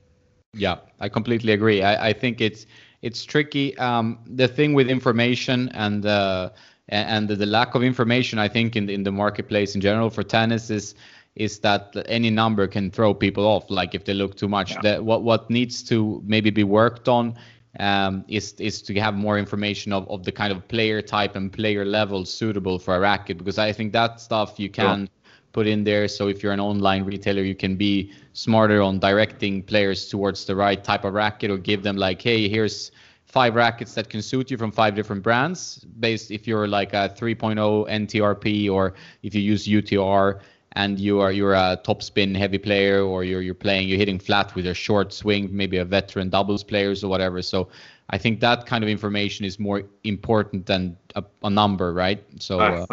Yeah, 0.55 0.79
I 0.99 1.09
completely 1.09 1.53
agree. 1.53 1.83
I, 1.83 2.09
I 2.09 2.13
think 2.13 2.41
it's 2.41 2.67
it's 3.03 3.25
tricky. 3.25 3.77
Um, 3.79 4.19
the 4.27 4.49
thing 4.49 4.75
with 4.75 4.89
information 4.89 5.69
and 5.71 6.05
uh, 6.05 6.51
and 6.89 7.29
the, 7.29 7.37
the 7.37 7.47
lack 7.47 7.75
of 7.75 7.83
information, 7.83 8.39
I 8.39 8.49
think 8.49 8.77
in 8.77 8.89
in 8.91 9.05
the 9.05 9.13
marketplace 9.13 9.75
in 9.75 9.81
general 9.81 10.11
for 10.11 10.23
tennis 10.23 10.71
is 10.71 10.95
is 11.37 11.59
that 11.61 11.97
any 12.07 12.31
number 12.31 12.67
can 12.67 12.91
throw 12.91 13.15
people 13.15 13.47
off. 13.47 13.71
Like 13.71 13.95
if 13.95 14.05
they 14.05 14.15
look 14.15 14.37
too 14.37 14.49
much, 14.49 14.73
yeah. 14.73 14.81
that 14.83 15.05
what 15.05 15.23
what 15.23 15.51
needs 15.51 15.83
to 15.85 16.23
maybe 16.25 16.51
be 16.51 16.65
worked 16.65 17.09
on 17.09 17.37
um, 17.79 18.25
is 18.29 18.55
is 18.55 18.83
to 18.83 18.95
have 19.01 19.15
more 19.15 19.39
information 19.39 19.93
of, 19.93 20.09
of 20.11 20.25
the 20.25 20.33
kind 20.33 20.53
of 20.53 20.67
player 20.69 21.01
type 21.01 21.37
and 21.37 21.53
player 21.53 21.85
level 21.85 22.25
suitable 22.25 22.79
for 22.79 22.97
a 22.97 23.01
racket 23.01 23.39
because 23.39 23.59
I 23.59 23.73
think 23.73 23.93
that 23.93 24.21
stuff 24.21 24.59
you 24.59 24.69
can 24.69 25.07
sure. 25.07 25.33
put 25.53 25.67
in 25.67 25.85
there. 25.85 26.09
So 26.09 26.29
if 26.29 26.43
you're 26.43 26.53
an 26.53 26.61
online 26.61 27.05
retailer, 27.05 27.43
you 27.43 27.55
can 27.55 27.77
be 27.77 28.13
smarter 28.33 28.83
on 28.83 28.99
directing 28.99 29.63
players 29.63 30.09
towards 30.09 30.45
the 30.47 30.57
right 30.57 30.83
type 30.83 31.05
of 31.05 31.15
racket 31.15 31.51
or 31.51 31.59
give 31.59 31.83
them 31.85 31.97
like, 31.97 32.21
hey, 32.21 32.49
here's 32.49 32.91
five 33.25 33.55
rackets 33.55 33.95
that 33.95 34.09
can 34.09 34.21
suit 34.21 34.51
you 34.51 34.59
from 34.59 34.73
five 34.73 34.97
different 34.97 35.23
brands 35.23 35.85
based 36.01 36.33
if 36.33 36.49
you're 36.49 36.67
like 36.67 36.93
a 36.93 37.15
3.0 37.17 37.89
NTRP 37.89 38.69
or 38.69 38.95
if 39.23 39.33
you 39.37 39.41
use 39.41 39.69
UTR 39.69 40.41
and 40.73 40.99
you 40.99 41.21
are 41.21 41.33
you're 41.33 41.55
a 41.55 41.79
top 41.83 42.03
spin 42.03 42.35
heavy 42.35 42.59
player 42.59 43.03
or 43.03 43.25
you're 43.25 43.43
you're 43.43 43.55
playing 43.55 43.89
you're 43.89 43.99
hitting 43.99 44.19
flat 44.19 44.55
with 44.55 44.67
a 44.67 44.75
short 44.75 45.13
swing 45.13 45.49
maybe 45.51 45.79
a 45.79 45.85
veteran 45.85 46.31
doubles 46.31 46.63
players 46.63 47.03
or 47.03 47.09
whatever. 47.09 47.43
So 47.43 47.69
i 48.13 48.19
think 48.19 48.41
that 48.41 48.67
kind 48.67 48.83
of 48.83 48.91
information 48.91 49.45
is 49.45 49.59
more 49.61 49.83
important 50.03 50.67
than 50.67 50.97
a, 51.15 51.25
a 51.43 51.51
number 51.51 51.93
right? 51.93 52.25
So 52.39 52.61
uh, 52.61 52.87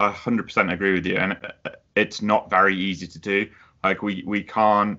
I 0.00 0.10
100% 0.10 0.72
agree 0.72 0.92
with 0.92 1.06
you. 1.06 1.16
And 1.16 1.36
it's 1.96 2.22
not 2.22 2.50
very 2.50 2.76
easy 2.76 3.06
to 3.06 3.18
do. 3.18 3.48
Like 3.82 4.02
we 4.02 4.22
we 4.26 4.42
can't 4.42 4.98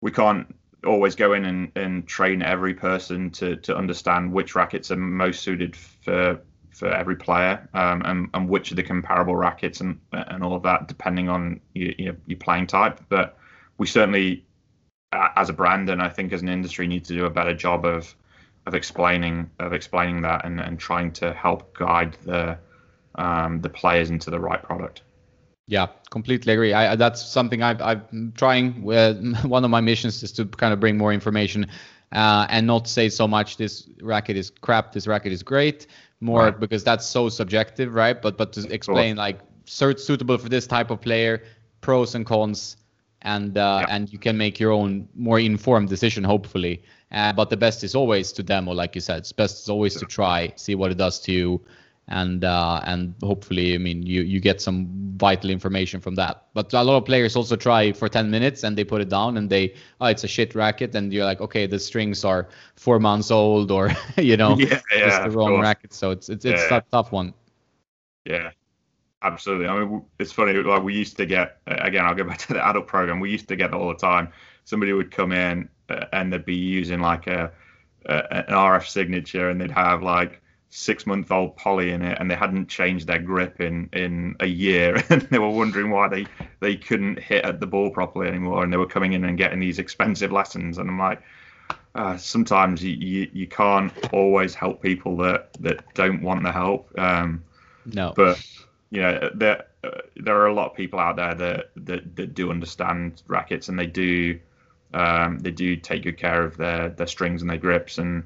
we 0.00 0.10
can't 0.10 0.54
always 0.84 1.14
go 1.14 1.32
in 1.32 1.44
and, 1.44 1.70
and 1.76 2.06
train 2.06 2.42
every 2.42 2.74
person 2.74 3.30
to 3.30 3.56
to 3.56 3.76
understand 3.76 4.32
which 4.32 4.54
rackets 4.54 4.90
are 4.90 4.96
most 4.96 5.42
suited 5.42 5.76
for 5.76 6.40
for 6.72 6.88
every 6.88 7.16
player 7.16 7.68
um, 7.74 8.02
and, 8.04 8.28
and 8.34 8.48
which 8.48 8.72
are 8.72 8.74
the 8.74 8.82
comparable 8.82 9.36
rackets 9.36 9.80
and 9.80 10.00
and 10.12 10.42
all 10.42 10.54
of 10.54 10.62
that 10.62 10.88
depending 10.88 11.28
on 11.28 11.60
your, 11.74 11.92
your, 11.98 12.16
your 12.26 12.38
playing 12.38 12.66
type. 12.66 13.00
But 13.08 13.38
we 13.78 13.86
certainly, 13.86 14.44
as 15.12 15.48
a 15.48 15.52
brand 15.52 15.90
and 15.90 16.02
I 16.02 16.08
think 16.08 16.32
as 16.32 16.42
an 16.42 16.48
industry, 16.48 16.86
need 16.86 17.04
to 17.06 17.14
do 17.14 17.26
a 17.26 17.30
better 17.30 17.54
job 17.54 17.84
of 17.84 18.14
of 18.66 18.74
explaining 18.74 19.50
of 19.58 19.72
explaining 19.72 20.22
that 20.22 20.44
and, 20.44 20.60
and 20.60 20.78
trying 20.78 21.12
to 21.12 21.32
help 21.32 21.76
guide 21.76 22.16
the 22.24 22.58
um, 23.16 23.60
the 23.60 23.68
players 23.68 24.10
into 24.10 24.30
the 24.30 24.40
right 24.40 24.62
product. 24.62 25.02
Yeah, 25.68 25.86
completely 26.10 26.52
agree. 26.52 26.72
I, 26.72 26.96
that's 26.96 27.24
something 27.24 27.62
I've, 27.62 27.80
I'm 27.80 28.32
trying. 28.36 28.82
With, 28.82 29.36
one 29.44 29.64
of 29.64 29.70
my 29.70 29.80
missions 29.80 30.22
is 30.22 30.32
to 30.32 30.46
kind 30.46 30.72
of 30.72 30.80
bring 30.80 30.98
more 30.98 31.12
information 31.12 31.66
uh, 32.12 32.46
and 32.48 32.66
not 32.66 32.88
say 32.88 33.08
so 33.08 33.26
much 33.26 33.56
this 33.56 33.88
racket 34.00 34.36
is 34.36 34.50
crap, 34.50 34.92
this 34.92 35.06
racket 35.06 35.32
is 35.32 35.42
great, 35.42 35.86
more 36.22 36.44
right. 36.44 36.60
because 36.60 36.84
that's 36.84 37.04
so 37.04 37.28
subjective, 37.28 37.94
right? 37.94 38.20
But 38.20 38.38
but 38.38 38.52
to 38.54 38.72
explain 38.72 39.16
like 39.16 39.40
search 39.66 39.98
suitable 39.98 40.38
for 40.38 40.48
this 40.48 40.66
type 40.66 40.90
of 40.90 41.00
player, 41.00 41.42
pros 41.80 42.14
and 42.14 42.24
cons, 42.24 42.76
and 43.22 43.58
uh, 43.58 43.84
yeah. 43.86 43.94
and 43.94 44.12
you 44.12 44.18
can 44.18 44.38
make 44.38 44.58
your 44.60 44.72
own 44.72 45.08
more 45.14 45.40
informed 45.40 45.88
decision, 45.88 46.24
hopefully. 46.24 46.82
Uh, 47.10 47.32
but 47.32 47.50
the 47.50 47.56
best 47.56 47.84
is 47.84 47.94
always 47.94 48.32
to 48.32 48.42
demo, 48.42 48.72
like 48.72 48.94
you 48.94 49.00
said. 49.00 49.18
It's 49.18 49.32
best 49.32 49.62
is 49.64 49.68
always 49.68 49.96
to 49.96 50.06
try, 50.06 50.52
see 50.56 50.74
what 50.74 50.90
it 50.90 50.96
does 50.96 51.20
to 51.20 51.32
you, 51.32 51.60
and 52.08 52.44
uh, 52.44 52.80
and 52.84 53.14
hopefully, 53.22 53.74
I 53.74 53.78
mean, 53.78 54.02
you 54.02 54.22
you 54.22 54.40
get 54.40 54.60
some 54.60 54.88
vital 55.16 55.50
information 55.50 56.00
from 56.00 56.16
that. 56.16 56.46
But 56.52 56.72
a 56.72 56.82
lot 56.82 56.96
of 56.96 57.04
players 57.04 57.36
also 57.36 57.56
try 57.56 57.92
for 57.92 58.08
10 58.08 58.30
minutes 58.30 58.64
and 58.64 58.76
they 58.76 58.84
put 58.84 59.00
it 59.00 59.08
down 59.08 59.36
and 59.36 59.48
they, 59.48 59.74
oh, 60.00 60.06
it's 60.06 60.24
a 60.24 60.28
shit 60.28 60.54
racket, 60.54 60.94
and 60.94 61.12
you're 61.12 61.24
like, 61.24 61.40
okay, 61.40 61.66
the 61.66 61.78
strings 61.78 62.24
are 62.24 62.48
four 62.76 62.98
months 62.98 63.30
old, 63.30 63.70
or 63.70 63.90
you 64.18 64.36
know, 64.36 64.56
yeah, 64.58 64.80
yeah, 64.92 65.06
it's 65.06 65.18
the 65.18 65.30
wrong 65.30 65.60
racket. 65.60 65.92
So 65.94 66.10
it's 66.10 66.28
it's 66.28 66.44
it's 66.44 66.70
Yeah. 66.70 66.78
a 66.78 66.84
tough 66.90 67.12
one. 67.12 67.34
Yeah, 68.24 68.50
absolutely. 69.22 69.68
I 69.68 69.78
mean, 69.84 70.04
it's 70.18 70.32
funny. 70.32 70.52
Like 70.54 70.82
we 70.82 70.94
used 70.94 71.16
to 71.18 71.26
get 71.26 71.58
again. 71.66 72.04
I'll 72.04 72.14
go 72.14 72.24
back 72.24 72.38
to 72.48 72.54
the 72.54 72.66
adult 72.66 72.88
program. 72.88 73.20
We 73.20 73.30
used 73.30 73.48
to 73.48 73.56
get 73.56 73.72
all 73.72 73.88
the 73.88 73.94
time. 73.94 74.32
Somebody 74.64 74.92
would 74.92 75.10
come 75.10 75.32
in 75.32 75.68
uh, 75.88 76.06
and 76.12 76.32
they'd 76.32 76.44
be 76.44 76.56
using 76.56 77.00
like 77.00 77.26
a, 77.28 77.52
a 78.06 78.34
an 78.34 78.54
RF 78.54 78.88
signature, 78.88 79.50
and 79.50 79.60
they'd 79.60 79.70
have 79.70 80.02
like 80.02 80.41
six 80.74 81.06
month 81.06 81.30
old 81.30 81.54
poly 81.56 81.90
in 81.90 82.02
it, 82.02 82.16
and 82.18 82.30
they 82.30 82.34
hadn't 82.34 82.68
changed 82.68 83.06
their 83.06 83.18
grip 83.18 83.60
in 83.60 83.88
in 83.92 84.34
a 84.40 84.46
year, 84.46 85.02
and 85.10 85.22
they 85.22 85.38
were 85.38 85.50
wondering 85.50 85.90
why 85.90 86.08
they 86.08 86.26
they 86.60 86.76
couldn't 86.76 87.18
hit 87.18 87.44
at 87.44 87.60
the 87.60 87.66
ball 87.66 87.90
properly 87.90 88.26
anymore, 88.26 88.64
and 88.64 88.72
they 88.72 88.78
were 88.78 88.86
coming 88.86 89.12
in 89.12 89.24
and 89.24 89.38
getting 89.38 89.60
these 89.60 89.78
expensive 89.78 90.32
lessons, 90.32 90.78
and 90.78 90.88
I'm 90.90 90.98
like. 90.98 91.22
Uh, 91.94 92.16
sometimes 92.16 92.82
you, 92.82 92.92
you, 92.92 93.30
you 93.34 93.46
can't 93.46 93.92
always 94.14 94.54
help 94.54 94.80
people 94.80 95.14
that, 95.14 95.52
that 95.60 95.84
don't 95.92 96.22
want 96.22 96.42
the 96.42 96.50
help. 96.50 96.88
Um, 96.98 97.44
No. 97.84 98.14
but 98.16 98.42
you 98.92 99.02
know 99.02 99.30
there 99.34 99.66
uh, 99.84 99.90
there 100.16 100.36
are 100.36 100.46
a 100.46 100.54
lot 100.54 100.70
of 100.70 100.76
people 100.76 101.00
out 101.00 101.16
there 101.16 101.34
that 101.34 101.70
that, 101.76 102.16
that 102.16 102.34
do 102.34 102.50
understand 102.50 103.22
rackets 103.26 103.68
and 103.68 103.78
they 103.78 103.86
do 103.86 104.38
um, 104.94 105.38
they 105.40 105.50
do 105.50 105.76
take 105.76 106.04
good 106.04 106.18
care 106.18 106.44
of 106.44 106.56
their 106.56 106.90
their 106.90 107.06
strings 107.06 107.40
and 107.40 107.50
their 107.50 107.56
grips 107.58 107.98
and 107.98 108.24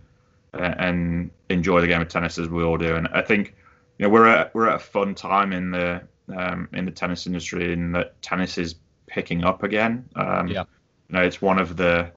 and 0.64 1.30
enjoy 1.48 1.80
the 1.80 1.86
game 1.86 2.00
of 2.02 2.08
tennis 2.08 2.38
as 2.38 2.48
we 2.48 2.62
all 2.62 2.76
do. 2.78 2.96
And 2.96 3.08
I 3.08 3.22
think 3.22 3.54
you 3.98 4.04
know 4.04 4.08
we're 4.10 4.26
at 4.26 4.54
we're 4.54 4.68
at 4.68 4.76
a 4.76 4.78
fun 4.80 5.14
time 5.14 5.52
in 5.52 5.70
the 5.70 6.02
um, 6.36 6.68
in 6.72 6.84
the 6.84 6.90
tennis 6.90 7.26
industry 7.26 7.72
in 7.72 7.92
that 7.92 8.20
tennis 8.22 8.58
is 8.58 8.76
picking 9.06 9.44
up 9.44 9.62
again. 9.62 10.04
Um, 10.16 10.48
Yeah. 10.48 10.64
you 11.08 11.16
know 11.16 11.22
it's 11.22 11.40
one 11.40 11.58
of 11.58 11.76
the 11.76 12.10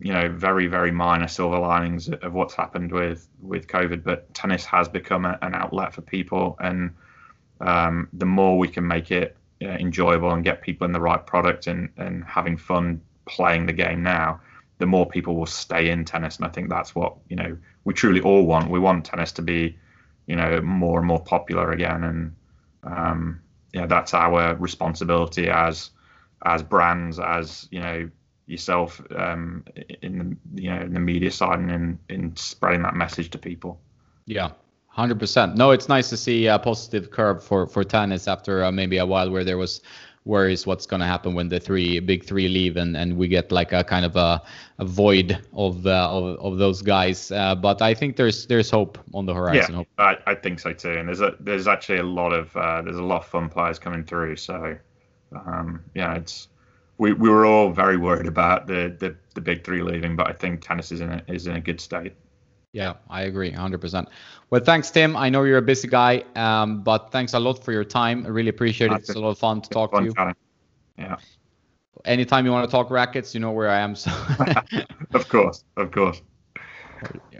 you 0.00 0.12
know 0.12 0.28
very 0.28 0.66
very 0.68 0.90
minor 0.92 1.26
silver 1.28 1.58
linings 1.58 2.08
of 2.08 2.32
what's 2.32 2.54
happened 2.54 2.92
with 2.92 3.28
with 3.42 3.66
covid 3.66 4.04
but 4.04 4.32
tennis 4.32 4.64
has 4.64 4.88
become 4.88 5.24
a, 5.24 5.38
an 5.42 5.54
outlet 5.54 5.92
for 5.94 6.02
people. 6.02 6.56
And 6.60 6.90
um, 7.60 8.08
the 8.12 8.26
more 8.26 8.58
we 8.58 8.68
can 8.68 8.86
make 8.86 9.10
it 9.10 9.36
uh, 9.62 9.66
enjoyable 9.68 10.32
and 10.32 10.44
get 10.44 10.60
people 10.62 10.84
in 10.84 10.92
the 10.92 11.00
right 11.00 11.24
product 11.24 11.66
and 11.66 11.88
and 11.96 12.24
having 12.24 12.56
fun 12.56 13.00
playing 13.26 13.66
the 13.66 13.72
game 13.72 14.02
now 14.02 14.40
the 14.78 14.86
more 14.86 15.06
people 15.06 15.36
will 15.36 15.46
stay 15.46 15.90
in 15.90 16.04
tennis 16.04 16.36
and 16.36 16.46
i 16.46 16.48
think 16.48 16.68
that's 16.68 16.94
what 16.94 17.16
you 17.28 17.36
know 17.36 17.56
we 17.84 17.94
truly 17.94 18.20
all 18.20 18.44
want 18.44 18.70
we 18.70 18.78
want 18.78 19.04
tennis 19.04 19.32
to 19.32 19.42
be 19.42 19.76
you 20.26 20.36
know 20.36 20.60
more 20.60 20.98
and 20.98 21.06
more 21.06 21.22
popular 21.22 21.72
again 21.72 22.04
and 22.04 22.34
um, 22.84 23.40
yeah 23.72 23.86
that's 23.86 24.14
our 24.14 24.54
responsibility 24.56 25.48
as 25.48 25.90
as 26.44 26.62
brands 26.62 27.18
as 27.18 27.68
you 27.70 27.80
know 27.80 28.08
yourself 28.46 29.00
um, 29.16 29.64
in 30.02 30.36
the 30.52 30.62
you 30.62 30.70
know 30.70 30.82
in 30.82 30.92
the 30.92 31.00
media 31.00 31.30
side 31.30 31.58
and 31.58 31.70
in, 31.70 31.98
in 32.08 32.36
spreading 32.36 32.82
that 32.82 32.94
message 32.94 33.30
to 33.30 33.38
people. 33.38 33.80
Yeah, 34.26 34.50
hundred 34.88 35.18
percent. 35.18 35.56
No, 35.56 35.70
it's 35.70 35.88
nice 35.88 36.10
to 36.10 36.16
see 36.16 36.46
a 36.46 36.58
positive 36.58 37.10
curve 37.10 37.42
for 37.42 37.66
for 37.66 37.84
tennis 37.84 38.28
after 38.28 38.64
uh, 38.64 38.72
maybe 38.72 38.98
a 38.98 39.06
while 39.06 39.30
where 39.30 39.44
there 39.44 39.58
was 39.58 39.80
worries 40.24 40.66
what's 40.66 40.86
going 40.86 41.00
to 41.00 41.06
happen 41.06 41.34
when 41.34 41.48
the 41.48 41.60
three 41.60 42.00
big 42.00 42.24
three 42.24 42.48
leave 42.48 42.76
and 42.76 42.96
and 42.96 43.16
we 43.16 43.28
get 43.28 43.52
like 43.52 43.72
a 43.72 43.84
kind 43.84 44.04
of 44.04 44.16
a, 44.16 44.40
a 44.78 44.84
void 44.84 45.38
of, 45.52 45.86
uh, 45.86 46.08
of 46.10 46.38
of 46.38 46.58
those 46.58 46.80
guys. 46.82 47.30
Uh, 47.30 47.54
but 47.54 47.82
I 47.82 47.94
think 47.94 48.16
there's 48.16 48.46
there's 48.46 48.70
hope 48.70 48.98
on 49.12 49.26
the 49.26 49.34
horizon. 49.34 49.86
Yeah, 49.98 50.04
I, 50.04 50.16
I 50.26 50.34
think 50.34 50.60
so 50.60 50.72
too. 50.72 50.92
And 50.92 51.08
there's 51.08 51.20
a 51.20 51.36
there's 51.40 51.68
actually 51.68 51.98
a 51.98 52.04
lot 52.04 52.32
of 52.32 52.56
uh, 52.56 52.82
there's 52.82 52.96
a 52.96 53.02
lot 53.02 53.22
of 53.22 53.26
fun 53.26 53.48
players 53.48 53.78
coming 53.78 54.04
through. 54.04 54.36
So 54.36 54.76
um, 55.32 55.84
yeah, 55.94 56.14
it's 56.14 56.48
we, 56.98 57.12
we 57.12 57.28
were 57.28 57.44
all 57.44 57.70
very 57.70 57.96
worried 57.96 58.26
about 58.26 58.66
the, 58.66 58.96
the 58.98 59.16
the 59.34 59.40
big 59.40 59.64
three 59.64 59.82
leaving, 59.82 60.16
but 60.16 60.28
I 60.28 60.32
think 60.32 60.60
tennis 60.60 60.92
is 60.92 61.00
in 61.00 61.10
a, 61.10 61.22
is 61.28 61.46
in 61.46 61.56
a 61.56 61.60
good 61.60 61.80
state. 61.80 62.14
Yeah, 62.74 62.94
I 63.08 63.22
agree 63.22 63.52
100%. 63.52 64.08
Well, 64.50 64.60
thanks, 64.60 64.90
Tim. 64.90 65.16
I 65.16 65.30
know 65.30 65.44
you're 65.44 65.58
a 65.58 65.62
busy 65.62 65.86
guy, 65.86 66.24
um, 66.34 66.82
but 66.82 67.12
thanks 67.12 67.32
a 67.32 67.38
lot 67.38 67.62
for 67.64 67.70
your 67.70 67.84
time. 67.84 68.26
I 68.26 68.30
really 68.30 68.48
appreciate 68.48 68.90
it. 68.90 68.98
It's 68.98 69.14
a 69.14 69.20
lot 69.20 69.30
of 69.30 69.38
fun 69.38 69.60
to 69.62 69.70
talk 69.70 69.92
Fun 69.92 70.02
to 70.02 70.08
you. 70.08 70.12
chatting. 70.12 70.34
Yeah, 70.98 71.16
Anytime 72.04 72.44
you 72.44 72.50
want 72.52 72.68
to 72.68 72.70
talk 72.70 72.90
rackets, 72.90 73.32
you 73.32 73.40
know 73.40 73.52
where 73.52 73.70
I 73.70 73.78
am. 73.78 73.94
So, 73.94 74.10
of 75.14 75.28
course, 75.28 75.64
of 75.76 75.90
course. 75.92 76.20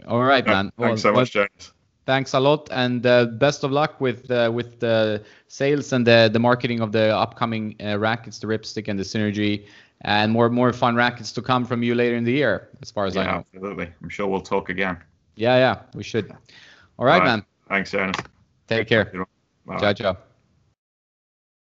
all 0.07 0.23
right, 0.23 0.45
Yeah, 0.45 0.51
man. 0.53 0.71
Thanks 0.79 1.01
so 1.01 1.11
much, 1.11 1.31
James. 1.31 1.73
thanks 2.05 2.33
a 2.33 2.39
lot, 2.39 2.69
and 2.71 3.05
uh, 3.05 3.25
best 3.25 3.63
of 3.65 3.71
luck 3.71 3.99
with 3.99 4.31
uh, 4.31 4.49
with 4.53 4.79
the 4.79 5.21
sales 5.47 5.91
and 5.91 6.07
the 6.07 6.29
the 6.31 6.39
marketing 6.39 6.79
of 6.79 6.91
the 6.93 7.15
upcoming 7.15 7.75
uh, 7.83 7.97
rackets, 7.99 8.39
the 8.39 8.47
Ripstick 8.47 8.87
and 8.87 8.97
the 8.97 9.03
Synergy, 9.03 9.65
and 10.01 10.31
more 10.31 10.49
more 10.49 10.71
fun 10.71 10.95
rackets 10.95 11.31
to 11.33 11.41
come 11.41 11.65
from 11.65 11.83
you 11.83 11.93
later 11.93 12.15
in 12.15 12.23
the 12.23 12.31
year, 12.31 12.69
as 12.81 12.89
far 12.89 13.05
as 13.05 13.17
I 13.17 13.25
Yeah, 13.25 13.33
know. 13.33 13.45
absolutely. 13.53 13.89
I'm 14.01 14.09
sure 14.09 14.27
we'll 14.27 14.41
talk 14.41 14.69
again. 14.69 14.97
Yeah, 15.35 15.57
yeah, 15.57 15.81
we 15.93 16.03
should. 16.03 16.31
All 16.97 17.05
right, 17.05 17.15
All 17.15 17.19
right. 17.19 17.25
man. 17.25 17.45
Thanks, 17.67 17.91
Jonas. 17.91 18.15
Take 18.67 18.87
care. 18.87 19.11
Bye. 19.65 19.79
Ciao, 19.79 19.93
ciao. 19.93 20.17